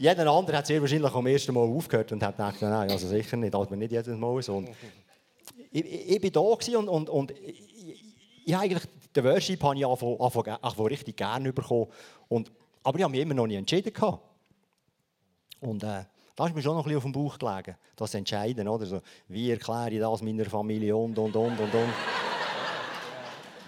Jeder 0.00 0.26
andere 0.32 0.56
hat 0.56 0.66
sehr 0.66 0.80
wahrscheinlich 0.80 1.12
am 1.12 1.26
ersten 1.26 1.52
Mal 1.52 1.60
aufgehört 1.60 2.10
und 2.12 2.22
hat 2.22 2.34
gedacht, 2.34 2.62
nein, 2.62 2.90
also 2.90 3.06
sicher 3.06 3.36
nicht, 3.36 3.54
aber 3.54 3.76
nicht 3.76 3.92
jedes 3.92 4.16
Mal 4.16 4.42
so. 4.42 4.56
Und 4.56 4.70
ich, 5.70 5.84
ich, 5.84 6.16
ich 6.16 6.22
war 6.22 6.30
da 6.30 6.78
und, 6.78 6.88
und, 6.88 7.10
und 7.10 7.30
ich, 7.32 8.02
ich 8.46 8.56
eigentlich, 8.56 8.82
den 9.14 9.24
Worship 9.24 9.62
habe 9.62 9.76
ich 9.76 9.84
angefangen, 9.84 10.86
richtig 10.86 11.18
gerne 11.18 11.52
bekommen. 11.52 11.88
Und, 12.30 12.50
aber 12.82 12.96
ich 12.96 13.04
habe 13.04 13.10
mich 13.10 13.20
immer 13.20 13.34
noch 13.34 13.46
nicht 13.46 13.58
entschieden. 13.58 13.92
Gehabt. 13.92 14.22
Und 15.60 15.82
äh, 15.82 16.04
da 16.34 16.46
ist 16.46 16.54
mir 16.54 16.62
schon 16.62 16.76
noch 16.76 16.86
ein 16.86 16.94
bisschen 16.94 16.96
auf 16.96 17.02
dem 17.02 17.12
Bauch 17.12 17.38
gelegen, 17.38 17.76
das 17.94 18.14
Entscheiden. 18.14 18.68
Oder? 18.68 18.86
So, 18.86 19.02
wie 19.28 19.50
erkläre 19.50 19.90
ich 19.90 20.00
das 20.00 20.22
meiner 20.22 20.46
Familie 20.46 20.96
und, 20.96 21.18
und, 21.18 21.36
und, 21.36 21.60
und, 21.60 21.74
und. 21.74 21.92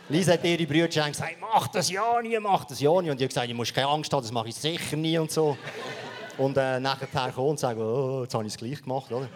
Lisa 0.09 0.33
hat 0.33 0.45
ihre 0.45 0.65
Brüder 0.65 0.89
gesagt, 0.89 1.37
mach 1.39 1.69
das 1.69 1.91
ja 1.91 2.23
nie, 2.23 2.39
mach 2.39 2.65
das 2.65 2.81
ja 2.81 2.91
nie. 3.03 3.11
Und 3.11 3.17
ich 3.17 3.25
habe 3.25 3.29
gesagt, 3.29 3.49
ich 3.49 3.55
muss 3.55 3.75
keine 3.75 3.89
Angst 3.89 4.11
haben, 4.11 4.23
das 4.23 4.33
mache 4.33 4.49
ich 4.49 4.55
sicher 4.55 4.97
nie 4.97 5.19
und 5.19 5.31
so. 5.31 5.59
Und 6.39 6.57
äh, 6.57 6.81
nachher 6.81 7.33
kommen 7.33 7.51
und 7.51 7.61
sagen, 7.61 7.81
oh, 7.81 8.23
jetzt 8.23 8.35
habe 8.35 8.47
ich 8.47 8.53
es 8.55 8.59
gleich 8.59 8.83
gemacht. 8.83 9.11
Oder? 9.13 9.29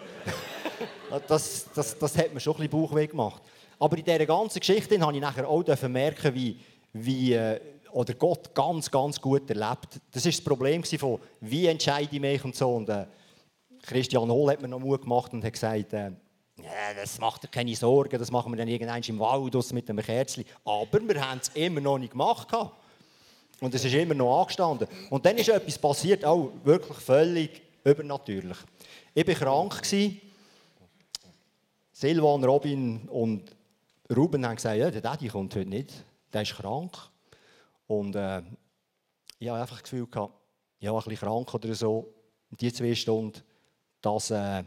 das, 1.27 1.67
das, 1.73 1.97
das 1.97 2.17
hat 2.17 2.33
mir 2.33 2.39
schon 2.39 2.53
ein 2.55 2.67
bisschen 2.67 2.81
Bauchweh 2.81 3.07
gemacht. 3.07 3.41
Aber 3.79 3.97
in 3.97 4.03
dieser 4.03 4.25
ganzen 4.25 4.59
Geschichte 4.59 4.99
habe 4.99 5.13
ich 5.13 5.21
nachher 5.21 5.47
auch 5.47 5.63
merken, 5.83 6.33
wie, 6.33 6.59
wie 6.93 7.33
äh, 7.33 7.59
oder 7.91 8.13
Gott 8.13 8.53
ganz, 8.53 8.89
ganz 8.89 9.21
gut 9.21 9.49
erlebt. 9.49 9.99
Das 10.11 10.25
war 10.25 10.31
das 10.31 10.41
Problem 10.41 10.83
von, 10.83 11.19
wie 11.41 11.67
entscheide 11.67 12.09
ich 12.11 12.19
mich 12.19 12.43
und 12.43 12.55
so. 12.55 12.75
Und, 12.75 12.89
äh, 12.89 13.05
Christian 13.83 14.29
Hohl 14.29 14.51
hat 14.51 14.61
mir 14.61 14.67
noch 14.67 14.79
Mut 14.79 15.01
gemacht 15.01 15.31
und 15.33 15.43
hat 15.43 15.53
gesagt, 15.53 15.93
äh, 15.93 16.11
das 16.95 17.19
macht 17.19 17.43
dir 17.43 17.47
keine 17.47 17.75
Sorgen, 17.75 18.17
das 18.17 18.31
machen 18.31 18.51
wir 18.51 18.57
dann 18.57 18.67
irgendwann 18.67 19.01
im 19.03 19.19
Wald 19.19 19.73
mit 19.73 19.89
einem 19.89 20.03
Kerzchen. 20.03 20.43
Aber 20.65 20.99
wir 21.07 21.29
haben 21.29 21.39
es 21.39 21.49
immer 21.49 21.79
noch 21.79 21.97
nicht 21.97 22.11
gemacht. 22.11 22.47
Und 23.59 23.73
es 23.73 23.83
ist 23.83 23.93
immer 23.93 24.13
noch 24.13 24.41
angestanden. 24.41 24.87
Und 25.09 25.25
dann 25.25 25.37
ist 25.37 25.49
etwas 25.49 25.79
passiert, 25.79 26.23
auch 26.23 26.51
wirklich 26.63 26.97
völlig 26.97 27.61
übernatürlich. 27.83 28.57
Ich 29.13 29.27
war 29.27 29.35
krank. 29.35 29.81
Silvan, 31.91 32.43
Robin 32.43 33.07
und 33.09 33.55
Ruben 34.15 34.45
haben 34.45 34.55
gesagt, 34.55 34.77
ja, 34.77 34.91
der 34.91 35.01
Daddy 35.01 35.29
kommt 35.29 35.55
heute 35.55 35.67
nicht, 35.67 35.91
der 36.31 36.43
ist 36.43 36.55
krank. 36.55 36.95
Und 37.87 38.15
äh, 38.15 38.43
ich 39.39 39.49
hatte 39.49 39.61
einfach 39.61 39.77
das 39.77 39.83
Gefühl, 39.83 40.05
gehabt, 40.05 40.33
ja, 40.79 40.91
ein 40.91 40.97
bisschen 40.97 41.17
krank 41.17 41.51
oder 41.53 41.73
so, 41.73 42.13
die 42.51 42.71
zwei 42.71 42.93
Stunden, 42.93 43.41
das, 43.99 44.29
äh, 44.29 44.63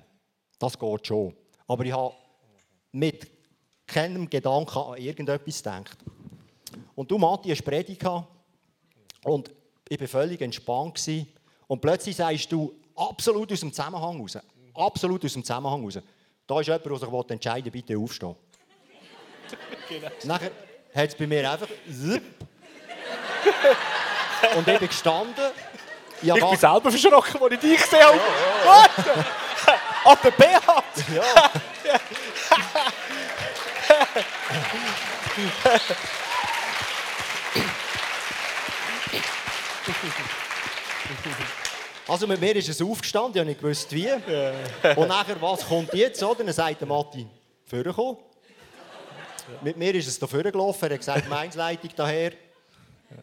das 0.58 0.76
geht 0.76 1.06
schon. 1.06 1.36
Aber 1.68 1.84
ich 1.84 1.92
habe 1.92 2.14
mit 2.90 3.30
keinem 3.86 4.28
Gedanken 4.28 4.78
an 4.78 4.98
irgendetwas 4.98 5.58
gedacht. 5.58 5.98
Und 6.96 7.10
du, 7.10 7.16
Matti, 7.16 7.50
hast 7.50 7.64
Predigt 7.64 8.02
und 9.24 9.50
ich 9.88 10.00
war 10.00 10.08
völlig 10.08 10.40
entspannt. 10.40 10.94
Gewesen. 10.94 11.26
Und 11.66 11.80
plötzlich 11.80 12.16
sagst 12.16 12.50
du 12.52 12.74
absolut 12.96 13.52
aus 13.52 13.60
dem 13.60 13.72
Zusammenhang 13.72 14.20
raus. 14.20 14.38
Absolut 14.74 15.24
aus 15.24 15.32
dem 15.32 15.44
Zusammenhang 15.44 15.82
raus. 15.82 15.98
Da 16.46 16.60
ist 16.60 16.66
jemand, 16.66 16.84
der 16.86 16.96
sich 16.98 17.30
entscheiden 17.30 17.72
bitte 17.72 17.98
aufstehen. 17.98 18.34
genau. 19.88 20.08
Nachher 20.24 20.50
hat 20.94 21.08
es 21.08 21.14
bei 21.14 21.26
mir 21.26 21.50
einfach... 21.50 21.68
und 24.56 24.68
ich 24.68 24.78
bin 24.78 24.88
gestanden. 24.88 25.44
Ich, 26.22 26.28
ich 26.28 26.34
bin 26.34 26.56
selber 26.56 26.90
verschrocken, 26.90 27.42
als 27.42 27.52
ich 27.52 27.60
dich 27.60 27.80
gesehen 27.80 28.02
habe. 28.02 28.20
Warte! 28.64 29.24
An 30.04 30.18
der 30.22 30.30
Beat! 30.32 30.62
Ja. 31.14 31.50
Also 42.20 42.28
mit 42.28 42.38
mir 42.38 42.54
ist 42.54 42.68
es 42.68 42.82
aufgestanden, 42.82 43.32
ich 43.32 43.38
habe 43.38 43.48
nicht 43.48 43.62
gewusst 43.62 43.90
wie. 43.92 44.06
Und 44.94 45.08
nachher, 45.08 45.40
was 45.40 45.66
kommt 45.66 45.94
jetzt? 45.94 46.22
Oder? 46.22 46.44
Dann 46.44 46.52
sagt 46.52 46.78
der 46.78 46.86
Matti, 46.86 47.26
vorgekommen. 47.64 48.18
Mit 49.62 49.78
mir 49.78 49.94
ist 49.94 50.06
es 50.06 50.18
da 50.18 50.26
vorgelaufen, 50.26 50.86
er 50.86 50.92
hat 50.92 51.00
gesagt, 51.00 51.24
Gemeinsleitung 51.24 51.90
daher. 51.96 52.32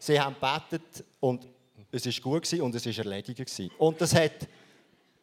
Sie 0.00 0.20
haben 0.20 0.34
gebetet 0.34 1.04
und 1.20 1.46
es 1.92 2.06
war 2.06 2.12
gut 2.32 2.42
gewesen 2.42 2.60
und 2.60 2.74
es 2.74 2.86
war 2.86 3.04
erledigt. 3.04 3.38
Gewesen. 3.38 3.70
Und 3.78 4.00
das 4.00 4.12
hat 4.16 4.48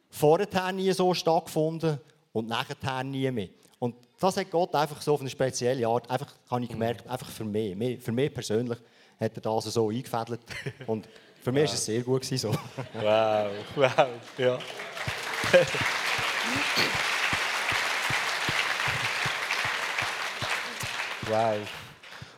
vorher 0.09 0.71
nie 0.71 0.93
so 0.93 1.13
stattgefunden 1.13 1.99
und 2.31 2.47
nachher 2.47 3.03
nie 3.03 3.29
mehr. 3.29 3.49
Und 3.77 3.95
das 4.17 4.37
hat 4.37 4.49
Gott 4.51 4.73
einfach 4.73 5.01
so 5.01 5.15
auf 5.15 5.19
eine 5.19 5.29
spezielle 5.29 5.85
Art, 5.85 6.09
einfach, 6.09 6.33
habe 6.49 6.63
ich 6.63 6.69
gemerkt, 6.69 7.05
einfach 7.09 7.29
für 7.29 7.43
mich, 7.43 8.01
für 8.01 8.13
mich 8.13 8.33
persönlich, 8.33 8.79
hat 9.19 9.35
er 9.35 9.41
das 9.41 9.65
so 9.65 9.89
eingefädelt. 9.89 10.39
Und 10.87 11.09
für 11.45 11.51
mich 11.51 11.67
war 11.69 11.75
es 11.75 11.85
sehr 11.85 12.01
gut. 12.01 12.25
So. 12.25 12.51
Wow, 12.93 13.51
wow, 13.75 14.07
ja. 14.35 14.57
wow. 21.27 21.57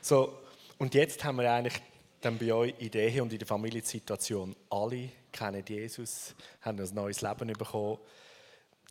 So, 0.02 0.40
und 0.78 0.94
jetzt 0.94 1.24
haben 1.24 1.38
wir 1.38 1.50
eigentlich 1.50 1.82
dann 2.20 2.38
bei 2.38 2.52
euch 2.52 2.74
in 2.80 2.92
der 2.92 3.08
Ehe 3.08 3.24
und 3.24 3.32
in 3.32 3.40
der 3.40 3.48
Familiensituation 3.48 4.54
alle 4.70 5.08
kennen 5.32 5.64
Jesus, 5.66 6.36
haben 6.60 6.78
ein 6.78 6.94
neues 6.94 7.22
Leben 7.22 7.54
bekommen. 7.54 8.00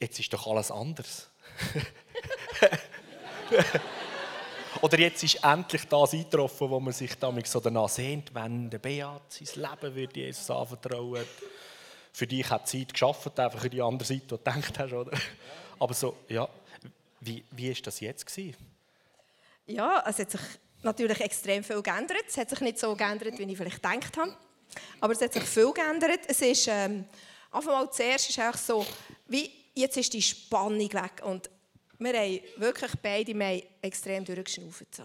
Jetzt 0.01 0.19
ist 0.19 0.33
doch 0.33 0.47
alles 0.47 0.71
anders. 0.71 1.29
Oder 4.83 4.99
jetzt 4.99 5.22
ist 5.22 5.43
endlich 5.43 5.85
das 5.87 6.12
eingetroffen, 6.12 6.70
wo 6.70 6.81
man 6.81 6.93
sich 6.93 7.14
damit 7.18 7.47
so 7.47 7.61
danach 7.61 7.89
sehnt, 7.89 8.35
wenn 8.35 8.70
der 8.70 8.79
Beat 8.79 9.22
sein 9.29 9.62
Leben 9.62 9.95
wird 9.95 10.16
Jesus 10.16 10.51
anvertrauen. 10.51 11.24
Für 12.12 12.27
dich 12.27 12.49
hat 12.49 12.68
Zeit 12.68 12.93
geschafft, 12.93 13.39
einfach 13.39 13.61
für 13.61 13.70
die 13.70 13.83
andere 13.83 14.07
Seite, 14.07 14.20
die 14.20 14.27
du 14.29 14.37
gedacht 14.39 14.79
hast, 14.79 14.93
oder? 14.93 15.16
Aber 15.79 15.95
so, 15.95 16.16
ja, 16.29 16.49
wie, 17.20 17.45
wie 17.51 17.68
ist 17.68 17.87
das 17.87 18.01
jetzt 18.01 18.27
gewesen? 18.27 18.57
Ja, 19.66 20.03
es 20.07 20.18
hat 20.18 20.31
sich 20.31 20.41
natürlich 20.83 21.20
extrem 21.20 21.62
viel 21.62 21.83
geändert. 21.83 22.24
Es 22.29 22.37
hat 22.37 22.49
sich 22.49 22.61
nicht 22.61 22.79
so 22.79 22.95
geändert, 22.95 23.39
wie 23.39 23.43
ich 23.43 23.57
vielleicht 23.57 23.83
gedacht 23.83 24.16
habe. 24.16 24.37
Aber 25.01 25.12
es 25.12 25.20
hat 25.20 25.33
sich 25.33 25.43
viel 25.43 25.72
geändert. 25.72 26.20
Es 26.27 26.41
ist, 26.41 26.68
ähm, 26.68 27.05
einfach 27.51 27.72
mal 27.72 27.91
zuerst 27.91 28.31
ist 28.31 28.39
es 28.39 28.66
so, 28.66 28.87
wie 29.27 29.51
jetzt 29.74 29.97
ist 29.97 30.12
die 30.12 30.22
Spannung 30.22 30.93
weg 30.93 31.22
und 31.24 31.51
wir 31.99 32.12
haben 32.18 32.40
wirklich 32.57 32.92
beide 33.03 33.38
wir 33.38 33.62
extrem 33.82 34.24
durchgeschnauft. 34.24 34.94
So. 34.94 35.05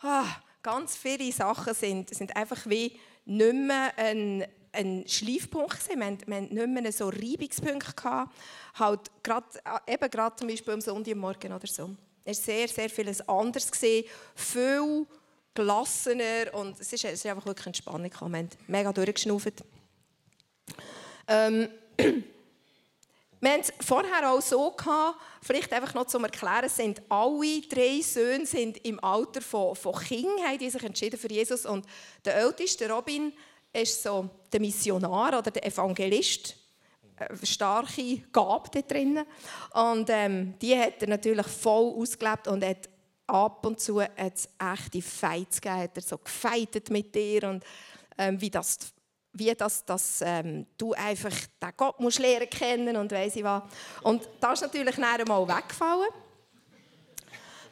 Ah, 0.00 0.26
ganz 0.62 0.96
viele 0.96 1.30
Sachen 1.32 1.74
sind, 1.74 2.14
sind 2.14 2.34
einfach 2.36 2.66
wie 2.66 2.98
nicht 3.24 3.54
mehr 3.54 3.92
ein, 3.96 4.44
ein 4.72 5.04
Schleifpunkt 5.06 5.80
gewesen. 5.80 6.00
Wir, 6.00 6.18
wir 6.26 6.36
haben 6.36 6.72
nicht 6.72 6.82
mehr 6.82 6.92
so 6.92 7.08
Reibungspunkte 7.08 7.92
gehabt. 7.94 8.34
Halt 8.74 9.00
grad, 9.22 9.44
eben 9.86 10.10
gerade 10.10 10.36
zum 10.36 10.48
Beispiel 10.48 10.74
am 10.74 10.80
Sonntagmorgen 10.80 11.52
oder 11.52 11.66
so. 11.66 11.90
Es 12.24 12.38
war 12.38 12.44
sehr, 12.44 12.68
sehr 12.68 12.90
vieles 12.90 13.26
anders. 13.28 13.70
Gewesen. 13.70 14.06
Viel 14.34 15.06
gelassener 15.54 16.52
und 16.54 16.80
es 16.80 16.92
ist, 16.92 17.04
es 17.04 17.12
ist 17.12 17.26
einfach 17.26 17.46
wirklich 17.46 17.66
Entspannung. 17.66 18.10
Wir 18.10 18.20
haben 18.20 18.48
mega 18.66 18.92
durchgeschnauft. 18.92 19.62
Ähm, 21.28 21.68
wir 23.40 23.50
haben 23.50 23.60
es 23.60 23.72
vorher 23.86 24.30
auch 24.30 24.40
so 24.40 24.70
gehabt, 24.70 25.18
vielleicht 25.42 25.72
einfach 25.72 25.94
noch 25.94 26.06
zum 26.06 26.24
Erklären, 26.24 26.68
sind 26.68 27.02
alle 27.08 27.60
drei 27.62 28.00
Söhne 28.00 28.46
sind 28.46 28.78
im 28.84 29.02
Alter 29.02 29.42
von, 29.42 29.74
von 29.76 29.94
Kind, 29.96 30.40
haben 30.44 30.58
die 30.58 30.70
sich 30.70 30.82
entschieden 30.82 31.18
für 31.18 31.30
Jesus. 31.30 31.66
Und 31.66 31.86
der 32.24 32.36
älteste, 32.36 32.90
Robin, 32.90 33.32
ist 33.72 34.02
so 34.02 34.30
der 34.52 34.60
Missionar 34.60 35.38
oder 35.38 35.50
der 35.50 35.66
Evangelist, 35.66 36.56
eine 37.16 37.40
äh, 37.40 37.46
starke 37.46 38.18
Gabe 38.32 38.70
da 38.72 38.80
drinnen. 38.80 39.26
Und 39.72 40.08
ähm, 40.10 40.54
die 40.60 40.78
hat 40.78 41.02
er 41.02 41.08
natürlich 41.08 41.46
voll 41.46 41.92
ausgelebt 41.94 42.48
und 42.48 42.64
hat 42.64 42.88
ab 43.26 43.64
und 43.66 43.80
zu 43.80 44.00
echte 44.00 45.02
Fights 45.02 45.60
gegeben, 45.60 45.82
hat 45.82 45.96
er 45.96 46.02
so 46.02 46.18
gefeitet 46.18 46.90
mit 46.90 47.14
dir 47.14 47.48
und 47.48 47.64
ähm, 48.18 48.40
wie 48.40 48.50
das 48.50 48.93
wie 49.34 49.54
das, 49.54 49.84
dass 49.84 50.22
ähm, 50.22 50.66
du 50.78 50.94
einfach 50.94 51.32
den 51.60 51.70
Gott 51.76 52.00
musst 52.00 52.18
lernen 52.18 52.48
kennen 52.48 52.96
und 52.96 53.12
weiss 53.12 53.36
ich 53.36 53.44
was. 53.44 53.62
Und 54.02 54.28
das 54.40 54.60
ist 54.60 54.62
natürlich 54.62 54.94
dann 54.94 55.04
einmal 55.04 55.46
weggefallen. 55.46 56.08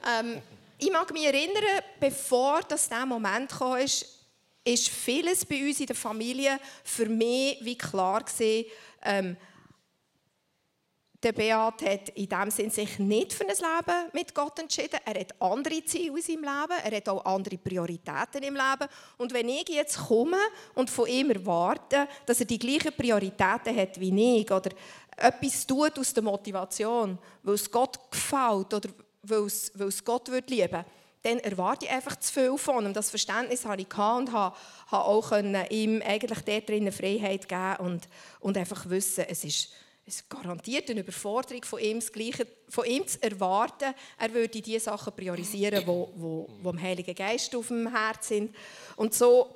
Ähm, 0.06 0.42
ich 0.78 0.90
mag 0.90 1.12
mich 1.12 1.24
erinnern, 1.24 1.82
bevor 2.00 2.60
das 2.62 2.88
der 2.88 3.06
Moment 3.06 3.50
kam, 3.50 3.78
ist, 3.78 4.26
ist 4.64 4.88
vieles 4.88 5.44
bei 5.44 5.68
uns 5.68 5.78
in 5.78 5.86
der 5.86 5.96
Familie 5.96 6.58
für 6.82 7.06
mich 7.06 7.58
wie 7.62 7.78
klar 7.78 8.24
gewesen, 8.24 8.68
ähm, 9.04 9.36
der 11.22 11.32
Beat 11.32 11.82
hat 11.82 12.08
in 12.10 12.28
dem 12.28 12.50
Sinn 12.50 12.70
sich 12.70 12.98
nicht 12.98 13.32
für 13.32 13.44
ein 13.44 13.50
Leben 13.50 14.10
mit 14.12 14.34
Gott 14.34 14.58
entschieden. 14.58 14.98
Er 15.04 15.20
hat 15.20 15.40
andere 15.40 15.84
Ziele 15.84 16.16
in 16.16 16.22
seinem 16.22 16.42
Leben. 16.42 16.80
Er 16.84 16.96
hat 16.96 17.08
auch 17.08 17.24
andere 17.24 17.58
Prioritäten 17.58 18.42
im 18.42 18.54
Leben. 18.54 18.88
Und 19.18 19.32
wenn 19.32 19.48
ich 19.48 19.68
jetzt 19.68 19.98
komme 19.98 20.38
und 20.74 20.90
von 20.90 21.06
ihm 21.06 21.30
erwarte, 21.30 22.08
dass 22.26 22.40
er 22.40 22.46
die 22.46 22.58
gleichen 22.58 22.92
Prioritäten 22.92 23.76
hat 23.76 24.00
wie 24.00 24.40
ich 24.40 24.50
oder 24.50 24.70
etwas 25.16 25.66
tut 25.66 25.98
aus 25.98 26.12
der 26.12 26.22
Motivation, 26.22 27.18
weil 27.42 27.54
es 27.54 27.70
Gott 27.70 27.98
gefällt 28.10 28.74
oder 28.74 28.88
weil 29.22 29.46
es, 29.46 29.70
weil 29.74 29.88
es 29.88 30.04
Gott 30.04 30.28
lieben 30.28 30.48
würde, 30.48 30.84
dann 31.22 31.38
erwarte 31.38 31.86
ich 31.86 31.92
einfach 31.92 32.16
zu 32.16 32.32
viel 32.32 32.58
von 32.58 32.84
ihm. 32.84 32.92
Das 32.92 33.10
Verständnis 33.10 33.64
hatte 33.64 33.82
ich 33.82 33.98
und 33.98 34.32
habe, 34.32 34.56
habe 34.88 35.04
auch 35.04 35.32
ihm 35.70 36.02
eigentlich 36.04 36.40
dort 36.40 36.68
drin 36.68 36.90
Freiheit 36.90 37.48
geben 37.48 37.76
und, 37.78 38.08
und 38.40 38.56
einfach 38.56 38.88
wissen, 38.88 39.24
es 39.28 39.44
ist 39.44 39.68
es 40.04 40.28
garantiert 40.28 40.90
eine 40.90 41.00
Überforderung 41.00 41.64
von 41.64 41.78
ihm, 41.78 42.00
das 42.00 42.12
Gleiche, 42.12 42.46
von 42.68 42.84
ihm 42.84 43.06
zu 43.06 43.22
erwarten, 43.22 43.94
er 44.18 44.34
würde 44.34 44.60
die 44.60 44.78
Sachen 44.78 45.12
priorisieren, 45.14 45.80
die 45.80 45.86
wo, 45.86 46.12
wo, 46.16 46.48
wo 46.60 46.70
im 46.70 46.80
Heiligen 46.80 47.14
Geist 47.14 47.54
auf 47.54 47.68
dem 47.68 47.88
Herz 47.88 48.28
sind. 48.28 48.54
Und 48.96 49.14
so, 49.14 49.54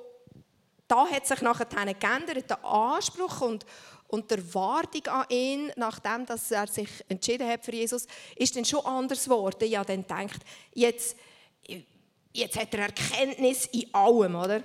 da 0.87 1.05
hat 1.05 1.27
sich 1.27 1.41
nachher 1.41 1.65
geändert, 1.65 2.49
der 2.49 2.63
Anspruch 2.63 3.41
und, 3.41 3.65
und 4.07 4.31
die 4.31 4.35
Erwartung 4.35 5.05
an 5.07 5.25
ihn, 5.29 5.71
nachdem 5.75 6.25
dass 6.25 6.49
er 6.49 6.67
sich 6.67 6.89
entschieden 7.09 7.47
hat 7.47 7.65
für 7.65 7.73
Jesus, 7.73 8.07
ist 8.37 8.55
dann 8.55 8.63
schon 8.63 8.85
anders 8.85 9.25
geworden. 9.25 9.63
Ich 9.63 9.75
habe 9.75 9.85
dann 9.85 10.03
gedacht, 10.03 10.41
jetzt, 10.73 11.17
jetzt 12.31 12.57
hat 12.57 12.73
er 12.73 12.83
Erkenntnis 12.83 13.65
in 13.65 13.93
allem, 13.93 14.35
oder? 14.35 14.63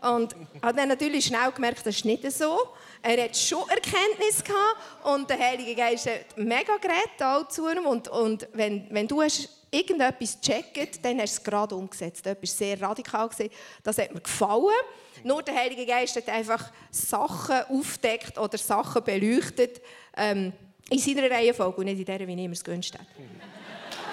Und 0.00 0.34
habe 0.62 0.76
dann 0.76 0.88
natürlich 0.88 1.26
schnell 1.26 1.50
gemerkt, 1.52 1.86
das 1.86 1.96
ist 1.96 2.04
nicht 2.04 2.30
so. 2.32 2.58
Er 3.02 3.24
hat 3.24 3.36
schon 3.36 3.68
Erkenntnis 3.68 4.44
gehabt 4.44 5.04
und 5.04 5.28
der 5.28 5.38
Heilige 5.38 5.74
Geist 5.74 6.06
hat 6.06 6.36
mega 6.36 6.76
geredet 6.76 7.20
auch 7.20 7.48
zu 7.48 7.68
ihm. 7.68 7.84
Und, 7.86 8.08
und 8.08 8.46
wenn, 8.52 8.86
wenn 8.90 9.08
du 9.08 9.22
hast 9.22 9.48
irgendetwas 9.72 10.38
gecheckt, 10.40 11.04
dann 11.04 11.18
hast 11.18 11.36
du 11.36 11.40
es 11.40 11.44
gerade 11.44 11.74
umgesetzt. 11.74 12.24
Das 12.24 12.36
war 12.36 12.46
sehr 12.46 12.80
radikal. 12.80 13.28
Gewesen. 13.28 13.50
Das 13.82 13.98
hat 13.98 14.12
mir 14.14 14.20
gefallen. 14.20 14.76
Nur 15.24 15.42
der 15.42 15.54
Heilige 15.54 15.86
Geist 15.86 16.16
hat 16.16 16.28
einfach 16.28 16.70
Sachen 16.90 17.62
aufdeckt 17.68 18.38
oder 18.38 18.58
Sachen 18.58 19.02
beleuchtet 19.02 19.80
ähm, 20.16 20.52
in 20.90 20.98
seiner 20.98 21.30
Reihenfolge 21.30 21.78
und 21.78 21.84
nicht 21.86 21.98
in 21.98 22.04
der, 22.04 22.26
wie 22.26 22.36
mir 22.36 22.50
es 22.50 22.62
gewünscht 22.62 22.94
habe. 22.94 23.06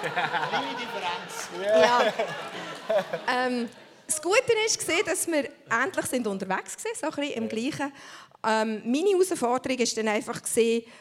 Kleine 0.00 0.74
Differenz. 0.78 1.82
Ja. 1.82 2.12
ähm, 3.46 3.68
das 4.10 4.20
Gute 4.20 4.34
war, 4.36 5.04
dass 5.04 5.26
wir 5.28 5.48
endlich 5.84 6.06
sind 6.06 6.26
unterwegs 6.26 6.76
waren, 6.84 7.12
so 7.14 7.20
ein 7.20 7.30
im 7.30 7.48
Gleichen. 7.48 7.92
Ähm, 8.44 8.82
meine 8.84 9.10
Herausforderung 9.10 9.78
war 9.78 9.86
dann 9.94 10.08
einfach, 10.08 10.40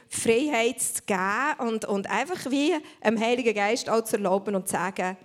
Freiheit 0.10 0.80
zu 0.80 1.01
geben 1.07 1.70
und, 1.70 1.86
und 1.86 2.07
einfach 2.07 2.51
wie 2.51 2.76
dem 3.03 3.20
Heiligen 3.20 3.55
Geist 3.55 3.89
auch 3.89 4.03
zu 4.03 4.18
erlauben 4.18 4.53
und 4.55 4.68
zu 4.68 4.74
sagen, 4.74 5.18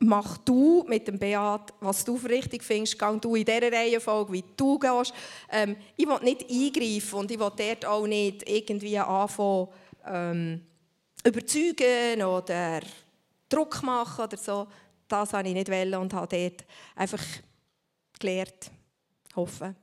mach 0.00 0.36
du 0.38 0.84
mit 0.86 1.08
dem 1.08 1.18
Beat, 1.18 1.72
was 1.80 2.04
du 2.04 2.18
für 2.18 2.28
richtig 2.28 2.62
findest, 2.62 2.98
geh 2.98 3.18
du 3.18 3.34
in 3.34 3.46
dieser 3.46 3.72
Reihenfolge, 3.72 4.32
wie 4.34 4.44
du 4.54 4.78
gehst. 4.78 5.14
Ähm, 5.50 5.76
ich 5.96 6.06
will 6.06 6.18
nicht 6.22 6.50
eingreifen 6.50 7.18
und 7.18 7.30
ich 7.30 7.38
will 7.38 7.52
dort 7.56 7.86
auch 7.86 8.06
nicht 8.06 8.46
irgendwie 8.46 8.98
anfangen, 8.98 9.68
ähm, 10.06 10.60
überzeugen 11.24 12.22
oder 12.22 12.80
Druck 13.48 13.82
machen 13.82 14.24
oder 14.24 14.36
so. 14.36 14.66
Das 15.08 15.32
wollte 15.32 15.48
ich 15.48 15.54
nicht 15.54 15.68
und 15.68 16.14
habe 16.14 16.36
dort 16.36 16.64
einfach 16.94 17.24
gelernt, 18.18 18.70
hoffen. 19.34 19.76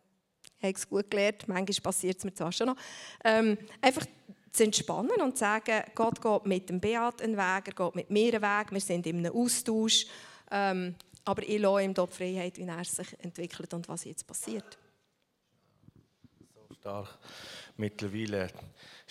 Ich 0.57 0.63
habe 0.63 0.75
es 0.75 0.89
gut 0.89 1.09
gelernt, 1.09 1.47
manchmal 1.47 1.81
passiert 1.81 2.17
es 2.17 2.23
mir 2.23 2.33
zwar 2.33 2.51
schon 2.51 2.67
noch. 2.67 2.77
Ähm, 3.23 3.57
einfach 3.81 4.05
zu 4.51 4.63
entspannen 4.63 5.21
und 5.21 5.33
zu 5.33 5.39
sagen, 5.39 5.83
Gott 5.95 6.21
geht 6.21 6.45
mit 6.45 6.69
dem 6.69 6.79
Beat 6.79 7.21
einen 7.21 7.35
Weg, 7.35 7.67
er 7.67 7.73
geht 7.73 7.95
mit 7.95 8.09
mir 8.09 8.33
einen 8.33 8.41
Weg, 8.41 8.71
wir 8.71 8.79
sind 8.79 9.05
in 9.07 9.17
einem 9.17 9.35
Austausch. 9.35 10.05
Ähm, 10.51 10.95
aber 11.25 11.43
ich 11.43 11.59
lasse 11.59 11.83
ihm 11.83 11.93
die 11.93 12.07
Freiheit, 12.07 12.57
wie 12.57 12.67
er 12.67 12.83
sich 12.83 13.19
entwickelt 13.19 13.73
und 13.73 13.87
was 13.87 14.03
jetzt 14.03 14.27
passiert. 14.27 14.77
So 16.53 16.75
stark. 16.75 17.17
Mittlerweile 17.77 18.49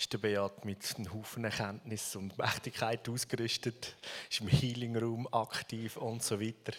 ist 0.03 0.11
der 0.11 0.17
Beat 0.17 0.65
mit 0.65 0.79
einem 0.97 1.13
Haufen 1.13 1.45
Erkenntnis 1.45 2.13
und 2.17 2.37
Mächtigkeit 2.37 3.07
ausgerüstet, 3.07 3.95
ist 4.29 4.41
im 4.41 4.49
Healing 4.49 4.97
Room 4.97 5.27
aktiv 5.31 5.95
und 5.95 6.21
so 6.21 6.41
weiter. 6.41 6.73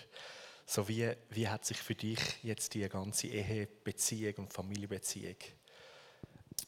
So 0.66 0.86
wie, 0.88 1.10
wie 1.30 1.48
hat 1.48 1.64
sich 1.64 1.78
für 1.78 1.94
dich 1.94 2.18
jetzt 2.42 2.74
die 2.74 2.86
ganze 2.86 3.28
Ehebeziehung 3.28 4.34
und 4.36 4.52
Familienbeziehung 4.52 5.36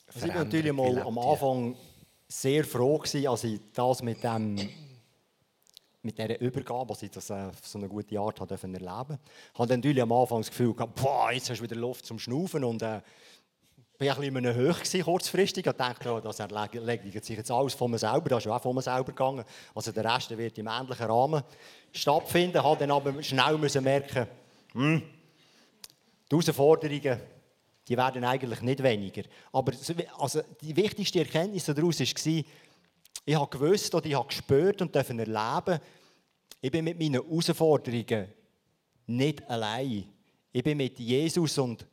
also 0.06 0.26
ich 0.26 0.34
war 0.34 0.44
natürlich 0.44 0.72
mal 0.72 0.98
am 0.98 1.18
Anfang 1.18 1.76
sehr 2.26 2.64
froh, 2.64 2.98
gewesen, 2.98 3.26
als 3.28 3.44
ich 3.44 3.60
das 3.72 4.02
mit, 4.02 4.24
dem, 4.24 4.56
mit 6.02 6.18
dieser 6.18 6.40
Übergabe, 6.40 6.92
als 6.92 7.02
ich 7.02 7.10
das 7.10 7.30
auf 7.30 7.66
so 7.66 7.78
eine 7.78 7.88
gute 7.88 8.18
Art 8.18 8.40
erleben 8.40 8.74
durfte. 8.74 9.18
Ich 9.52 9.58
hatte 9.58 9.76
natürlich 9.76 10.02
am 10.02 10.12
Anfang 10.12 10.38
das 10.38 10.48
Gefühl, 10.48 10.72
boah, 10.72 11.30
jetzt 11.32 11.50
hast 11.50 11.58
du 11.58 11.64
wieder 11.64 11.76
Luft 11.76 12.06
zum 12.06 12.18
Schnaufen 12.18 12.64
und 12.64 12.82
äh, 12.82 13.00
bin 13.98 14.10
ein 14.10 14.34
bisschen 14.34 14.68
hoch 14.68 14.78
gewesen, 14.78 15.02
kurzfristig. 15.02 15.66
Ich 15.66 15.72
dachte, 15.72 16.12
oh, 16.12 16.20
das 16.20 16.40
erledigt 16.40 17.24
sich 17.24 17.36
jetzt 17.36 17.50
alles 17.50 17.74
von 17.74 17.90
mir 17.90 17.98
selber. 17.98 18.28
Das 18.28 18.44
ist 18.44 18.50
auch 18.50 18.62
von 18.62 18.74
mir 18.74 18.82
selber 18.82 19.04
gegangen. 19.04 19.44
Also 19.74 19.92
der 19.92 20.04
Rest 20.04 20.36
wird 20.36 20.58
im 20.58 20.68
ähnlichen 20.68 21.06
Rahmen 21.06 21.42
stattfinden. 21.92 22.58
Ich 22.58 22.78
dann 22.78 22.90
aber 22.90 23.22
schnell 23.22 23.56
müssen 23.58 23.84
merken, 23.84 24.26
hm, 24.72 25.02
die 26.30 26.34
Herausforderungen 26.34 27.20
die 27.88 27.96
werden 27.96 28.24
eigentlich 28.24 28.60
nicht 28.62 28.82
weniger. 28.82 29.22
Aber 29.52 29.72
also 30.18 30.42
die 30.60 30.76
wichtigste 30.76 31.20
Erkenntnis 31.20 31.66
daraus 31.66 32.00
war, 32.00 32.44
ich 33.24 33.34
habe 33.34 33.58
gewusst 33.58 33.94
oder 33.94 34.06
ich 34.06 34.14
habe 34.14 34.28
gespürt 34.28 34.82
und 34.82 34.94
durfte 34.94 35.12
erleben, 35.12 35.80
ich 36.60 36.70
bin 36.70 36.84
mit 36.84 36.98
meinen 36.98 37.14
Herausforderungen 37.14 38.28
nicht 39.06 39.48
allein. 39.48 40.04
Ich 40.52 40.64
bin 40.64 40.78
mit 40.78 40.98
Jesus 40.98 41.58
und 41.58 41.86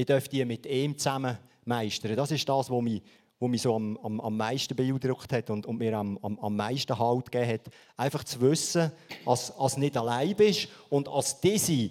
ich 0.00 0.06
darf 0.06 0.28
die 0.28 0.44
mit 0.44 0.66
ihm 0.66 0.96
zusammen 0.96 1.36
meistern. 1.64 2.16
Das 2.16 2.30
ist 2.30 2.48
das, 2.48 2.70
was 2.70 2.82
mich, 2.82 3.02
was 3.38 3.50
mich 3.50 3.62
so 3.62 3.74
am, 3.74 3.98
am, 3.98 4.20
am 4.20 4.36
meisten 4.36 4.74
beeindruckt 4.74 5.32
hat 5.32 5.50
und, 5.50 5.66
und 5.66 5.78
mir 5.78 5.96
am, 5.96 6.18
am, 6.22 6.38
am 6.38 6.56
meisten 6.56 6.98
Halt 6.98 7.30
gegeben 7.30 7.52
hat. 7.52 7.72
Einfach 7.96 8.24
zu 8.24 8.40
wissen, 8.40 8.90
dass 9.26 9.54
du 9.54 9.80
nicht 9.80 9.96
allein 9.96 10.34
bist 10.34 10.68
und 10.88 11.08
als 11.08 11.38
diese 11.40 11.90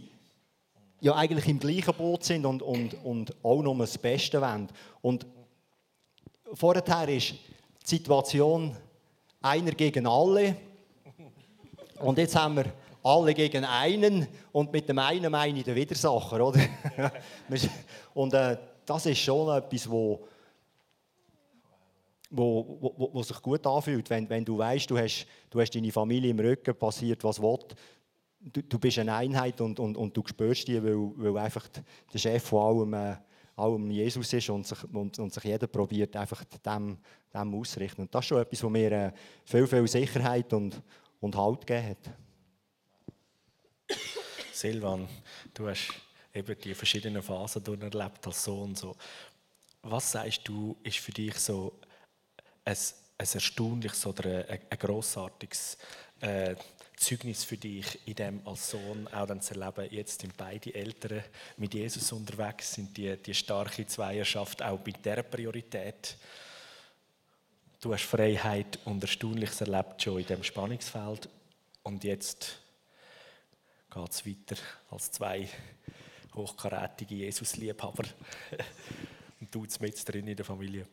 ja 1.01 1.15
eigentlich 1.15 1.47
im 1.47 1.59
gleichen 1.59 1.93
Boot 1.93 2.23
sind 2.23 2.45
und, 2.45 2.61
und, 2.61 2.95
und 3.03 3.33
auch 3.43 3.61
nur 3.61 3.77
das 3.77 3.97
Beste 3.97 4.41
wollen. 4.41 4.67
Und 5.01 5.25
vorher 6.53 7.09
ist 7.09 7.35
die 7.83 7.95
Situation 7.95 8.75
einer 9.41 9.71
gegen 9.71 10.07
alle. 10.07 10.55
Und 11.99 12.17
jetzt 12.17 12.35
haben 12.35 12.55
wir 12.57 12.65
alle 13.09 13.33
gegen 13.33 13.65
einen 13.65 14.27
und 14.51 14.71
mit 14.71 14.87
dem 14.87 14.99
einen 14.99 15.31
meine 15.31 15.59
ich 15.59 15.65
den 15.65 15.75
Widersacher, 15.75 16.45
oder? 16.45 16.61
und 18.13 18.33
äh, 18.33 18.57
das 18.85 19.05
ist 19.05 19.19
schon 19.19 19.55
etwas, 19.57 19.89
wo, 19.89 20.27
wo, 22.29 22.77
wo, 22.79 23.09
wo 23.13 23.23
sich 23.23 23.41
gut 23.41 23.65
anfühlt, 23.65 24.09
wenn, 24.09 24.29
wenn 24.29 24.45
du 24.45 24.57
weißt, 24.57 24.89
du 24.89 24.97
hast, 24.97 25.25
du 25.49 25.59
hast 25.59 25.71
deine 25.71 25.91
Familie 25.91 26.29
im 26.29 26.39
Rücken, 26.39 26.75
passiert 26.75 27.23
was 27.23 27.41
will, 27.41 27.57
du, 28.41 28.61
du 28.61 28.79
bist 28.79 28.99
eine 28.99 29.15
Einheit 29.15 29.59
und, 29.61 29.79
und, 29.79 29.97
und 29.97 30.15
du 30.15 30.23
spürst 30.25 30.67
die, 30.67 30.83
weil, 30.83 31.11
weil 31.15 31.37
einfach 31.43 31.67
der 32.13 32.19
Chef 32.19 32.43
von 32.43 32.61
allem, 32.61 32.93
äh, 32.93 33.15
allem 33.55 33.89
Jesus 33.91 34.31
ist 34.31 34.49
und 34.49 34.67
sich, 34.67 34.83
und, 34.93 35.17
und 35.17 35.33
sich 35.33 35.43
jeder 35.43 35.67
probiert, 35.67 36.15
einfach 36.15 36.43
dem, 36.43 36.97
dem 37.33 37.55
auszurichten. 37.55 38.03
Und 38.03 38.13
das 38.13 38.23
ist 38.23 38.27
schon 38.29 38.41
etwas, 38.41 38.63
was 38.63 38.71
mir 38.71 38.91
äh, 38.91 39.11
viel, 39.45 39.67
viel 39.67 39.87
Sicherheit 39.87 40.53
und, 40.53 40.81
und 41.19 41.35
Halt 41.35 41.65
gegeben 41.65 41.89
hat. 41.89 42.28
Silvan, 44.51 45.07
du 45.53 45.69
hast 45.69 45.93
eben 46.33 46.59
die 46.59 46.75
verschiedenen 46.75 47.23
Phasen 47.23 47.81
erlebt 47.81 48.27
als 48.27 48.43
Sohn. 48.43 48.75
So. 48.75 48.95
Was 49.83 50.11
sagst 50.11 50.41
du, 50.47 50.77
ist 50.83 50.97
für 50.97 51.11
dich 51.11 51.35
so 51.35 51.79
ein, 52.65 52.75
ein 53.17 53.27
erstaunliches 53.33 54.05
oder 54.05 54.45
ein, 54.49 54.59
ein 54.69 54.77
grossartiges 54.77 55.77
äh, 56.21 56.55
Zeugnis 56.99 57.45
für 57.45 57.55
dich, 57.55 57.99
in 58.05 58.15
dem 58.15 58.47
als 58.47 58.71
Sohn 58.71 59.07
auch 59.07 59.25
dann 59.25 59.41
zu 59.41 59.53
erleben, 59.53 59.87
jetzt 59.89 60.19
sind 60.19 60.35
beide 60.35 60.73
Eltern 60.75 61.23
mit 61.55 61.73
Jesus 61.73 62.11
unterwegs, 62.11 62.73
sind 62.73 62.95
die, 62.97 63.15
die 63.15 63.33
starke 63.33 63.87
Zweierschaft 63.87 64.61
auch 64.61 64.79
bei 64.79 64.91
dieser 64.91 65.23
Priorität. 65.23 66.17
Du 67.79 67.93
hast 67.93 68.03
Freiheit 68.03 68.79
und 68.83 69.01
Erstaunliches 69.01 69.61
erlebt 69.61 70.03
schon 70.03 70.19
in 70.19 70.27
diesem 70.27 70.43
Spannungsfeld 70.43 71.29
und 71.83 72.03
jetzt 72.03 72.59
geht 73.89 74.11
es 74.11 74.25
weiter 74.25 74.61
als 74.91 75.11
zwei 75.11 75.47
hochkarätige 76.35 77.15
Jesus-Liebhaber 77.15 78.03
und 79.41 79.53
du 79.53 79.65
mit 79.79 80.07
drin 80.07 80.27
in 80.27 80.35
der 80.35 80.45
Familie. 80.45 80.87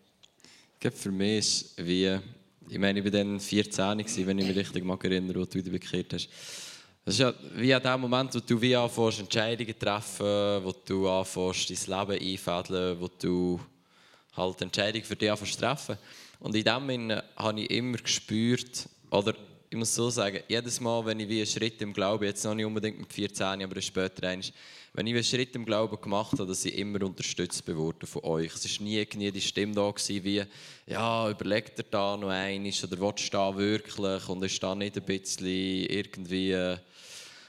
Für 0.80 1.10
mich 1.10 1.38
ist 1.38 1.86
wie 1.86 2.18
ich 2.68 2.78
meine, 2.78 2.98
ich 2.98 3.04
war 3.04 3.12
dann 3.12 3.38
14, 3.38 3.98
wenn 4.26 4.38
ich 4.38 4.46
mich 4.46 4.56
richtig 4.56 4.84
mag 4.84 5.02
erinnere, 5.04 5.40
wo 5.40 5.44
du 5.44 5.54
wieder 5.54 5.70
bekehrt 5.70 6.12
hast. 6.12 6.28
Das 7.04 7.14
ist 7.14 7.20
ja 7.20 7.32
wie 7.54 7.72
an 7.72 7.82
dem 7.82 8.00
Moment, 8.00 8.34
wo 8.34 8.40
du 8.40 8.60
wie 8.60 8.74
anfängst, 8.74 9.20
Entscheidungen 9.20 9.78
treffen, 9.78 10.64
wo 10.64 10.74
du 10.84 11.08
anfängst, 11.08 11.70
dein 11.70 12.08
Leben 12.08 12.32
einfädeln, 12.32 13.00
wo 13.00 13.08
du 13.08 13.60
halt 14.36 14.62
Entscheidungen 14.62 15.04
für 15.04 15.14
dich 15.14 15.30
anfängst 15.30 15.60
treffen. 15.60 15.96
Und 16.40 16.56
in 16.56 16.64
dem 16.64 16.88
Sinne 16.88 17.24
habe 17.36 17.60
ich 17.60 17.70
immer 17.70 17.98
gespürt, 17.98 18.88
oder 19.10 19.34
ich 19.68 19.76
muss 19.76 19.94
so 19.94 20.10
sagen, 20.10 20.40
jedes 20.48 20.80
Mal, 20.80 21.04
wenn 21.04 21.20
ich 21.20 21.28
wie 21.28 21.38
einen 21.38 21.46
Schritt 21.46 21.80
im 21.82 21.92
Glauben, 21.92 22.24
jetzt 22.24 22.44
noch 22.44 22.54
nicht 22.54 22.64
unbedingt 22.64 22.98
mit 22.98 23.12
14, 23.12 23.62
aber 23.62 23.80
später 23.80 24.28
einmal, 24.28 24.46
wenn 24.92 25.06
ich 25.06 25.14
einen 25.14 25.24
Schritt 25.24 25.54
im 25.54 25.64
Glauben 25.64 26.00
gemacht 26.00 26.32
habe, 26.32 26.46
dass 26.46 26.64
ich 26.64 26.78
immer 26.78 27.02
unterstützt 27.02 27.66
wurde 27.68 28.06
von 28.06 28.24
euch. 28.24 28.54
Es 28.54 28.78
war 28.78 28.84
nie 28.84 28.96
irgendwie 28.96 29.30
die 29.30 29.40
Stimme 29.40 29.74
da 29.74 29.90
gewesen, 29.90 30.24
wie, 30.24 30.42
ja, 30.86 31.28
überlegt 31.28 31.78
ihr 31.78 31.84
da 31.90 32.16
noch 32.16 32.30
eines 32.30 32.82
oder 32.82 32.98
willst 32.98 33.26
du 33.26 33.36
da 33.36 33.56
wirklich 33.56 34.28
und 34.28 34.42
ist 34.42 34.62
da 34.62 34.74
nicht 34.74 34.96
ein 34.96 35.04
bisschen 35.04 35.46
irgendwie... 35.46 36.76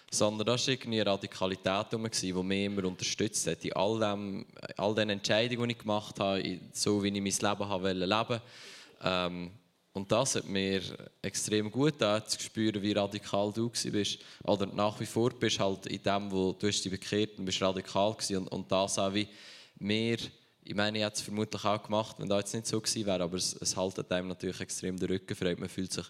Sondern 0.10 0.48
das 0.48 0.66
war 0.66 0.74
irgendwie 0.74 1.02
eine 1.02 1.12
Radikalität, 1.12 1.88
die 1.92 2.34
mich 2.34 2.66
immer 2.66 2.86
unterstützt 2.86 3.46
hat. 3.46 3.66
In 3.66 3.74
all, 3.74 4.00
dem, 4.00 4.46
all 4.78 4.96
den 4.96 5.10
Entscheidungen, 5.10 5.68
die 5.68 5.74
ich 5.74 5.80
gemacht 5.80 6.18
habe, 6.20 6.60
so 6.72 7.04
wie 7.04 7.10
ich 7.10 7.42
mein 7.42 7.60
Leben 7.60 8.10
leben 8.10 8.42
ähm, 9.04 9.52
und 9.98 10.12
das 10.12 10.36
hat 10.36 10.46
mir 10.46 10.82
extrem 11.24 11.72
gut 11.72 11.94
getan, 11.94 12.22
zu 12.28 12.40
spüren, 12.40 12.82
wie 12.84 12.92
radikal 12.92 13.52
du 13.52 13.68
bist. 13.70 14.20
Oder 14.44 14.68
nach 14.68 15.00
wie 15.00 15.08
vor 15.08 15.32
bist 15.32 15.60
halt 15.60 15.88
in 15.88 16.04
dem, 16.04 16.32
wo 16.32 16.54
du 16.54 16.68
dich 16.68 16.88
bekehrt 16.88 17.40
und 17.40 17.46
bist 17.46 17.62
radikal 17.64 18.14
gewesen. 18.14 18.38
Und, 18.38 18.48
und 18.50 18.72
das 18.72 19.00
auch 19.00 19.12
wie 19.12 19.28
mehr, 19.80 20.18
ich 20.64 20.76
meine, 20.76 21.00
ich 21.00 21.04
hätte 21.04 21.16
es 21.16 21.22
vermutlich 21.22 21.66
auch 21.66 21.82
gemacht, 21.82 22.16
wenn 22.20 22.30
das 22.30 22.42
jetzt 22.42 22.54
nicht 22.54 22.68
so 22.68 22.80
gewesen 22.80 23.08
wäre, 23.08 23.24
aber 23.24 23.38
es, 23.38 23.54
es 23.60 23.76
haltet 23.76 24.12
einem 24.12 24.28
natürlich 24.28 24.62
extrem 24.62 25.00
den 25.00 25.10
Rücken 25.10 25.36
frei. 25.36 25.56
Man 25.56 25.68
fühlt 25.68 25.92
sich 25.92 26.06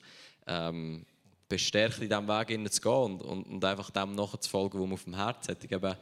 ähm, 0.47 1.05
bestärkt, 1.47 2.01
in 2.01 2.09
diesem 2.09 2.27
Weg 2.27 2.73
zu 2.73 2.81
gehen 2.81 2.91
und, 2.91 3.21
und, 3.21 3.43
und 3.43 3.63
einfach 3.63 3.89
dem 3.89 4.15
nachzufolgen, 4.15 4.81
was 4.81 4.85
man 4.85 4.93
auf 4.95 5.03
dem 5.05 5.15
Herz 5.15 5.47
hat. 5.47 5.71
Das 5.71 5.97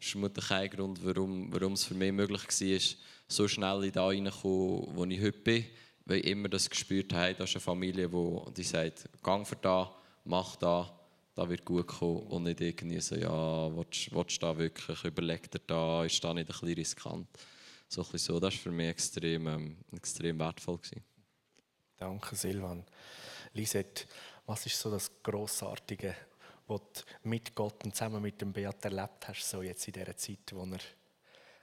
ist 0.00 0.10
vermutlich 0.10 0.50
ein 0.50 0.70
Grund, 0.70 0.98
warum, 1.04 1.52
warum 1.52 1.74
es 1.74 1.84
für 1.84 1.94
mich 1.94 2.10
möglich 2.10 2.42
war, 2.42 2.80
so 3.28 3.46
schnell 3.46 3.84
in 3.84 3.92
da 3.92 4.06
reinzukommen, 4.06 4.96
wo 4.96 5.04
ich 5.04 5.20
heute 5.20 5.38
bin 5.38 5.64
weil 6.10 6.18
ich 6.18 6.26
immer 6.26 6.48
das 6.48 6.68
gespürt 6.68 7.12
habe, 7.12 7.34
das 7.34 7.50
ist 7.50 7.56
eine 7.56 7.60
Familie, 7.60 8.08
die, 8.08 8.52
die 8.56 8.64
sagt, 8.64 9.08
gang 9.22 9.46
für 9.46 9.54
da, 9.54 9.94
mach 10.24 10.56
da, 10.56 10.92
da 11.36 11.48
wird 11.48 11.64
gut 11.64 11.86
kommen 11.86 12.26
und 12.26 12.42
nicht 12.42 12.60
irgendwie 12.60 13.00
so, 13.00 13.14
ja, 13.14 13.76
willst, 13.76 14.12
willst 14.12 14.42
da 14.42 14.58
wirklich, 14.58 15.04
überleg 15.04 15.48
dir 15.48 15.60
da, 15.64 16.04
ist 16.04 16.22
da 16.24 16.34
nicht 16.34 16.48
ein 16.48 16.52
bisschen 16.52 16.74
riskant. 16.74 17.28
So, 17.86 18.02
ein 18.02 18.18
so. 18.18 18.40
Das 18.40 18.54
war 18.54 18.60
für 18.60 18.70
mich 18.72 18.88
extrem, 18.88 19.46
ähm, 19.46 19.76
extrem 19.96 20.36
wertvoll. 20.40 20.78
Gewesen. 20.78 21.04
Danke, 21.96 22.34
Silvan. 22.34 22.84
Lisette, 23.52 24.06
Was 24.46 24.66
ist 24.66 24.80
so 24.80 24.90
das 24.90 25.12
Grossartige, 25.22 26.16
was 26.66 26.80
du 26.92 27.28
mit 27.28 27.54
Gott 27.54 27.84
und 27.84 27.94
zusammen 27.94 28.20
mit 28.20 28.40
dem 28.40 28.52
Beat 28.52 28.84
erlebt 28.84 29.28
hast, 29.28 29.48
so 29.48 29.62
jetzt 29.62 29.86
in 29.86 29.92
dieser 29.92 30.16
Zeit, 30.16 30.52
wo 30.52 30.64
er 30.64 30.80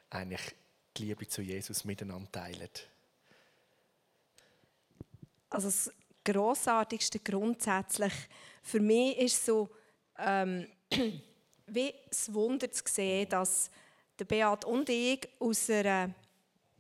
eigentlich 0.10 0.56
die 0.96 1.04
Liebe 1.04 1.28
zu 1.28 1.42
Jesus 1.42 1.84
miteinander 1.84 2.32
teilt? 2.32 2.88
Also 5.50 5.68
das 5.68 5.92
Grossartigste 6.26 7.20
grundsätzlich 7.20 8.14
für 8.62 8.82
mich 8.82 9.18
ist 9.18 9.46
so, 9.46 9.70
ähm, 10.18 10.68
wie 11.68 11.94
das 12.10 12.34
Wunder 12.34 12.70
zu 12.70 12.84
sehen, 12.86 13.30
dass 13.30 13.72
der 14.20 14.26
Beat 14.26 14.66
und 14.66 14.90
ich 14.90 15.28
aus 15.40 15.70
einer 15.70 16.14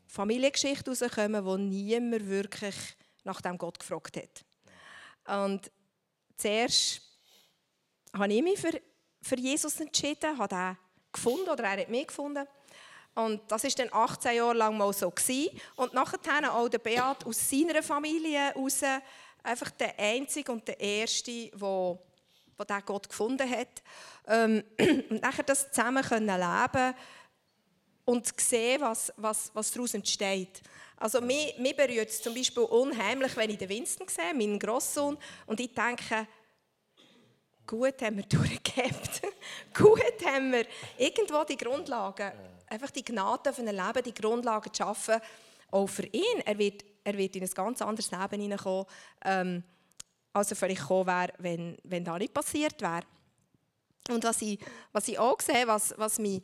Familiengeschichte 0.07 0.91
herauskommen, 0.91 1.45
wo 1.45 1.55
niemand 1.55 2.27
wirklich 2.27 2.75
nach 3.23 3.41
dem 3.41 3.57
Gott 3.57 3.79
gefragt 3.79 4.17
hat. 4.17 5.45
Und 5.45 5.71
zuerst 6.37 7.01
habe 8.13 8.33
ich 8.33 8.41
mich 8.41 8.59
für, 8.59 8.81
für 9.21 9.37
Jesus 9.37 9.79
entschieden, 9.79 10.37
habe 10.37 10.55
ihn 10.55 10.77
gefunden 11.11 11.49
oder 11.49 11.63
er 11.63 11.81
hat 11.81 11.89
mich 11.89 12.07
gefunden. 12.07 12.47
Und 13.17 13.41
das 13.47 13.63
war 13.63 13.71
dann 13.71 13.89
18 13.91 14.35
Jahre 14.35 14.53
lang 14.53 14.77
mal 14.77 14.93
so. 14.93 15.09
Gewesen. 15.09 15.49
Und 15.75 15.91
nachher 15.91 16.53
auch 16.53 16.69
der 16.69 16.77
Beat 16.77 17.25
aus 17.25 17.49
seiner 17.49 17.81
Familie 17.81 18.53
heraus, 18.53 18.81
einfach 19.41 19.71
der 19.71 19.97
Einzige 19.97 20.51
und 20.51 20.67
der 20.67 20.79
Erste, 20.79 21.49
der, 21.49 21.97
der 22.69 22.81
Gott 22.83 23.09
gefunden 23.09 23.49
hat. 23.49 23.81
Ähm, 24.27 24.63
und 25.09 25.19
nachher 25.19 25.41
das 25.41 25.71
zusammen 25.71 26.03
können 26.03 26.27
leben 26.27 26.93
und 28.05 28.39
sehen, 28.39 28.81
was, 28.81 29.11
was, 29.17 29.49
was 29.51 29.71
daraus 29.71 29.95
entsteht. 29.95 30.61
Also 30.97 31.19
mich, 31.19 31.57
mich 31.57 31.75
berührt 31.75 32.09
es 32.09 32.21
zum 32.21 32.35
Beispiel 32.35 32.63
unheimlich, 32.63 33.35
wenn 33.35 33.49
ich 33.49 33.57
den 33.57 33.69
Winston 33.69 34.07
sehe, 34.07 34.35
meinen 34.35 34.59
Grosssohn, 34.59 35.17
und 35.47 35.59
ich 35.59 35.73
denke, 35.73 36.27
gut 37.65 37.99
haben 37.99 38.17
wir 38.17 38.23
durchgehabt. 38.29 39.21
gut 39.75 40.23
haben 40.23 40.51
wir 40.51 40.67
irgendwo 40.99 41.43
die 41.45 41.57
Grundlagen, 41.57 42.56
einfach 42.67 42.91
die 42.91 43.03
Gnade 43.03 43.53
für 43.53 43.61
ein 43.61 43.67
Leben, 43.67 44.03
die 44.03 44.13
Grundlagen 44.13 44.73
zu 44.73 44.83
schaffen, 44.83 45.19
auch 45.71 45.87
für 45.87 46.05
ihn. 46.05 46.41
Er 46.45 46.57
wird, 46.57 46.83
er 47.03 47.17
wird 47.17 47.35
in 47.35 47.43
ein 47.43 47.49
ganz 47.49 47.81
anderes 47.81 48.11
Leben 48.11 48.41
hineinkommen, 48.41 48.85
ähm, 49.25 49.63
als 50.33 50.51
er 50.51 50.57
vielleicht 50.57 50.81
gekommen 50.81 51.07
wäre, 51.07 51.33
wenn, 51.39 51.77
wenn 51.83 52.03
das 52.03 52.19
nicht 52.19 52.33
passiert 52.33 52.81
wäre. 52.81 53.03
Und 54.09 54.23
was 54.23 54.41
ich, 54.41 54.59
was 54.91 55.07
ich 55.07 55.19
auch 55.19 55.39
sehe, 55.41 55.67
was, 55.67 55.93
was 55.97 56.19
mich 56.19 56.41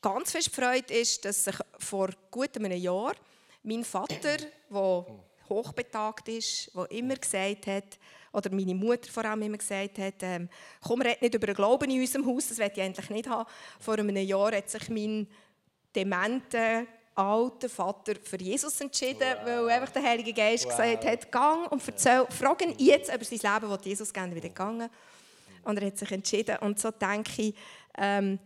ganz 0.00 0.32
fest 0.32 0.54
freut, 0.54 0.90
ist, 0.90 1.24
dass 1.24 1.44
sich 1.44 1.56
vor 1.78 2.10
gut 2.30 2.56
einem 2.56 2.72
Jahr 2.72 3.14
mein 3.62 3.84
Vater, 3.84 4.36
der 4.70 5.06
hochbetagt 5.48 6.28
ist, 6.28 6.70
der 6.74 6.90
immer 6.90 7.16
gesagt 7.16 7.66
hat, 7.66 7.98
oder 8.32 8.50
meine 8.50 8.74
Mutter 8.74 9.10
vor 9.10 9.24
allem 9.24 9.42
immer 9.42 9.58
gesagt 9.58 9.98
hat, 9.98 10.14
ähm, 10.22 10.48
komm, 10.80 11.02
red 11.02 11.20
nicht 11.20 11.34
über 11.34 11.46
den 11.46 11.54
Glauben 11.54 11.90
in 11.90 12.00
unserem 12.00 12.26
Haus, 12.26 12.48
das 12.48 12.58
will 12.58 12.70
ich 12.72 12.80
eigentlich 12.80 13.10
nicht 13.10 13.28
haben. 13.28 13.48
Vor 13.78 13.98
einem 13.98 14.16
Jahr 14.16 14.52
hat 14.52 14.70
sich 14.70 14.88
mein 14.88 15.28
dementer 15.94 16.86
alter 17.14 17.68
Vater 17.68 18.14
für 18.22 18.38
Jesus 18.38 18.80
entschieden, 18.80 19.36
wow. 19.40 19.46
weil 19.46 19.70
einfach 19.70 19.90
der 19.90 20.02
Heilige 20.02 20.32
Geist 20.32 20.64
wow. 20.64 20.76
gesagt 20.76 21.04
hat, 21.04 21.32
gang 21.32 21.70
und 21.70 21.86
erzähl, 21.86 22.26
frag 22.30 22.62
ihn 22.62 22.74
jetzt 22.78 23.14
über 23.14 23.24
sein 23.24 23.38
Leben, 23.54 23.70
wo 23.70 23.76
Jesus 23.82 24.12
gerne 24.12 24.34
wieder 24.34 24.48
gegangen. 24.48 24.88
Und 25.64 25.78
er 25.78 25.86
hat 25.86 25.98
sich 25.98 26.10
entschieden. 26.10 26.56
Und 26.58 26.80
so 26.80 26.90
denke 26.90 27.42
ich, 27.42 27.54
ähm, 27.96 28.38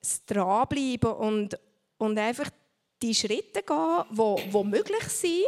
das 0.00 0.24
Dranbleiben 0.24 1.12
und, 1.12 1.58
und 1.98 2.18
einfach 2.18 2.50
die 3.02 3.14
Schritte 3.14 3.62
gehen, 3.62 4.04
die 4.10 4.16
wo, 4.16 4.40
wo 4.50 4.64
möglich 4.64 5.04
sind. 5.08 5.44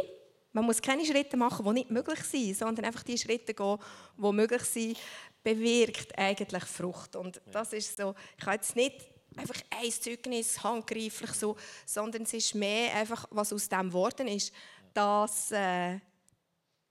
Man 0.51 0.65
muss 0.65 0.81
keine 0.81 1.05
Schritte 1.05 1.37
machen, 1.37 1.65
die 1.65 1.71
nicht 1.71 1.91
möglich 1.91 2.19
sind, 2.23 2.57
sondern 2.57 2.85
einfach 2.85 3.03
die 3.03 3.17
Schritte 3.17 3.53
gehen, 3.53 3.77
die 4.17 4.31
möglich 4.31 4.63
sind, 4.63 4.97
bewirkt 5.43 6.17
eigentlich 6.17 6.63
Frucht. 6.63 7.15
Und 7.15 7.41
das 7.51 7.73
ist 7.73 7.97
so, 7.97 8.15
ich 8.37 8.45
habe 8.45 8.55
jetzt 8.55 8.75
nicht 8.75 9.16
einfach 9.37 9.61
ein 9.69 9.91
Zeugnis 9.91 10.61
handgreiflich 10.63 11.31
so, 11.31 11.55
sondern 11.85 12.23
es 12.23 12.33
ist 12.33 12.55
mehr 12.55 12.93
einfach, 12.95 13.25
was 13.31 13.53
aus 13.53 13.69
dem 13.69 13.87
geworden 13.87 14.27
ist. 14.27 14.51
Das 14.93 15.51
äh, 15.51 15.99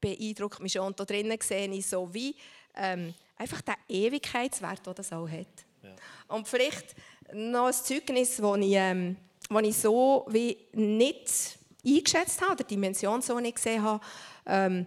beeindruckt 0.00 0.60
mich 0.60 0.72
schon. 0.72 0.86
Und 0.86 0.98
da 0.98 1.04
drinnen 1.04 1.38
sehe 1.40 1.68
ich 1.68 1.86
so 1.86 2.12
wie 2.12 2.34
ähm, 2.74 3.14
einfach 3.36 3.60
den 3.62 3.74
Ewigkeitswert, 3.88 4.86
den 4.86 4.94
das 4.94 5.12
auch 5.12 5.28
hat. 5.28 5.46
Ja. 5.82 5.90
Und 6.28 6.46
vielleicht 6.46 6.94
noch 7.32 7.66
ein 7.66 7.72
Zeugnis, 7.72 8.36
das 8.36 8.56
ich, 8.58 8.72
ähm, 8.72 9.16
das 9.48 9.62
ich 9.62 9.76
so 9.76 10.26
wie 10.30 10.56
nicht 10.72 11.58
eingeschätzt 11.84 12.40
habe, 12.40 12.52
oder 12.52 12.64
die 12.64 12.74
Dimension 12.74 13.22
so 13.22 13.38
nicht 13.40 13.56
gesehen 13.56 13.82
habe. 13.82 14.04
Ähm, 14.46 14.86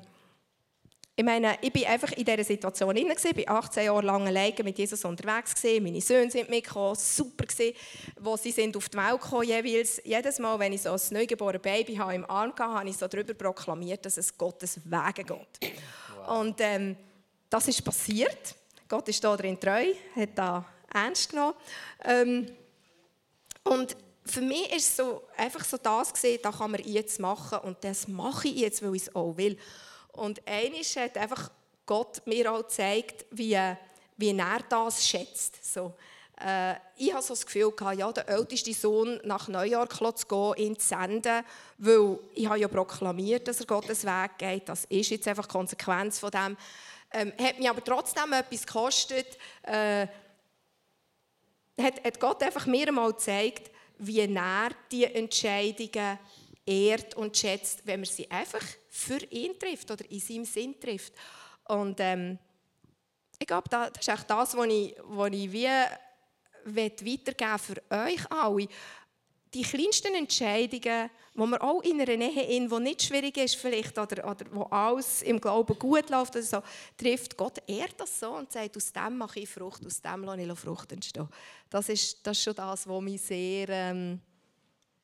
ich 1.20 1.26
meine, 1.26 1.58
ich 1.60 1.76
war 1.76 1.90
einfach 1.90 2.14
in 2.14 2.24
dieser 2.24 2.46
Situation 2.46 2.96
drin, 2.96 3.12
ich 3.12 3.48
war 3.50 3.58
18 3.58 3.84
Jahre 3.84 4.06
lang 4.06 4.26
alleine 4.26 4.64
mit 4.64 4.78
Jesus 4.78 5.04
unterwegs, 5.04 5.54
gewesen. 5.54 5.84
meine 5.84 6.00
Söhne 6.00 6.32
sind 6.32 6.50
mitgekommen, 6.50 6.96
super 6.96 7.46
gewesen, 7.46 7.76
wo 8.22 8.38
sie 8.38 8.52
sind 8.52 8.78
auf 8.78 8.88
die 8.88 8.96
Welt 8.96 9.20
gekommen, 9.20 9.44
jeweils. 9.44 10.02
Jedes 10.06 10.40
Mal, 10.40 10.58
wenn 10.60 10.72
ich 10.72 10.84
so 10.84 10.94
ein 10.94 11.02
neugeborenes 11.12 11.62
Baby 11.62 11.96
habe, 11.96 12.16
im 12.16 12.24
Arm 12.30 12.52
hatte, 12.52 12.64
habe 12.64 12.88
ich 12.88 12.96
so 12.96 13.06
darüber 13.06 13.34
proklamiert, 13.34 14.06
dass 14.06 14.16
es 14.16 14.38
Gottes 14.38 14.80
Wege 14.86 15.26
geht. 15.26 15.74
Wow. 16.16 16.40
Und 16.40 16.56
ähm, 16.62 16.96
das 17.50 17.68
ist 17.68 17.84
passiert. 17.84 18.56
Gott 18.88 19.10
ist 19.10 19.22
da 19.22 19.36
drin 19.36 19.60
treu, 19.60 19.88
hat 20.16 20.30
da 20.36 20.64
ernst 20.94 21.32
genommen. 21.32 21.56
Ähm, 22.06 22.50
und 23.66 23.98
für 24.24 24.42
mich 24.42 24.74
ist 24.74 24.96
so 24.96 25.24
einfach 25.36 25.66
so 25.66 25.76
das 25.76 26.14
gesehen, 26.14 26.40
das 26.42 26.58
kann 26.58 26.72
man 26.72 26.82
jetzt 26.86 27.20
machen 27.20 27.60
und 27.60 27.84
das 27.84 28.08
mache 28.08 28.48
ich 28.48 28.56
jetzt, 28.56 28.82
weil 28.82 28.96
ich 28.96 29.02
es 29.02 29.14
auch 29.14 29.36
will. 29.36 29.58
Und 30.20 30.46
eines 30.46 30.96
hat 30.98 31.18
einfach 31.18 31.50
Gott 31.86 32.22
mir 32.26 32.52
auch 32.52 32.60
gezeigt, 32.60 33.26
wie, 33.32 33.58
wie 34.18 34.38
er 34.38 34.60
das 34.70 35.08
schätzt. 35.08 35.74
So, 35.74 35.94
äh, 36.46 36.76
ich 36.98 37.14
hatte 37.14 37.28
so 37.28 37.34
das 37.34 37.46
Gefühl, 37.46 37.72
gehabt, 37.72 37.98
ja, 37.98 38.12
der 38.12 38.28
älteste 38.28 38.74
Sohn 38.74 39.20
nach 39.24 39.48
Neujahr 39.48 39.88
zu 39.90 40.28
gehen, 40.28 40.54
ihn 40.58 40.78
zu 40.78 40.88
senden, 40.88 41.44
weil 41.78 42.20
ich 42.36 42.48
habe 42.48 42.60
ja 42.60 42.68
proklamiert, 42.68 43.48
dass 43.48 43.62
er 43.62 43.66
Gottes 43.66 44.06
Weg 44.06 44.38
geht. 44.38 44.68
Das 44.68 44.86
ist 44.86 45.10
jetzt 45.10 45.28
einfach 45.28 45.48
Konsequenz 45.48 46.20
von 46.20 46.32
dem. 46.32 46.58
Ähm, 47.12 47.34
hat 47.40 47.58
mich 47.58 47.70
aber 47.70 47.84
trotzdem 47.84 48.34
etwas 48.34 48.66
gekostet. 48.66 49.38
Äh, 49.64 50.08
hat, 51.82 52.04
hat 52.04 52.20
Gott 52.20 52.44
einfach 52.44 52.66
mir 52.66 52.90
einmal 52.90 53.14
gezeigt, 53.14 53.72
wie 53.98 54.20
er 54.20 54.70
die 54.92 55.06
Entscheidungen 55.06 56.20
ehrt 56.70 57.16
und 57.16 57.36
schätzt, 57.36 57.86
wenn 57.86 58.02
man 58.02 58.10
sie 58.10 58.30
einfach 58.30 58.64
für 58.90 59.24
ihn 59.32 59.58
trifft 59.58 59.90
oder 59.90 60.10
in 60.10 60.20
seinem 60.20 60.46
Sinn 60.46 60.80
trifft. 60.80 61.14
Und 61.66 62.00
ähm, 62.00 62.38
ich 63.40 63.48
glaube, 63.48 63.70
das 63.70 63.92
ist 64.00 64.10
auch 64.10 64.24
das, 64.24 64.56
was 64.56 64.68
ich, 64.68 64.96
was 65.04 65.32
ich 65.32 65.52
wie 65.52 65.68
weitergeben 66.66 67.60
für 67.60 67.82
euch 67.90 68.32
alle 68.32 68.68
die 69.54 69.64
kleinsten 69.64 70.14
Entscheidungen, 70.14 71.10
wo 71.34 71.46
man 71.48 71.60
auch 71.60 71.82
in 71.82 72.00
einer 72.00 72.18
Nähe 72.18 72.56
in, 72.56 72.70
wo 72.70 72.78
nicht 72.78 73.02
schwierig 73.02 73.36
ist 73.38 73.56
vielleicht 73.56 73.98
oder, 73.98 74.30
oder 74.30 74.46
wo 74.52 74.64
alles 74.64 75.24
im 75.24 75.42
Glauben 75.42 75.78
gut 75.80 76.10
läuft 76.10 76.36
oder 76.36 76.44
so, 76.44 76.62
trifft 76.96 77.36
Gott 77.36 77.58
ehrt 77.66 78.00
das 78.00 78.20
so 78.20 78.36
und 78.36 78.52
sagt, 78.52 78.78
aus 78.78 78.94
dem 78.94 79.18
mache 79.18 79.40
ich 79.40 79.50
Frucht, 79.50 79.84
aus 79.86 80.02
dem 80.02 80.24
lasse 80.24 80.42
ich 80.42 80.60
Frucht 80.60 80.92
entstehen. 80.92 81.28
Das 81.70 81.90
ist, 81.90 82.26
das 82.26 82.38
ist 82.38 82.44
schon 82.44 82.56
das, 82.56 82.88
was 82.88 83.02
mich 83.02 83.22
sehr 83.22 83.70
ähm, 83.70 84.22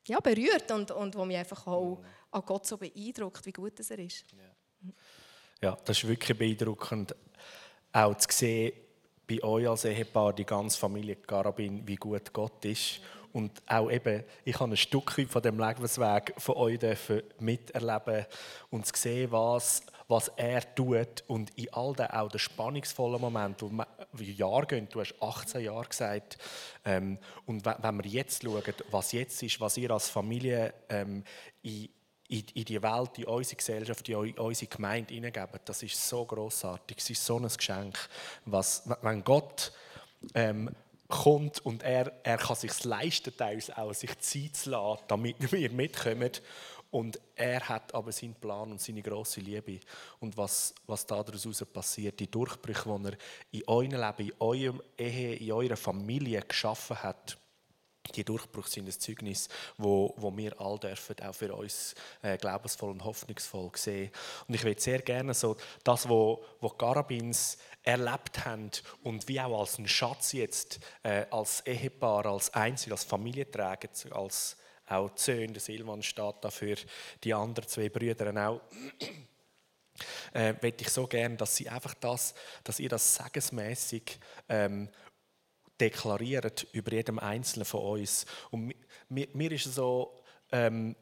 ja, 0.06 0.20
berührt 0.20 0.70
und, 0.70 0.90
und 0.90 1.14
was 1.14 1.26
mich 1.26 1.36
einfach 1.36 1.66
auch 1.66 2.02
an 2.30 2.42
Gott 2.44 2.66
so 2.66 2.76
beeindruckt, 2.76 3.44
wie 3.46 3.52
gut 3.52 3.78
er 3.78 3.98
ist. 3.98 4.24
Ja. 4.32 4.90
ja, 5.62 5.76
das 5.84 5.98
ist 5.98 6.08
wirklich 6.08 6.38
beeindruckend, 6.38 7.14
auch 7.92 8.14
zu 8.16 8.28
sehen, 8.30 8.72
bei 9.28 9.42
euch 9.42 9.68
als 9.68 9.84
Ehepaar, 9.84 10.32
die 10.32 10.44
ganze 10.44 10.78
Familie 10.78 11.16
Garabin, 11.16 11.86
wie 11.86 11.96
gut 11.96 12.32
Gott 12.32 12.64
ist 12.64 13.00
und 13.36 13.62
auch 13.66 13.90
eben, 13.90 14.24
ich 14.46 14.58
habe 14.58 14.72
ein 14.72 14.78
Stück 14.78 15.12
von 15.28 15.42
dem 15.42 15.60
Lebensweg 15.60 16.32
von 16.38 16.56
euch 16.56 16.78
miterleben 17.38 18.24
und 18.70 18.86
zu 18.86 18.92
sehen, 18.96 19.30
was, 19.30 19.82
was 20.08 20.28
er 20.36 20.74
tut. 20.74 21.22
Und 21.26 21.50
in 21.58 21.70
all 21.74 21.92
den, 21.92 22.06
auch 22.06 22.30
den 22.30 22.38
spannungsvollen 22.38 23.20
Momenten, 23.20 23.78
wo 23.78 23.84
wir 24.14 24.32
Jahre 24.32 24.64
gehen, 24.64 24.88
du 24.90 25.00
hast 25.00 25.14
18 25.20 25.60
Jahre 25.60 25.86
gesagt, 25.86 26.38
ähm, 26.86 27.18
und 27.44 27.66
wenn 27.66 28.02
wir 28.02 28.10
jetzt 28.10 28.42
schauen, 28.42 28.62
was 28.90 29.12
jetzt 29.12 29.42
ist, 29.42 29.60
was 29.60 29.76
ihr 29.76 29.90
als 29.90 30.08
Familie 30.08 30.72
ähm, 30.88 31.22
in, 31.60 31.90
in, 32.28 32.42
in, 32.54 32.64
die 32.64 32.82
Welt, 32.82 33.18
in 33.18 33.24
unsere 33.24 33.56
Gesellschaft, 33.56 34.08
in 34.08 34.16
unsere 34.38 34.70
Gemeinde 34.70 35.12
hineingeben, 35.12 35.60
das 35.62 35.82
ist 35.82 36.08
so 36.08 36.24
großartig, 36.24 36.96
es 36.96 37.10
ist 37.10 37.26
so 37.26 37.36
ein 37.36 37.48
Geschenk. 37.48 37.98
Was, 38.46 38.88
wenn 39.02 39.22
Gott 39.22 39.72
ähm, 40.34 40.70
kommt 41.08 41.64
und 41.64 41.82
er, 41.82 42.12
er 42.24 42.38
kann 42.38 42.56
sich 42.56 42.84
leisten, 42.84 43.36
teils 43.36 43.70
auch 43.70 43.92
sich 43.92 44.18
Zeit 44.18 44.56
zu 44.56 44.70
lassen, 44.70 45.02
damit 45.08 45.36
wir 45.52 45.70
mitkommen. 45.70 46.30
Und 46.90 47.20
er 47.34 47.68
hat 47.68 47.94
aber 47.94 48.12
seinen 48.12 48.34
Plan 48.34 48.70
und 48.70 48.80
seine 48.80 49.02
große 49.02 49.40
Liebe. 49.40 49.80
Und 50.20 50.36
was, 50.36 50.74
was 50.86 51.04
daraus 51.04 51.64
passiert, 51.72 52.20
die 52.20 52.30
Durchbrüche, 52.30 53.18
die 53.52 53.62
er 53.66 53.82
in 53.82 53.96
eurem 53.96 54.18
Leben, 54.18 54.28
in 54.28 54.32
eurem 54.38 54.82
Ehe, 54.96 55.34
in 55.34 55.52
eurer 55.52 55.76
Familie 55.76 56.40
geschaffen 56.42 57.02
hat, 57.02 57.36
die 58.12 58.24
Durchbrüche 58.24 58.70
sind 58.70 58.86
ein 58.86 58.98
Zeugnis, 58.98 59.48
wo, 59.76 60.14
wo 60.16 60.34
wir 60.36 60.60
all 60.60 60.78
dürfen, 60.78 61.16
auch 61.22 61.34
für 61.34 61.54
uns 61.54 61.94
äh, 62.22 62.36
glaubensvoll 62.36 62.90
und 62.90 63.04
hoffnungsvoll 63.04 63.70
sehen. 63.74 64.10
Und 64.46 64.54
ich 64.54 64.64
würde 64.64 64.80
sehr 64.80 65.00
gerne 65.00 65.34
so 65.34 65.56
das, 65.84 66.08
wo, 66.08 66.44
wo 66.60 66.68
Garabins 66.70 67.58
erlebt 67.82 68.44
haben 68.44 68.70
und 69.02 69.26
wie 69.28 69.40
auch 69.40 69.60
als 69.60 69.78
ein 69.78 69.88
Schatz 69.88 70.32
jetzt, 70.32 70.80
äh, 71.02 71.26
als 71.30 71.60
Ehepaar, 71.66 72.26
als 72.26 72.52
Einzel, 72.52 72.92
als 72.92 73.04
Familie 73.04 73.50
tragen, 73.50 73.90
als 74.10 74.56
auch 74.88 75.10
die 75.10 75.20
Söhne, 75.20 75.52
der 75.52 75.60
Silvan 75.60 76.02
steht 76.02 76.36
dafür, 76.42 76.76
die 77.24 77.34
anderen 77.34 77.68
zwei 77.68 77.88
Brüder 77.88 78.32
auch 78.48 78.60
äh, 80.34 80.54
ich 80.68 80.90
so 80.90 81.06
gerne, 81.06 81.36
dass 81.36 81.56
sie 81.56 81.68
einfach 81.68 81.94
das, 81.94 82.34
dass 82.64 82.80
ihr 82.80 82.88
das 82.88 83.14
segensmäßig 83.16 84.18
ähm, 84.48 84.88
deklariert 85.80 86.66
über 86.72 86.92
jedem 86.92 87.18
Einzelnen 87.18 87.64
von 87.64 88.00
uns. 88.00 88.26
Und 88.50 88.74
mir, 89.08 89.28
mir 89.32 89.52
ist 89.52 89.64
so 89.74 90.22
ähm, 90.52 90.96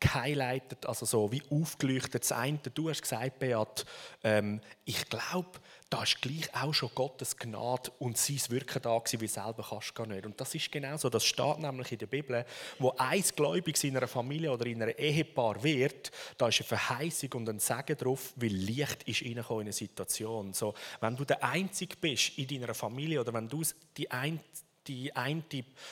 gehighlightet, 0.00 0.86
also 0.86 1.06
so 1.06 1.32
wie 1.32 1.42
aufgeleuchtet. 1.50 2.22
Das 2.22 2.32
eine, 2.32 2.58
du 2.58 2.90
hast 2.90 3.02
gesagt, 3.02 3.38
Beat, 3.38 3.86
ähm, 4.22 4.60
ich 4.84 5.08
glaube, 5.08 5.58
da 5.94 6.02
ist 6.02 6.20
gleich 6.20 6.52
auch 6.52 6.74
schon 6.74 6.90
Gottes 6.92 7.36
Gnade 7.36 7.92
und 8.00 8.18
sein 8.18 8.40
Wirken 8.48 8.82
da 8.82 8.98
gewesen, 8.98 9.20
wie 9.20 9.28
selber 9.28 9.64
kannst 9.68 9.90
du 9.90 9.94
gar 9.94 10.06
nicht. 10.08 10.26
Und 10.26 10.40
das 10.40 10.52
ist 10.52 10.72
genau 10.72 10.96
so. 10.96 11.08
Das 11.08 11.24
steht 11.24 11.60
nämlich 11.60 11.92
in 11.92 11.98
der 11.98 12.06
Bibel, 12.06 12.44
wo 12.80 12.90
eins 12.98 13.32
gläubig 13.32 13.82
in 13.84 13.96
einer 13.96 14.08
Familie 14.08 14.50
oder 14.50 14.66
in 14.66 14.82
einem 14.82 14.96
Ehepaar 14.98 15.62
wird, 15.62 16.10
da 16.36 16.48
ist 16.48 16.58
eine 16.58 16.66
Verheißung 16.66 17.32
und 17.34 17.48
ein 17.48 17.60
Segen 17.60 17.96
drauf, 17.96 18.32
weil 18.34 18.50
Licht 18.50 19.04
ist 19.04 19.22
in 19.22 19.38
eine 19.38 19.72
Situation. 19.72 20.52
So, 20.52 20.74
wenn 21.00 21.14
du 21.14 21.24
der 21.24 21.44
Einzige 21.44 21.94
bist 21.94 22.38
in 22.38 22.48
deiner 22.48 22.74
Familie 22.74 23.20
oder 23.20 23.32
wenn 23.32 23.48
du 23.48 23.62
die 23.96 24.10
Einzige 24.10 24.63
die 24.86 25.14
eine 25.14 25.42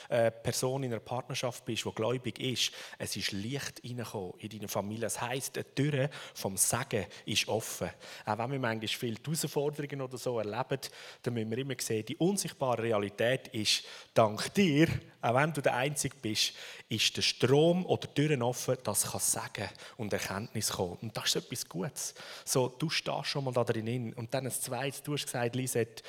äh, 0.09 0.31
Person 0.31 0.83
in 0.83 0.91
einer 0.91 0.99
Partnerschaft 0.99 1.65
bist, 1.65 1.85
die 1.85 1.91
gläubig 1.91 2.39
ist, 2.39 2.71
es 2.97 3.15
ist 3.15 3.31
Licht 3.31 3.81
reingekommen 3.83 4.33
in 4.39 4.49
deine 4.49 4.67
Familie. 4.67 5.01
Das 5.01 5.21
heisst, 5.21 5.55
die 5.55 5.63
Tür 5.63 6.09
vom 6.33 6.57
Segen 6.57 7.05
ist 7.25 7.47
offen. 7.47 7.89
Auch 8.25 8.37
wenn 8.37 8.51
wir 8.51 8.59
manchmal 8.59 8.87
viele 8.87 9.17
Herausforderungen 9.23 10.01
oder 10.01 10.17
so 10.17 10.39
erleben, 10.39 10.79
dann 11.21 11.33
müssen 11.33 11.51
wir 11.51 11.57
immer 11.57 11.75
sehen, 11.79 12.05
die 12.05 12.17
unsichtbare 12.17 12.83
Realität 12.83 13.47
ist, 13.49 13.83
dank 14.13 14.53
dir, 14.53 14.87
auch 15.23 15.35
wenn 15.35 15.53
du 15.53 15.61
der 15.61 15.75
Einzige 15.75 16.15
bist, 16.21 16.53
ist 16.89 17.15
der 17.15 17.21
Strom 17.21 17.85
oder 17.85 18.07
die 18.07 18.13
Türen 18.13 18.41
offen, 18.41 18.77
dass 18.83 19.09
kann 19.09 19.21
Sagen 19.21 19.69
und 19.95 20.11
Erkenntnis 20.11 20.71
kommen. 20.71 20.97
Und 21.01 21.15
das 21.15 21.27
ist 21.27 21.45
etwas 21.45 21.69
Gutes. 21.69 22.13
So, 22.43 22.67
du 22.67 22.89
stehst 22.89 23.27
schon 23.27 23.45
mal 23.45 23.53
da 23.53 23.63
drin. 23.63 24.13
Und 24.13 24.33
dann 24.33 24.45
ein 24.45 24.51
zweites, 24.51 25.01
du 25.01 25.13
hast 25.13 25.25
gesagt, 25.25 25.55
Lisette, 25.55 26.03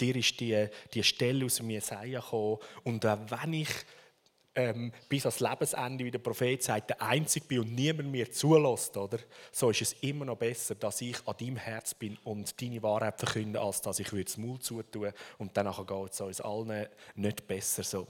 dir 0.00 0.14
ist 0.14 0.38
die, 0.38 0.68
die 0.94 1.02
Stelle 1.02 1.44
aus 1.44 1.56
dem 1.56 1.70
Jesaja 1.70 2.20
gekommen. 2.20 2.58
Und 2.84 3.04
äh, 3.04 3.16
wenn 3.28 3.52
ich 3.52 3.68
ähm, 4.54 4.92
bis 5.08 5.26
ans 5.26 5.40
Lebensende, 5.40 6.04
wie 6.04 6.10
der 6.12 6.20
Prophet 6.20 6.62
sagt, 6.62 6.90
der 6.90 7.02
Einzige 7.02 7.46
bin 7.46 7.60
und 7.60 7.74
niemand 7.74 8.12
mir 8.12 8.30
zulässt, 8.30 8.96
oder? 8.96 9.18
so 9.50 9.70
ist 9.70 9.82
es 9.82 9.92
immer 10.02 10.24
noch 10.24 10.36
besser, 10.36 10.76
dass 10.76 11.00
ich 11.00 11.16
an 11.26 11.34
deinem 11.36 11.56
Herz 11.56 11.94
bin 11.94 12.16
und 12.22 12.60
deine 12.60 12.82
Wahrheit 12.82 13.18
verkünde, 13.18 13.60
als 13.60 13.80
dass 13.80 13.98
ich 13.98 14.08
das 14.08 14.36
Maul 14.36 14.60
zutue 14.60 15.14
und 15.38 15.56
dann 15.56 15.66
geht 15.66 16.12
es 16.12 16.20
uns 16.20 16.40
allen 16.40 16.86
nicht 17.16 17.48
besser 17.48 17.82
so. 17.82 18.06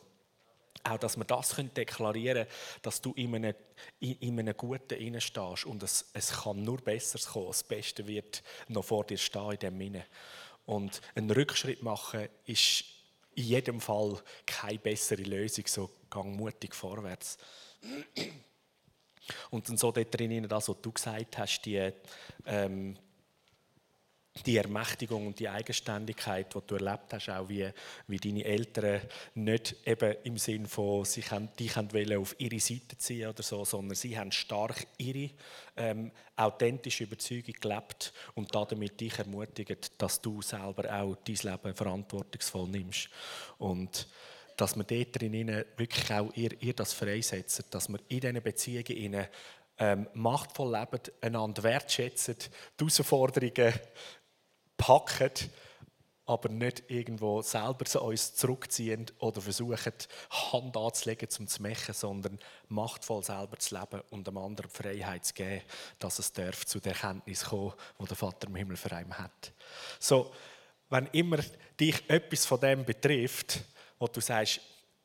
Auch, 0.85 0.99
dass 0.99 1.17
wir 1.17 1.25
das 1.25 1.55
deklarieren 1.77 2.45
können, 2.45 2.81
dass 2.83 3.01
du 3.01 3.13
in 3.13 3.35
einem, 3.37 3.55
in 4.01 4.39
einem 4.39 4.57
Guten 4.57 4.95
Innen 4.95 5.21
stehst 5.21 5.65
und 5.65 5.83
es, 5.83 6.11
es 6.13 6.33
kann 6.43 6.63
nur 6.65 6.79
Besseres 6.79 7.27
kommen. 7.27 7.49
Das 7.49 7.63
Beste 7.63 8.07
wird 8.07 8.43
noch 8.69 8.85
vor 8.85 9.05
dir 9.05 9.19
stehen 9.19 9.53
in 9.53 9.59
dem 9.59 9.79
Sinne. 9.79 10.07
Und 10.67 11.01
einen 11.15 11.31
Rückschritt 11.31 11.83
machen 11.83 12.29
ist 12.47 12.85
in 13.35 13.45
jedem 13.45 13.81
Fall 13.81 14.21
keine 14.45 14.79
bessere 14.79 15.23
Lösung. 15.23 15.67
So 15.67 15.91
gang 16.11 16.37
mutig 16.37 16.75
vorwärts. 16.75 17.39
Und 19.51 19.69
dann 19.69 19.77
so 19.77 19.93
dort 19.93 20.19
drin, 20.19 20.49
das, 20.49 20.69
was 20.69 20.81
du 20.81 20.93
gesagt 20.93 21.39
hast, 21.39 21.63
die, 21.63 21.93
ähm, 22.47 22.99
die 24.47 24.57
Ermächtigung 24.57 25.27
und 25.27 25.39
die 25.39 25.49
Eigenständigkeit, 25.49 26.55
die 26.55 26.59
du 26.67 26.77
erlebt 26.77 27.13
hast, 27.13 27.29
auch 27.29 27.49
wie, 27.49 27.69
wie 28.07 28.17
deine 28.17 28.45
Eltern 28.45 29.03
nicht 29.35 29.77
eben 29.85 30.17
im 30.25 30.39
Sinn 30.39 30.67
von, 30.67 31.05
sie 31.05 31.21
können, 31.21 31.51
dich 31.59 31.77
wollen 31.77 32.19
auf 32.19 32.35
ihre 32.39 32.59
Seite 32.59 32.97
ziehen 32.97 33.29
oder 33.29 33.43
so, 33.43 33.65
sondern 33.65 33.95
sie 33.95 34.19
haben 34.19 34.33
stark 34.33 34.87
ihre 34.97 35.31
ähm, 35.77 36.11
authentische 36.37 37.05
Überzeugung 37.05 37.55
gelebt 37.61 38.13
und 38.35 38.55
damit 38.55 39.01
dich 39.01 39.19
ermutigt, 39.19 39.93
dass 39.99 40.21
du 40.21 40.41
selber 40.41 40.91
auch 40.93 41.17
dein 41.17 41.37
Leben 41.37 41.75
verantwortungsvoll 41.75 42.69
nimmst. 42.69 43.11
Und 43.59 44.09
dass 44.57 44.77
wir 44.77 44.85
dort 44.85 45.21
drin 45.21 45.65
wirklich 45.77 46.13
auch 46.13 46.33
ihr, 46.35 46.61
ihr 46.63 46.75
das 46.75 46.93
freisetzen, 46.93 47.67
dass 47.71 47.89
wir 47.89 47.99
in 48.09 48.21
diesen 48.21 48.43
Beziehungen 48.43 49.27
ähm, 49.79 50.07
machtvoll 50.15 50.79
leben, 50.79 51.01
einander 51.21 51.63
wertschätzen, 51.63 52.37
die 52.79 52.85
Herausforderungen 52.85 53.73
packen, 54.83 55.31
aber 56.27 56.49
nicht 56.49 56.85
irgendwo 56.89 57.43
selber 57.43 57.85
zu 57.85 58.01
uns 58.01 58.35
zurückziehen 58.35 59.07
oder 59.19 59.41
versuchen, 59.41 59.93
Hand 60.31 60.77
anzulegen, 60.77 61.29
um 61.39 61.47
zu 61.47 61.63
machen, 61.63 61.95
sondern 61.95 62.39
machtvoll 62.69 63.23
selber 63.23 63.59
zu 63.59 63.77
leben 63.77 64.03
und 64.11 64.27
dem 64.27 64.39
anderen 64.39 64.71
die 64.71 64.83
Freiheit 64.83 65.25
zu 65.25 65.35
geben, 65.35 65.63
dass 65.99 66.19
es 66.19 66.33
darf 66.33 66.65
zu 66.67 66.81
der 66.81 66.93
Erkenntnis 66.93 67.45
kommen, 67.45 67.73
die 68.01 68.07
der 68.07 68.17
Vater 68.17 68.49
im 68.49 68.57
Himmel 68.57 68.77
für 68.77 68.93
einen 68.93 69.17
hat. 69.17 69.53
So, 69.99 70.33
wenn 70.91 71.07
immer 71.13 71.39
dich 71.79 72.09
etwas 72.09 72.47
von 72.47 72.61
dem 72.61 72.85
betrifft, 72.85 73.61
wo 73.99 74.07
du 74.07 74.21
sagst, 74.21 74.61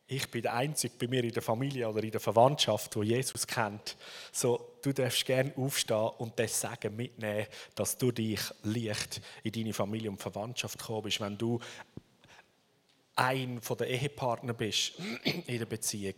ich 0.10 0.32
bin 0.32 0.42
der 0.42 0.54
Einzige 0.54 0.94
bei 0.98 1.08
mir 1.08 1.24
in 1.24 1.34
der 1.34 1.42
Familie 1.42 1.90
oder 1.90 2.02
in 2.02 2.12
der 2.12 2.22
Verwandtschaft, 2.22 2.96
wo 2.96 3.04
Jesus 3.04 3.46
kennt. 3.46 3.98
So, 4.32 4.78
du 4.82 4.94
darfst 4.94 5.26
gerne 5.26 5.52
aufstehen 5.58 6.12
und 6.18 6.40
das 6.40 6.62
Sagen 6.62 6.96
mitnehmen, 6.96 7.46
dass 7.76 7.98
du 7.98 8.12
dich 8.14 8.40
Licht 8.64 9.22
in 9.44 9.52
deine 9.52 9.74
Familie 9.74 10.10
und 10.10 10.22
Verwandtschaft 10.22 10.80
gekommen 10.80 11.04
bist. 11.04 11.20
Wenn 11.20 11.38
du 11.38 11.60
ein 13.18 13.60
von 13.62 13.78
den 13.78 13.88
Ehepartner 13.88 14.54
bist 14.54 14.94
in 15.46 15.58
der 15.60 15.66
Beziehung, 15.66 16.16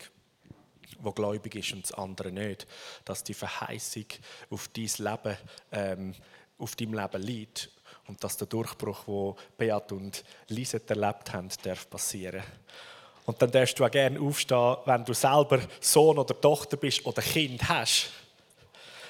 wo 1.00 1.12
gläubig 1.12 1.56
ist 1.56 1.74
und 1.74 1.84
das 1.84 1.94
andere 1.94 2.32
nicht, 2.32 2.68
dass 3.06 3.24
die 3.24 3.34
Verheißung 3.34 4.06
auf 4.52 4.68
dein 4.68 4.90
Leben, 4.98 5.38
ähm, 5.72 6.14
auf 6.60 6.76
deinem 6.76 6.94
Leben 6.94 7.22
liegt 7.24 7.72
und 8.08 8.24
dass 8.24 8.38
der 8.38 8.48
Durchbruch, 8.48 9.08
wo 9.08 9.36
Beat 9.58 9.92
und 9.92 10.24
Lisette 10.48 10.94
erlebt 10.94 11.34
haben, 11.34 11.50
darf 11.64 11.90
passieren. 11.90 12.44
Und 13.30 13.40
dann 13.40 13.52
darfst 13.52 13.78
du 13.78 13.86
auch 13.86 13.92
gerne 13.92 14.20
aufstehen, 14.20 14.78
wenn 14.86 15.06
du 15.06 15.14
selber 15.14 15.60
Sohn 15.80 16.18
oder 16.18 16.42
Tochter 16.42 16.78
bist 16.78 17.06
oder 17.06 17.22
Kind 17.22 17.70
hast. 17.70 18.10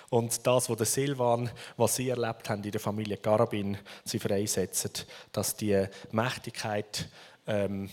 Und 0.10 0.46
das, 0.46 0.70
was 0.70 0.94
Silvan, 0.94 1.50
was 1.78 1.96
sie 1.96 2.10
erlebt 2.10 2.50
haben 2.50 2.62
in 2.62 2.72
der 2.72 2.82
Familie 2.82 3.16
Garabin, 3.16 3.78
sie 4.04 4.20
freisetzen, 4.20 4.92
dass 5.32 5.56
die 5.56 5.86
Mächtigkeit 6.12 7.08
ähm, 7.48 7.90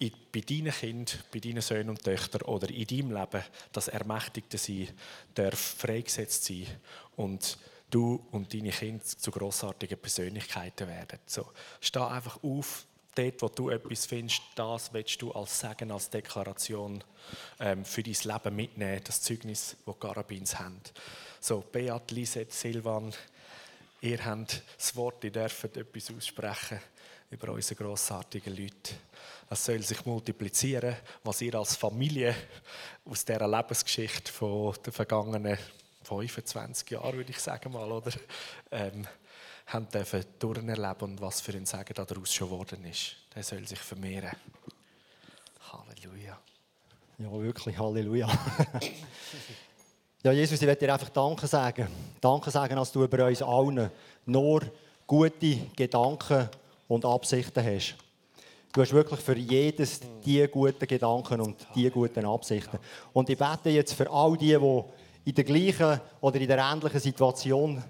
bei 0.00 0.40
deinen 0.40 0.72
Kindern, 0.72 1.18
bei 1.30 1.40
deinen 1.40 1.60
Söhnen 1.60 1.90
und 1.90 2.02
Töchtern 2.02 2.40
oder 2.40 2.70
in 2.70 2.86
deinem 2.86 3.12
Leben, 3.12 3.44
das 3.70 3.88
Ermächtigte 3.88 4.56
sein 4.56 4.88
darf 5.34 5.58
freigesetzt 5.58 6.46
sein 6.46 6.68
und 7.16 7.58
du 7.90 8.26
und 8.30 8.54
deine 8.54 8.70
Kinder 8.70 9.04
zu 9.04 9.30
grossartigen 9.30 9.98
Persönlichkeiten 9.98 10.88
werden. 10.88 11.18
So, 11.26 11.44
steh 11.82 12.00
einfach 12.00 12.42
auf, 12.42 12.86
dort, 13.14 13.42
wo 13.42 13.48
du 13.48 13.70
etwas 13.70 14.06
findest, 14.06 14.42
das 14.54 14.92
willst 14.92 15.20
du 15.22 15.32
als 15.32 15.60
Segen, 15.60 15.90
als 15.90 16.10
Deklaration 16.10 17.02
ähm, 17.60 17.84
für 17.84 18.02
dein 18.02 18.16
Leben 18.22 18.56
mitnehmen, 18.56 19.00
das 19.04 19.22
Zeugnis, 19.22 19.76
das 19.84 19.98
Garabins 19.98 20.58
haben. 20.58 20.80
So, 21.40 21.60
Beat, 21.60 22.10
Lisette, 22.10 22.54
Silvan, 22.54 23.12
ihr 24.00 24.24
habt 24.24 24.62
das 24.76 24.96
Wort, 24.96 25.24
ihr 25.24 25.32
dürft 25.32 25.76
etwas 25.76 26.10
aussprechen 26.10 26.80
über 27.30 27.52
unsere 27.52 27.82
grossartigen 27.82 28.56
Leute. 28.56 28.94
Es 29.50 29.64
soll 29.64 29.82
sich 29.82 30.04
multiplizieren, 30.06 30.96
was 31.22 31.40
ihr 31.40 31.54
als 31.54 31.76
Familie 31.76 32.34
aus 33.04 33.24
dieser 33.24 33.48
Lebensgeschichte 33.48 34.32
von 34.32 34.74
den 34.84 34.92
vergangenen 34.92 35.58
25 36.04 36.90
Jahren, 36.90 37.16
würde 37.16 37.30
ich 37.30 37.38
sagen 37.38 37.72
mal, 37.72 37.90
oder? 37.90 38.12
Ähm, 38.70 39.06
haben 39.66 39.88
dürfen 39.88 40.24
durcherleben 40.38 41.00
und 41.00 41.20
was 41.20 41.40
für 41.40 41.52
ein 41.52 41.66
Segen 41.66 41.94
daraus 41.94 42.32
schon 42.32 42.48
geworden 42.48 42.84
ist. 42.84 43.16
Der 43.34 43.42
soll 43.42 43.66
sich 43.66 43.78
vermehren. 43.78 44.36
Halleluja. 45.72 46.38
Ja, 47.18 47.32
wirklich, 47.32 47.78
Halleluja. 47.78 48.28
ja, 50.22 50.32
Jesus, 50.32 50.60
ich 50.60 50.66
werde 50.66 50.86
dir 50.86 50.92
einfach 50.92 51.08
Danke 51.08 51.46
sagen. 51.46 51.88
Danke 52.20 52.50
sagen, 52.50 52.76
dass 52.76 52.92
du 52.92 53.04
über 53.04 53.26
uns 53.26 53.42
allen 53.42 53.90
nur 54.26 54.62
gute 55.06 55.56
Gedanken 55.76 56.48
und 56.88 57.04
Absichten 57.04 57.64
hast. 57.64 57.96
Du 58.72 58.82
hast 58.82 58.92
wirklich 58.92 59.20
für 59.20 59.36
jedes 59.36 60.00
die 60.24 60.46
guten 60.48 60.86
Gedanken 60.86 61.40
und 61.40 61.66
die 61.74 61.88
guten 61.90 62.24
Absichten. 62.24 62.78
Und 63.12 63.30
ich 63.30 63.38
bete 63.38 63.70
jetzt 63.70 63.94
für 63.94 64.10
all 64.10 64.36
die, 64.36 64.58
die 64.58 64.82
in 65.24 65.34
der 65.34 65.44
gleichen 65.44 66.00
oder 66.20 66.40
in 66.40 66.48
der 66.48 66.58
ähnlichen 66.58 67.00
Situation 67.00 67.76
sind, 67.76 67.84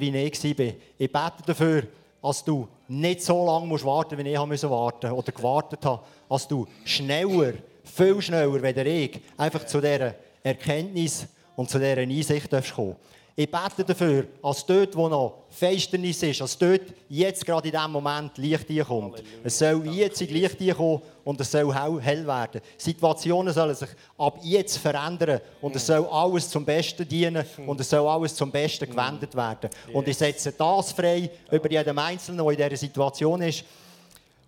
wie 0.00 0.16
ich 0.16 0.58
war. 0.58 0.66
Ich 0.98 1.12
bete 1.12 1.42
dafür, 1.46 1.82
dass 2.22 2.44
du 2.44 2.68
nicht 2.88 3.22
so 3.22 3.44
lange 3.46 3.66
musst 3.66 3.84
warten 3.84 4.18
wie 4.18 4.28
ich 4.28 4.38
musste 4.38 4.70
warten 4.70 5.10
oder 5.10 5.32
gewartet 5.32 5.84
habe, 5.84 6.02
als 6.28 6.48
du 6.48 6.66
schneller, 6.84 7.54
viel 7.84 8.20
schneller, 8.20 8.62
weder 8.62 8.86
ich, 8.86 9.20
einfach 9.36 9.64
zu 9.66 9.80
dieser 9.80 10.14
Erkenntnis 10.42 11.26
und 11.56 11.70
zu 11.70 11.78
dieser 11.78 11.98
Einsicht 11.98 12.52
darfst 12.52 12.74
kommen. 12.74 12.96
Ich 13.40 13.50
bete 13.50 13.82
dafür, 13.82 14.26
als 14.42 14.66
dort, 14.66 14.94
wo 14.94 15.08
noch 15.08 15.44
Feisternis 15.48 16.22
ist, 16.22 16.42
als 16.42 16.58
dort 16.58 16.82
jetzt 17.08 17.46
gerade 17.46 17.68
in 17.68 17.72
diesem 17.72 17.90
Moment 17.90 18.36
Licht 18.36 18.66
kommt. 18.86 19.22
Es 19.42 19.58
soll 19.58 19.86
jetzt 19.86 20.20
Licht 20.20 20.58
kommen 20.76 21.00
und 21.24 21.40
es 21.40 21.50
soll 21.50 21.74
hell 21.74 22.26
werden. 22.26 22.60
Situationen 22.76 23.54
sollen 23.54 23.74
sich 23.74 23.88
ab 24.18 24.40
jetzt 24.42 24.76
verändern 24.76 25.40
und 25.62 25.74
es 25.74 25.86
soll 25.86 26.06
alles 26.10 26.50
zum 26.50 26.66
Besten 26.66 27.08
dienen 27.08 27.42
und 27.66 27.80
es 27.80 27.88
soll 27.88 28.06
alles 28.06 28.34
zum 28.34 28.50
Besten 28.50 28.90
gewendet 28.90 29.34
werden. 29.34 29.70
Und 29.90 30.06
ich 30.06 30.18
setze 30.18 30.52
das 30.52 30.92
frei 30.92 31.30
über 31.50 31.70
jeden 31.70 31.98
Einzelnen, 31.98 32.44
der 32.44 32.50
in 32.50 32.56
dieser 32.58 32.76
Situation 32.76 33.40
ist, 33.40 33.64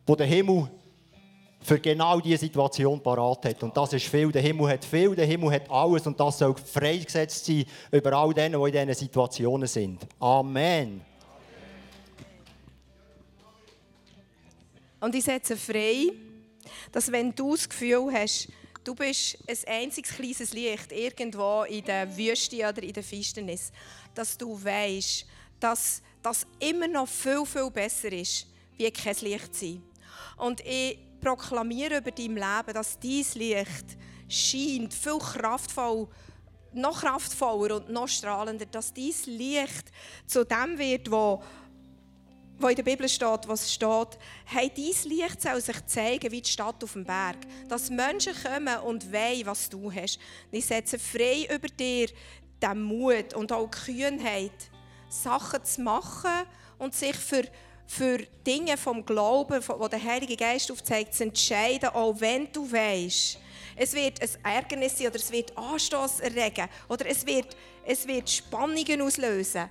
wo 0.07 0.15
der 0.15 0.27
Himmel 0.27 0.69
für 1.63 1.79
genau 1.79 2.21
diese 2.21 2.39
Situation 2.39 3.01
parat 3.01 3.45
hat. 3.47 3.63
Und 3.63 3.77
das 3.77 3.93
ist 3.93 4.07
viel. 4.07 4.31
Der 4.33 4.43
Himmel 4.43 4.69
hat 4.69 4.85
viel, 4.85 5.15
der 5.15 5.27
Himmel 5.27 5.53
hat 5.53 5.71
alles 5.71 6.07
und 6.07 6.19
das 6.19 6.39
soll 6.39 6.55
freigesetzt 6.57 7.45
sein 7.45 7.65
über 7.91 8.13
all 8.13 8.35
denen, 8.35 8.61
die 8.61 8.69
in 8.69 8.89
diesen 8.89 8.95
Situationen 8.95 9.69
sind. 9.69 10.07
Amen. 10.19 11.03
Und 15.01 15.15
ich 15.15 15.25
setze 15.25 15.57
frei, 15.57 16.13
dass 16.93 17.11
wenn 17.11 17.35
du 17.35 17.57
das 17.57 17.69
Gefühl 17.69 18.13
hast, 18.13 18.49
du 18.85 18.95
bist 18.95 19.39
ein 19.49 19.83
einziges 19.83 20.13
kleines 20.13 20.53
Licht 20.53 20.93
irgendwo 20.93 21.65
in 21.65 21.85
der 21.85 22.17
Wüste 22.17 22.57
oder 22.57 22.83
in 22.83 22.93
der 22.93 23.03
Finsternis, 23.03 23.73
dass 24.15 24.39
du 24.39 24.63
weißt, 24.63 25.27
dass 25.59 26.03
das 26.23 26.47
immer 26.61 26.87
noch 26.87 27.09
viel, 27.09 27.45
viel 27.45 27.71
besser 27.71 28.13
ist, 28.13 28.47
wie 28.77 28.91
kein 28.91 29.17
Licht 29.23 29.55
sein. 29.55 29.83
Und 30.37 30.61
ich 30.61 30.99
proklamiere 31.21 31.99
über 31.99 32.11
dein 32.11 32.35
Leben, 32.35 32.75
dass 32.75 32.99
dein 32.99 33.25
Licht 33.35 33.97
scheint, 34.29 34.95
viel 34.95 35.19
kraftvoll, 35.19 36.09
noch 36.73 37.01
kraftvoller 37.01 37.77
und 37.77 37.91
noch 37.91 38.09
strahlender, 38.09 38.67
dass 38.67 38.93
dein 38.93 39.13
Licht 39.27 39.93
zu 40.27 40.45
dem 40.45 40.79
wird, 40.79 41.11
wo 41.11 41.43
wo 42.59 42.69
in 42.69 42.77
der 42.77 42.85
Bibel 42.85 43.09
steht, 43.09 43.49
was 43.49 43.73
steht, 43.73 44.19
hey, 44.45 44.71
dein 44.75 45.11
Licht 45.11 45.43
soll 45.43 45.61
sich 45.61 45.85
zeigen 45.87 46.31
wie 46.31 46.43
die 46.43 46.49
Stadt 46.49 46.83
auf 46.85 46.93
dem 46.93 47.05
Berg. 47.05 47.39
Dass 47.69 47.91
Menschen 47.91 48.35
kommen 48.41 48.79
und 48.81 49.13
wollen, 49.13 49.47
was 49.47 49.69
du 49.69 49.93
hast. 49.93 50.21
Ich 50.53 50.67
setze 50.67 50.99
frei 50.99 51.49
über 51.53 51.67
dir 51.67 52.09
den 52.63 52.83
Mut 52.83 53.35
und 53.35 53.51
auch 53.51 53.69
die 53.69 53.93
Kühnheit, 53.93 54.71
Sachen 55.09 55.65
zu 55.65 55.83
machen 55.83 56.47
und 56.79 56.95
sich 56.95 57.17
für 57.17 57.43
für 57.93 58.19
Dinge 58.47 58.79
vom 58.79 59.05
Glauben, 59.05 59.63
wo 59.69 59.87
der 59.87 60.03
Heilige 60.03 60.35
Geist 60.35 60.71
aufzeigt, 60.73 61.13
zu 61.13 61.25
entscheiden, 61.25 61.91
auch 61.91 62.19
wenn 62.19 62.51
du 62.51 62.71
weißt, 62.71 63.39
es 63.77 63.93
wird 63.93 64.19
ein 64.23 64.55
Ärgernis 64.55 64.97
sein 64.97 65.09
oder 65.09 65.17
es 65.17 65.31
wird 65.31 65.57
Anstoß 65.57 66.21
erregen 66.21 66.69
oder 66.89 67.05
es 67.07 67.27
wird, 67.27 67.55
es 67.85 68.07
wird 68.07 68.31
Spannungen 68.31 69.03
auslösen. 69.03 69.69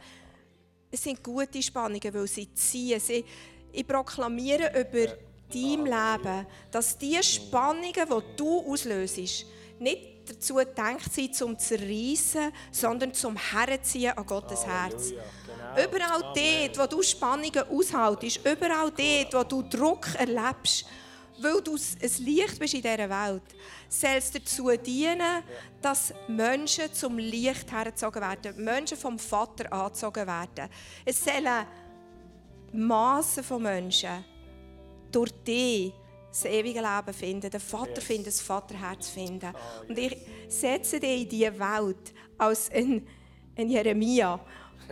Es 0.91 1.01
sind 1.01 1.24
gute 1.24 1.63
Spannungen, 1.63 2.13
weil 2.13 2.28
sie 2.28 2.53
ziehen. 2.53 2.99
Sie, 2.99 3.26
ich 3.72 3.88
proklamiere 3.88 4.69
über 4.80 5.15
dein 5.51 5.86
Leben, 5.86 6.45
dass 6.69 6.95
die 6.99 7.24
Spannungen, 7.24 7.91
die 7.93 8.36
du 8.38 8.72
auslöst, 8.72 9.45
nicht 9.80 10.30
dazu 10.30 10.55
gedacht 10.55 11.11
sind, 11.11 11.36
zum 11.36 11.57
zerreißen, 11.57 12.51
sondern 12.72 13.15
zum 13.15 13.36
Herziehen 13.36 14.15
an 14.15 14.26
Gottes 14.28 14.65
Herz. 14.65 15.11
Überall 15.78 16.22
dort, 16.22 16.78
wo 16.78 16.88
du 16.88 17.01
Spannungen 17.01 17.63
aushaltest, 17.69 18.39
überall 18.45 18.91
dort, 18.91 19.34
wo 19.34 19.43
du 19.43 19.61
Druck 19.63 20.07
erlebst, 20.17 20.86
weil 21.39 21.61
du 21.61 21.76
ein 21.76 22.26
Licht 22.26 22.59
bist 22.59 22.74
in 22.74 22.82
dieser 22.82 23.09
Welt, 23.09 23.43
soll 23.89 24.15
es 24.17 24.32
dazu 24.32 24.69
dienen, 24.78 25.43
dass 25.82 26.13
Menschen 26.28 26.93
zum 26.93 27.17
Licht 27.17 27.72
hergezogen 27.72 28.22
werden, 28.22 28.63
Menschen 28.63 28.97
vom 28.97 29.17
Vater 29.17 29.72
angezogen 29.72 30.28
werden. 30.28 30.69
Es 31.05 31.24
sollen 31.24 31.65
Massen 32.74 33.43
von 33.43 33.63
Menschen 33.63 34.24
durch 35.11 35.32
dich 35.43 35.93
das 36.30 36.45
ewige 36.45 36.80
Leben 36.80 37.13
finden, 37.13 37.49
den 37.49 37.59
Vater 37.59 37.95
yes. 37.95 38.03
finden, 38.05 38.26
das 38.26 38.41
Vaterherz 38.41 39.09
finden. 39.09 39.53
Und 39.88 39.97
ich 39.97 40.17
setze 40.47 40.99
dich 40.99 41.24
in 41.24 41.30
diese 41.30 41.59
Welt 41.59 42.13
als 42.38 42.72
ein, 42.72 43.05
ein 43.57 43.69
Jeremia, 43.69 44.39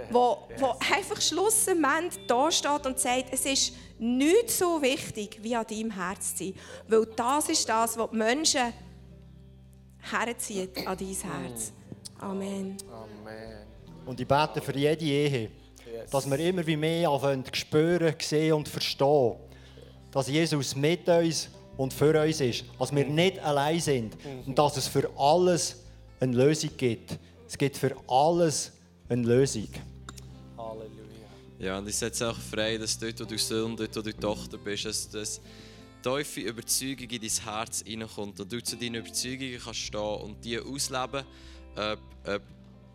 wo, 0.10 0.38
wo 0.58 0.76
einfach 0.93 1.22
schlussendlich 1.22 2.26
da 2.28 2.52
steht 2.52 2.86
und 2.86 3.00
sagt, 3.00 3.26
es 3.32 3.45
ist 3.45 3.74
nicht 4.00 4.50
so 4.52 4.82
wichtig, 4.82 5.39
wie 5.41 5.56
an 5.56 5.66
deinem 5.68 5.91
Herz 5.91 6.36
zu 6.36 6.45
sein. 6.45 6.54
Weil 6.88 7.06
das 7.16 7.50
ist 7.50 7.68
das, 7.68 7.97
was 7.97 8.10
die 8.10 8.16
Menschen 8.16 8.74
herzieht 10.00 10.88
an 10.88 10.97
dein 10.97 11.08
Herz. 11.08 11.74
Amen. 12.20 12.78
Amen. 12.91 13.60
Und 14.06 14.20
ich 14.20 14.28
bete 14.28 14.62
für 14.62 14.76
jede 14.76 15.06
Ehe, 15.06 15.52
dass 16.10 16.30
wir 16.30 16.39
immer 16.39 16.66
wie 16.66 16.78
mehr 16.78 17.10
anfangen 17.10 17.43
spüren, 17.54 18.16
sehen 18.20 18.54
und 18.54 18.68
verstehen, 18.68 19.36
dass 20.12 20.28
Jesus 20.28 20.76
mit 20.76 21.08
uns 21.08 21.50
und 21.78 21.93
für 21.93 22.22
uns 22.22 22.41
ist, 22.41 22.66
dass 22.78 22.93
wir 22.93 23.06
nicht 23.06 23.39
allein 23.39 23.80
sind 23.80 24.18
und 24.45 24.58
dass 24.58 24.78
es 24.78 24.88
für 24.88 25.10
alles 25.18 25.78
eine 26.20 26.36
Lösung 26.36 26.72
gibt. 26.76 27.18
Es 27.47 27.58
gibt 27.58 27.78
für 27.78 27.95
alles 28.08 28.72
eine 29.08 29.24
Lösung. 29.24 29.70
Ja, 31.60 31.78
und 31.78 31.89
ich 31.89 31.95
setze 31.97 32.30
auch 32.30 32.38
frei, 32.38 32.78
dass 32.78 32.97
dort, 32.97 33.20
wo 33.20 33.26
du 33.26 33.38
Sohn, 33.38 33.76
dort, 33.76 33.93
wo 33.93 34.01
du 34.01 34.16
Tochter 34.16 34.57
bist, 34.57 34.86
dass 34.86 35.10
das 35.10 35.41
tiefe 36.01 36.39
Überzeugung 36.39 37.10
in 37.10 37.20
dein 37.20 37.43
Herz 37.43 37.84
hineinkommt 37.86 38.39
und 38.39 38.49
du 38.49 38.64
zu 38.64 38.78
deinen 38.78 38.95
Überzeugungen 38.95 39.60
kannst 39.62 39.80
stehen 39.82 40.22
und 40.22 40.45
die 40.45 40.57
ausleben, 40.57 41.26
ob, 41.76 41.99
ob 42.26 42.41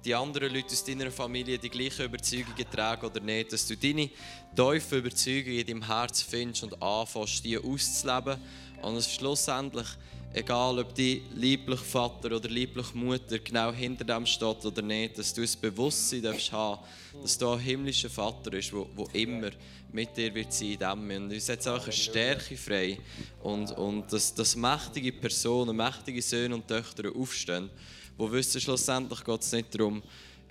die 0.03 0.15
anderen 0.15 0.55
Leute 0.55 0.73
aus 0.73 0.83
deiner 0.83 1.11
Familie 1.11 1.59
die 1.59 1.69
gleichen 1.69 2.07
Überzeugungen 2.07 2.71
tragen 2.73 3.05
oder 3.05 3.21
nicht, 3.21 3.53
dass 3.53 3.67
du 3.67 3.77
deine 3.77 4.09
tiefen 4.57 4.99
Überzeugungen 4.99 5.59
in 5.59 5.67
deinem 5.67 5.87
Herz 5.87 6.23
findest 6.23 6.62
und 6.62 6.83
anfängst, 6.83 7.45
die 7.45 7.59
auszuleben. 7.59 8.41
Und 8.81 8.97
es 8.97 9.12
schlussendlich, 9.12 9.89
egal 10.35 10.78
ob 10.80 10.95
dein 10.95 11.22
lieblicher 11.35 11.85
Vater 11.85 12.35
oder 12.35 12.49
liebliche 12.49 12.97
Mutter 12.97 13.39
genau 13.39 13.72
hinter 13.72 14.05
dem 14.05 14.26
steht 14.26 14.64
oder 14.64 14.82
nicht, 14.82 15.16
dass 15.16 15.32
du 15.32 15.43
ein 15.43 15.49
Bewusstsein 15.61 16.22
darfst 16.22 16.53
haben, 16.53 16.82
dass 17.22 17.39
da 17.39 17.53
ein 17.53 17.61
himmlischer 17.61 18.11
Vater 18.11 18.53
ist, 18.53 18.72
der 18.72 19.14
immer 19.20 19.51
mit 19.93 20.16
dir 20.16 20.35
wird 20.35 20.53
sein 20.53 20.72
in 20.72 20.78
dem. 20.78 21.24
Und 21.24 21.32
uns 21.32 21.47
setzt 21.47 21.68
auch 21.68 21.85
eine 21.85 21.93
Stärke 21.93 22.57
frei 22.57 22.99
und, 23.43 23.70
und 23.72 24.12
dass, 24.12 24.35
dass 24.35 24.57
mächtige 24.57 25.12
Personen, 25.12 25.76
mächtige 25.76 26.20
Söhne 26.20 26.57
und 26.57 26.66
Töchter 26.66 27.11
aufstehen 27.14 27.70
die 28.16 28.30
wissen, 28.30 28.61
schlussendlich 28.61 29.24
geht 29.24 29.41
es 29.41 29.53
nicht 29.53 29.74
darum, 29.74 30.01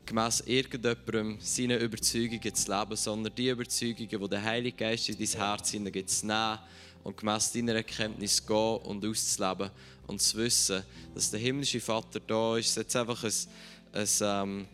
gemäss 0.06 0.44
irgendjemandem 0.46 1.38
seine 1.40 1.78
Überzeugungen 1.78 2.54
zu 2.54 2.72
leben, 2.72 2.96
sondern 2.98 3.34
die 3.36 3.50
Überzeugungen, 3.50 4.22
die 4.22 4.30
der 4.30 4.44
Heilige 4.44 4.76
Geist 4.76 5.08
in 5.08 5.18
dein 5.18 5.28
Herz 5.28 5.72
hineingibt, 5.72 6.10
zu 6.10 6.28
nehmen 6.28 6.60
und 7.04 7.18
gemäss 7.18 7.52
deiner 7.52 7.76
Erkenntnis 7.76 8.46
gehen 8.46 8.78
und 8.78 9.06
auszuleben 9.06 9.72
und 10.08 10.22
zu 10.22 10.38
wissen, 10.38 10.84
dass 11.14 11.32
der 11.32 11.40
himmlische 11.40 11.80
Vater 11.80 12.20
da 12.20 12.58
ist. 12.58 12.76
Jetzt 12.76 12.96
einfach 12.96 13.24
ein, 13.24 13.34
ein 13.94 14.08
ähm, 14.22 14.68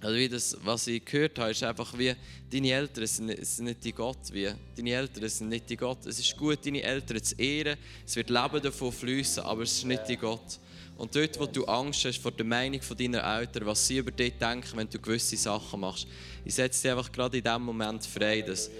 also 0.00 0.16
wie 0.16 0.28
das, 0.28 0.56
was 0.62 0.86
ich 0.86 1.04
gehört 1.04 1.38
habe, 1.38 1.50
ist 1.52 1.62
einfach 1.62 1.96
wie, 1.96 2.14
deine 2.50 2.72
Eltern 2.72 3.06
sind 3.06 3.46
sind 3.46 3.64
nicht 3.64 3.84
die 3.84 3.92
Gott. 3.92 4.18
Wie, 4.32 4.50
deine 4.76 4.90
Eltern 4.90 5.28
sind 5.28 5.48
nicht 5.48 5.70
die 5.70 5.76
Gott. 5.76 6.04
Es 6.06 6.18
ist 6.18 6.36
gut, 6.36 6.64
deine 6.66 6.82
Eltern 6.82 7.22
zu 7.22 7.34
ehren. 7.36 7.78
Es 8.04 8.16
wird 8.16 8.28
Leben 8.28 8.60
davon 8.60 8.92
fließen, 8.92 9.42
aber 9.44 9.62
es 9.62 9.72
ist 9.72 9.84
nicht 9.84 10.08
die 10.08 10.16
Gott. 10.16 10.58
Und 10.98 11.14
dort, 11.16 11.38
wo 11.40 11.46
du 11.46 11.64
Angst 11.64 12.04
hast 12.04 12.18
vor 12.18 12.32
der 12.32 12.44
Meinung 12.44 12.80
deiner 12.98 13.38
Eltern, 13.38 13.66
was 13.66 13.86
sie 13.86 13.98
über 13.98 14.10
dich 14.10 14.34
denken, 14.38 14.76
wenn 14.76 14.90
du 14.90 14.98
gewisse 14.98 15.36
Sachen 15.36 15.80
machst, 15.80 16.06
ich 16.44 16.54
setze 16.54 16.82
dich 16.82 16.90
einfach 16.90 17.10
gerade 17.10 17.38
in 17.38 17.44
diesem 17.44 17.62
Moment 17.62 18.04
frei, 18.04 18.42
dass 18.42 18.70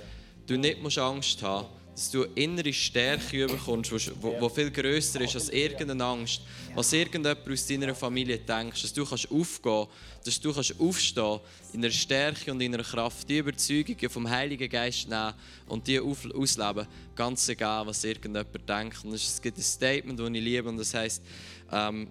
du 0.46 0.58
nicht 0.58 0.76
Angst 0.98 1.42
haben 1.42 1.66
musst, 1.66 1.81
dass 2.02 2.10
du 2.10 2.24
innere 2.34 2.72
Stärke 2.72 3.46
bekommst, 3.46 3.92
die 3.92 4.50
viel 4.50 4.70
grösser 4.72 5.20
ist 5.20 5.36
als 5.36 5.50
irgendeine 5.50 6.04
Angst, 6.04 6.40
was 6.74 6.92
irgendjemand 6.92 7.48
aus 7.48 7.64
deiner 7.64 7.94
Familie 7.94 8.38
denkt, 8.38 8.82
dass 8.82 8.92
du 8.92 9.06
kannst 9.06 9.30
aufgehen 9.30 9.86
dass 10.24 10.40
du 10.40 10.52
kannst 10.52 10.80
aufstehen 10.80 11.38
in 11.72 11.84
einer 11.84 11.92
Stärke 11.92 12.50
und 12.50 12.60
in 12.60 12.74
einer 12.74 12.82
Kraft, 12.82 13.28
die 13.28 13.38
Überzeugungen 13.38 14.10
vom 14.10 14.28
Heiligen 14.28 14.68
Geist 14.68 15.08
nehmen 15.08 15.32
und 15.68 15.86
die 15.86 16.00
ausleben, 16.00 16.88
ganz 17.14 17.48
egal, 17.48 17.86
was 17.86 18.02
irgendjemand 18.02 18.48
denkt. 18.68 19.04
Und 19.04 19.14
es 19.14 19.40
gibt 19.40 19.58
ein 19.58 19.62
Statement, 19.62 20.18
das 20.18 20.28
ich 20.28 20.42
liebe, 20.42 20.68
und 20.68 20.78
das 20.78 20.94
heisst, 20.94 21.22
ähm, 21.70 22.08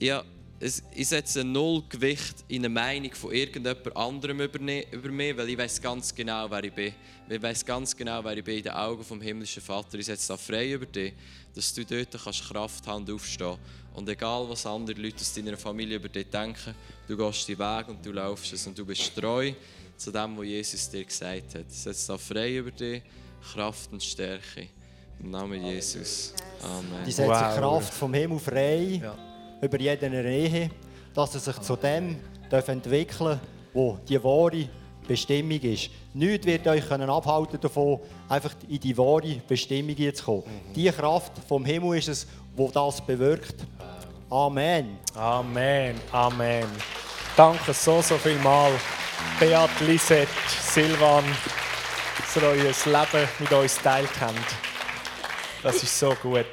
ja, 0.00 0.24
es, 0.64 0.82
ich 0.94 1.08
setze 1.08 1.44
null 1.44 1.82
Gewicht 1.90 2.36
in 2.48 2.62
eine 2.64 2.70
Meinung 2.70 3.12
von 3.12 3.32
irgendjemand 3.32 3.94
anderem 3.94 4.40
über, 4.40 4.58
mich, 4.58 5.36
weil 5.36 5.50
ich 5.50 5.58
weiß 5.58 5.82
ganz 5.82 6.14
genau, 6.14 6.50
wer 6.50 6.64
ich 6.64 6.72
bin. 6.72 6.94
Ich 7.28 7.42
weiß 7.42 7.66
ganz 7.66 7.94
genau, 7.94 8.24
wer 8.24 8.34
ich 8.38 8.44
bin 8.44 8.56
in 8.56 8.62
den 8.62 8.72
Augen 8.72 9.04
vom 9.04 9.20
himmlischen 9.20 9.62
Vater. 9.62 9.98
Ich 9.98 10.06
setze 10.06 10.28
da 10.28 10.38
frei 10.38 10.72
über 10.72 10.86
dich, 10.86 11.12
dass 11.54 11.74
du 11.74 11.84
dort 11.84 12.16
kannst 12.24 12.48
Kraft 12.48 12.86
haben 12.86 13.04
und 13.04 13.10
aufstehen 13.14 13.58
Und 13.92 14.08
egal, 14.08 14.48
was 14.48 14.64
andere 14.64 14.98
Leute 14.98 15.20
aus 15.20 15.34
deiner 15.34 15.58
Familie 15.58 15.96
über 15.96 16.08
dich 16.08 16.30
denken, 16.30 16.74
du 17.06 17.14
gehst 17.14 17.46
den 17.46 17.58
Weg 17.58 17.88
und 17.88 18.04
du 18.04 18.12
laufst 18.12 18.54
es 18.54 18.66
und 18.66 18.78
du 18.78 18.86
bist 18.86 19.14
treu 19.14 19.52
zu 19.98 20.10
dem, 20.10 20.38
was 20.38 20.46
Jesus 20.46 20.88
dir 20.88 21.04
gesagt 21.04 21.56
hat. 21.56 21.70
Setz 21.70 22.06
da 22.06 22.16
frei 22.16 22.56
über 22.56 22.70
dich, 22.70 23.02
Kraft 23.52 23.92
und 23.92 24.02
Stärke. 24.02 24.68
Im 25.20 25.30
Namen 25.30 25.62
Jesus. 25.62 26.32
Amen. 26.62 27.04
Die 27.06 27.12
setzt 27.12 27.28
Wow. 27.28 27.56
Kraft 27.58 27.92
vom 27.92 28.14
Himmel 28.14 28.38
frei 28.38 29.00
Ja. 29.02 29.33
Über 29.64 29.80
jede 29.80 30.06
Ehe, 30.06 30.70
dass 31.14 31.34
er 31.34 31.40
sich 31.40 31.60
zu 31.60 31.76
dem 31.76 32.16
darf 32.50 32.68
entwickeln 32.68 33.40
wo 33.74 33.98
die 34.08 34.22
wahre 34.22 34.68
Bestimmung 35.06 35.60
ist. 35.60 35.90
Nichts 36.14 36.46
wird 36.46 36.66
euch 36.66 36.88
können 36.88 37.10
abhalten 37.10 37.60
davon, 37.60 38.00
einfach 38.28 38.54
in 38.68 38.80
die 38.80 38.96
wahre 38.96 39.42
Bestimmung 39.46 39.96
zu 40.14 40.24
kommen. 40.24 40.44
Die 40.74 40.90
Kraft 40.90 41.32
vom 41.46 41.64
Himmel 41.64 41.98
ist 41.98 42.08
es, 42.08 42.26
wo 42.56 42.70
das 42.70 43.04
bewirkt. 43.04 43.56
Amen. 44.30 44.98
Amen, 45.14 46.00
Amen. 46.12 46.66
Danke 47.36 47.74
so, 47.74 48.00
so 48.00 48.16
viel 48.16 48.38
mal, 48.38 48.70
Beat, 49.38 49.70
Lisette, 49.80 50.28
Silvan, 50.48 51.24
dass 52.16 52.36
ihr 52.36 52.48
euer 52.48 52.54
Leben 52.54 53.28
mit 53.40 53.52
uns 53.52 53.76
teilt 53.76 54.20
habt. 54.20 54.56
Das 55.62 55.82
ist 55.82 55.98
so 55.98 56.14
gut. 56.22 56.46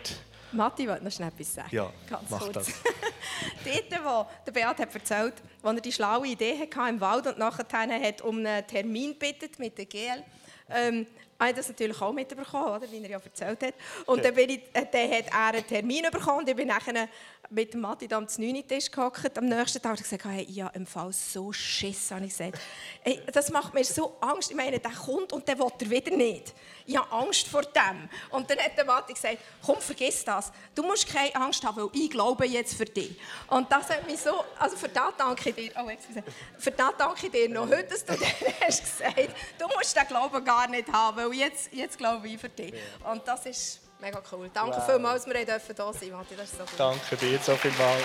Matti 0.54 0.88
wollte 0.88 1.04
noch 1.04 1.12
schnell 1.12 1.30
etwas 1.30 1.54
sagen. 1.54 1.70
Ja, 1.72 1.92
Ganz 2.10 2.30
mach 2.30 2.40
kurz. 2.40 2.54
das. 2.54 2.68
Dort, 3.90 4.04
wo 4.04 4.26
der 4.46 4.52
Beat 4.52 4.80
hat 4.80 4.94
erzählt, 4.94 5.34
als 5.64 5.76
er 5.76 5.82
die 5.82 5.92
schlaue 5.92 6.28
Idee 6.28 6.58
hatte 6.60 6.90
im 6.90 7.00
Wald 7.00 7.28
und 7.28 7.38
nachher 7.38 7.66
hat 8.02 8.22
um 8.22 8.38
einen 8.38 8.66
Termin 8.68 9.18
bittet 9.18 9.60
mit 9.60 9.78
der 9.78 9.86
GL, 9.86 10.24
ähm, 10.70 11.08
habe 11.40 11.50
ich 11.50 11.56
das 11.56 11.70
natürlich 11.70 12.00
auch 12.00 12.14
mitbekommen, 12.14 12.68
oder, 12.68 12.92
wie 12.92 13.04
er 13.04 13.10
ja 13.10 13.18
erzählt 13.18 13.64
hat. 13.64 13.74
Und 14.06 14.24
dann, 14.24 14.34
bin 14.36 14.50
ich, 14.52 14.62
äh, 14.74 14.86
dann 14.92 15.12
hat 15.12 15.28
er 15.28 15.58
einen 15.58 15.68
Termin 15.68 16.06
bekommen 16.12 16.40
und 16.40 16.50
ich 16.50 16.56
bin 16.56 16.68
nachher 16.68 17.08
mit 17.50 17.74
dem 17.74 17.82
Matti 17.82 18.08
am 18.14 18.26
9 18.26 18.68
Tisch 18.68 18.90
gehockt 18.90 19.38
am 19.38 19.46
nächsten 19.46 19.82
Tag 19.82 19.98
und 19.98 20.04
gesagt, 20.04 20.26
hey, 20.26 20.48
ich 20.50 20.62
habe 20.62 20.78
im 20.78 20.86
Fall 20.86 21.12
so 21.12 21.52
Schiss, 21.52 22.12
habe 22.12 22.26
ich 22.26 22.38
gesagt. 22.38 22.60
Hey, 23.02 23.22
das 23.32 23.50
macht 23.52 23.74
mir 23.74 23.84
so 23.84 24.16
Angst. 24.22 24.52
Ich 24.52 24.56
meine, 24.56 24.80
der 24.80 24.92
kommt 24.92 25.34
und 25.34 25.48
der 25.48 25.60
will 25.60 25.68
er 25.80 25.90
wieder 25.90 26.16
nicht. 26.16 26.54
Ich 26.86 26.98
habe 26.98 27.12
Angst 27.12 27.48
vor 27.48 27.64
dem. 27.64 28.10
Und 28.30 28.50
dann 28.50 28.58
hat 28.60 28.78
der 28.78 28.86
Matti 28.86 29.14
gesagt, 29.14 29.38
komm, 29.66 29.78
vergiss 29.80 30.24
das. 30.24 30.52
Du 30.74 30.84
musst 30.84 31.08
keine 31.08 31.36
Angst 31.36 31.64
haben, 31.64 31.82
weil 31.82 31.90
ich 31.94 32.10
glaube 32.10 32.46
jetzt 32.46 32.76
für 32.76 32.86
dich. 32.86 33.20
Und 33.48 33.72
das 33.72 33.90
hat 33.90 34.08
mich 34.08 34.20
so, 34.20 34.44
also 34.58 34.78
für 34.78 34.90
das 34.90 35.14
danke 35.18 35.50
ich 35.50 35.56
dir, 35.56 35.72
oh, 35.84 35.90
excuse, 35.90 36.24
für 36.58 36.72
das 36.72 36.92
danke 36.98 37.28
ich 37.28 37.32
dir 37.32 37.50
noch 37.50 37.68
heute, 37.68 37.84
dass 37.86 38.06
du 38.06 38.14
dir 38.18 38.54
hast 38.66 38.82
gesagt, 38.82 39.30
du 39.58 39.68
musst 39.68 39.96
den 39.96 40.08
Glauben 40.08 40.44
gar 40.44 40.68
nicht 40.68 40.92
haben, 40.92 41.18
weil 41.18 41.34
jetzt, 41.34 41.72
jetzt 41.74 41.98
glaube 41.98 42.28
ich 42.28 42.40
für 42.40 42.50
dich. 42.50 42.74
Und 43.04 43.28
das 43.28 43.46
ist 43.46 43.81
mega 44.02 44.22
cool. 44.32 44.50
Danke 44.54 44.82
vielmals, 44.82 45.24
dass 45.24 45.34
wir 45.34 45.38
hier 45.38 45.46
dürfen 45.46 45.76
sein 45.76 46.12
Matti, 46.12 46.36
das 46.36 46.50
ist 46.50 46.58
so 46.58 46.64
gut. 46.64 46.74
Danke 46.78 47.18
dir 47.18 47.40
so 47.40 47.56
viel 47.56 47.72
mal. 47.72 47.98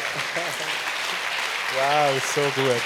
Wow, 1.74 2.34
so 2.34 2.42
gut. 2.60 2.82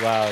Wow. 0.00 0.30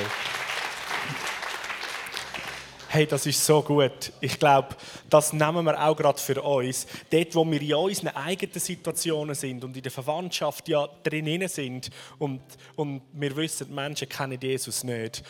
Hey, 2.91 3.07
das 3.07 3.27
ist 3.27 3.45
so 3.45 3.63
gut. 3.63 4.13
Ich 4.21 4.39
glaube, 4.39 4.69
das 5.11 5.35
nehmen 5.35 5.65
wir 5.67 5.79
auch 5.79 5.95
gerade 5.95 6.19
für 6.19 6.41
uns. 6.43 6.87
Dort, 7.11 7.35
wo 7.35 7.45
wir 7.45 7.61
in 7.61 7.75
unseren 7.75 8.17
eigenen 8.17 8.59
Situationen 8.59 9.35
sind 9.35 9.63
und 9.63 9.77
in 9.77 9.83
der 9.83 9.93
Verwandtschaft 9.93 10.69
ja 10.69 10.89
drin 11.03 11.47
sind 11.49 11.91
und, 12.19 12.41
und 12.77 13.03
wir 13.13 13.37
wissen, 13.37 13.69
die 13.69 13.75
Menschen 13.75 14.09
kennen 14.09 14.39
Jesus 14.41 14.85
nicht 14.85 15.23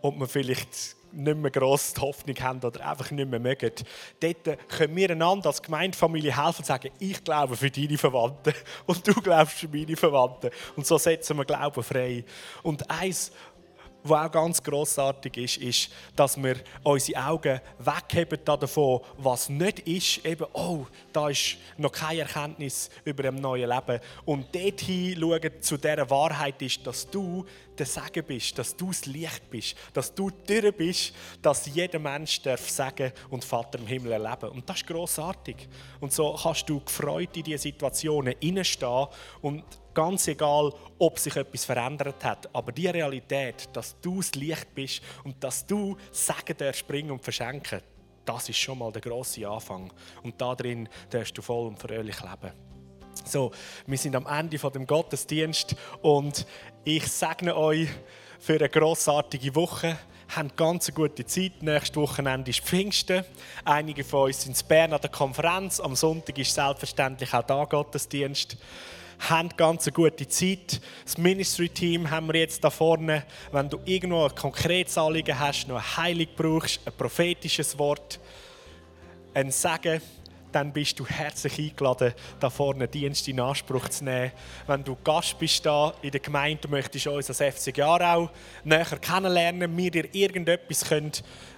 und 0.00 0.18
wir 0.18 0.26
vielleicht 0.26 0.96
nicht 1.14 1.36
mehr 1.36 1.50
gross 1.50 1.94
die 1.94 2.00
Hoffnung 2.00 2.36
haben 2.40 2.60
oder 2.60 2.86
einfach 2.88 3.10
nicht 3.10 3.28
mehr 3.28 3.40
mögen. 3.40 3.70
Dort 4.20 4.68
können 4.68 4.96
wir 4.96 5.10
einander 5.10 5.46
als 5.46 5.62
Gemeindefamilie 5.62 6.36
helfen 6.36 6.58
und 6.58 6.66
sagen, 6.66 6.90
ich 6.98 7.22
glaube 7.24 7.56
für 7.56 7.70
deine 7.70 7.98
Verwandten 7.98 8.54
und 8.86 9.06
du 9.06 9.14
glaubst 9.14 9.54
für 9.54 9.68
meine 9.68 9.96
Verwandten. 9.96 10.50
Und 10.76 10.86
so 10.86 10.98
setzen 10.98 11.36
wir 11.36 11.44
Glauben 11.44 11.82
frei. 11.82 12.24
Und 12.62 12.90
eins, 12.90 13.32
was 14.04 14.26
auch 14.26 14.30
ganz 14.30 14.62
grossartig 14.62 15.36
ist, 15.38 15.56
ist, 15.56 15.90
dass 16.14 16.36
wir 16.40 16.56
unsere 16.82 17.24
Augen 17.24 17.60
wegheben 17.78 18.38
davon, 18.44 19.00
was 19.16 19.48
nicht 19.48 19.80
ist, 19.80 20.24
eben, 20.26 20.46
oh, 20.52 20.86
da 21.10 21.30
ist 21.30 21.56
noch 21.78 21.90
keine 21.90 22.20
Erkenntnis 22.20 22.90
über 23.04 23.22
dem 23.22 23.36
neuen 23.36 23.68
Leben. 23.68 24.00
Und 24.26 24.54
dorthin 24.54 25.18
schauen 25.18 25.50
zu 25.60 25.78
dieser 25.78 26.08
Wahrheit 26.10 26.60
ist, 26.60 26.86
dass 26.86 27.08
du 27.08 27.46
der 27.78 27.86
Segen 27.86 28.24
bist, 28.24 28.58
dass 28.58 28.76
du 28.76 28.88
das 28.88 29.06
Licht 29.06 29.50
bist, 29.50 29.74
dass 29.94 30.14
du 30.14 30.30
die 30.30 30.60
Tür 30.60 30.70
bist, 30.70 31.14
dass 31.40 31.66
jeder 31.66 31.98
Mensch 31.98 32.42
darf 32.42 32.68
sagen 32.68 33.10
und 33.30 33.42
Vater 33.42 33.78
im 33.78 33.86
Himmel 33.86 34.12
erleben. 34.12 34.50
Und 34.50 34.68
das 34.68 34.76
ist 34.76 34.86
grossartig. 34.86 35.56
Und 35.98 36.12
so 36.12 36.38
kannst 36.40 36.68
du 36.68 36.80
gefreut 36.80 37.36
in 37.36 37.42
diese 37.42 37.62
Situationen 37.62 38.34
hineinstehen 38.38 39.06
und 39.40 39.64
Ganz 39.94 40.26
egal, 40.26 40.72
ob 40.98 41.18
sich 41.18 41.36
etwas 41.36 41.64
verändert 41.64 42.22
hat. 42.24 42.52
Aber 42.52 42.72
die 42.72 42.88
Realität, 42.88 43.68
dass 43.72 43.98
du 44.00 44.16
das 44.16 44.34
Licht 44.34 44.74
bist 44.74 45.02
und 45.22 45.42
dass 45.42 45.64
du 45.64 45.96
Sagen 46.10 46.56
darfst 46.58 46.86
bringen 46.86 47.12
und 47.12 47.22
verschenken, 47.22 47.80
das 48.24 48.48
ist 48.48 48.58
schon 48.58 48.78
mal 48.78 48.90
der 48.90 49.02
grosse 49.02 49.48
Anfang. 49.48 49.92
Und 50.22 50.40
da 50.40 50.54
drin 50.54 50.88
darfst 51.10 51.36
du 51.38 51.42
voll 51.42 51.68
und 51.68 51.78
fröhlich 51.78 52.20
leben. 52.20 52.52
So, 53.24 53.52
wir 53.86 53.98
sind 53.98 54.16
am 54.16 54.26
Ende 54.26 54.58
von 54.58 54.72
dem 54.72 54.86
Gottesdienst 54.86 55.76
und 56.02 56.46
ich 56.84 57.06
segne 57.06 57.56
euch 57.56 57.88
für 58.40 58.56
eine 58.56 58.68
grossartige 58.68 59.54
Woche. 59.54 59.96
Habt 60.34 60.56
ganz 60.56 60.88
eine 60.88 60.96
gute 60.96 61.24
Zeit. 61.24 61.62
Nächstes 61.62 61.96
Wochenende 61.96 62.50
ist 62.50 62.60
Pfingsten. 62.60 63.24
Einige 63.64 64.02
von 64.02 64.26
uns 64.26 64.42
sind 64.42 64.60
in 64.60 64.68
Bern 64.68 64.92
an 64.92 65.00
der 65.00 65.10
Konferenz. 65.10 65.78
Am 65.78 65.94
Sonntag 65.94 66.36
ist 66.38 66.54
selbstverständlich 66.54 67.32
auch 67.32 67.44
da 67.44 67.64
Gottesdienst 67.64 68.56
haben 69.30 69.48
ganz 69.56 69.86
eine 69.86 69.92
gute 69.92 70.28
Zeit. 70.28 70.80
Das 71.04 71.18
Ministry-Team 71.18 72.10
haben 72.10 72.26
wir 72.26 72.40
jetzt 72.40 72.62
da 72.62 72.70
vorne. 72.70 73.24
Wenn 73.52 73.68
du 73.68 73.78
irgendwo 73.84 74.24
ein 74.24 74.34
konkretes 74.34 74.98
Anliegen 74.98 75.38
hast, 75.38 75.68
noch 75.68 75.76
eine 75.76 75.96
Heilung 75.96 76.26
brauchst, 76.36 76.80
ein 76.86 76.92
prophetisches 76.96 77.78
Wort, 77.78 78.20
ein 79.34 79.50
Sagen, 79.50 80.00
dann 80.54 80.72
bist 80.72 81.00
du 81.00 81.06
herzlich 81.06 81.58
eingeladen, 81.58 82.14
da 82.38 82.48
vorne 82.48 82.86
Dienst 82.86 83.26
in 83.26 83.40
Anspruch 83.40 83.88
zu 83.88 84.04
nehmen. 84.04 84.30
Wenn 84.68 84.84
du 84.84 84.96
Gast 85.02 85.36
bist 85.38 85.66
da 85.66 85.92
in 86.00 86.12
der 86.12 86.20
Gemeinde, 86.20 86.60
du 86.62 86.68
möchtest 86.68 87.08
uns 87.08 87.28
als 87.28 87.38
FC 87.56 87.76
Jarau 87.76 88.30
näher 88.62 88.84
kennenlernen, 89.00 89.76
wir 89.76 89.90
dir 89.90 90.14
irgendetwas 90.14 90.84
können 90.84 91.10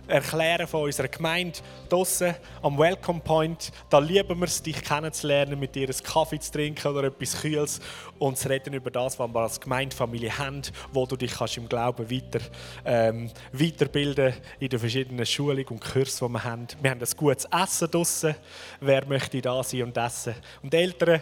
erklären 0.09 0.67
von 0.67 0.83
unserer 0.83 1.09
Gemeinde 1.09 1.59
draussen 1.89 2.35
am 2.63 2.79
Welcome 2.79 3.21
Point. 3.21 3.73
Da 3.91 3.99
lieben 3.99 4.39
wir 4.39 4.47
es, 4.47 4.63
dich 4.63 4.83
kennenzulernen, 4.83 5.59
mit 5.59 5.75
dir 5.75 5.89
einen 5.89 6.03
Kaffee 6.03 6.39
zu 6.39 6.53
trinken 6.53 6.87
oder 6.89 7.05
etwas 7.05 7.41
Kühles 7.41 7.81
und 8.19 8.39
zu 8.39 8.49
reden 8.49 8.75
über 8.75 8.91
das, 8.91 9.19
was 9.19 9.29
wir 9.29 9.41
als 9.41 9.61
Gemeindefamilie 9.61 10.37
haben, 10.37 10.63
wo 10.93 11.07
du 11.07 11.17
dich 11.17 11.33
kannst 11.33 11.57
im 11.57 11.69
Glauben 11.69 12.11
weiter, 12.11 12.41
ähm, 12.85 13.31
weiterbilden 13.53 14.35
in 14.61 14.69
den 14.69 14.79
verschiedenen 14.79 15.27
Schulungen 15.27 15.67
und 15.69 15.81
Kursen, 15.81 16.27
die 16.27 16.33
wir 16.33 16.45
haben. 16.45 16.67
Wir 16.81 16.91
haben 16.91 17.01
ein 17.01 17.17
gutes 17.17 17.47
Essen 17.47 17.91
draussen. 17.91 18.35
Wer 18.81 19.07
möchte 19.07 19.41
da 19.41 19.63
sein 19.63 19.83
und 19.83 19.97
essen? 19.97 20.35
Und 20.63 20.73
Eltern, 20.73 21.21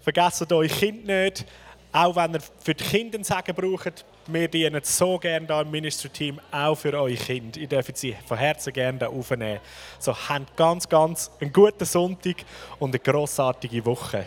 vergessen 0.00 0.46
eure 0.52 0.68
Kinder 0.68 1.24
nicht. 1.24 1.44
Auch 1.92 2.14
wenn 2.14 2.34
ihr 2.34 2.40
für 2.40 2.74
die 2.74 2.84
Kinder 2.84 3.18
ein 3.18 3.24
Sagen 3.24 3.54
braucht, 3.54 4.04
wir 4.26 4.48
dienen 4.48 4.80
so 4.84 5.18
gerne 5.18 5.46
hier 5.46 5.60
im 5.60 5.70
Ministry-Team, 5.72 6.40
auch 6.52 6.76
für 6.76 6.92
eure 6.94 7.14
Kinder. 7.14 7.58
Ihr 7.58 7.66
dürft 7.66 7.96
sie 7.96 8.16
von 8.26 8.38
Herzen 8.38 8.72
gerne 8.72 8.98
hier 8.98 9.10
aufnehmen. 9.10 9.60
So, 9.98 10.14
habt 10.14 10.56
ganz, 10.56 10.88
ganz 10.88 11.30
einen 11.40 11.52
guten 11.52 11.84
Sonntag 11.84 12.36
und 12.78 12.90
eine 12.90 13.00
grossartige 13.00 13.84
Woche. 13.84 14.24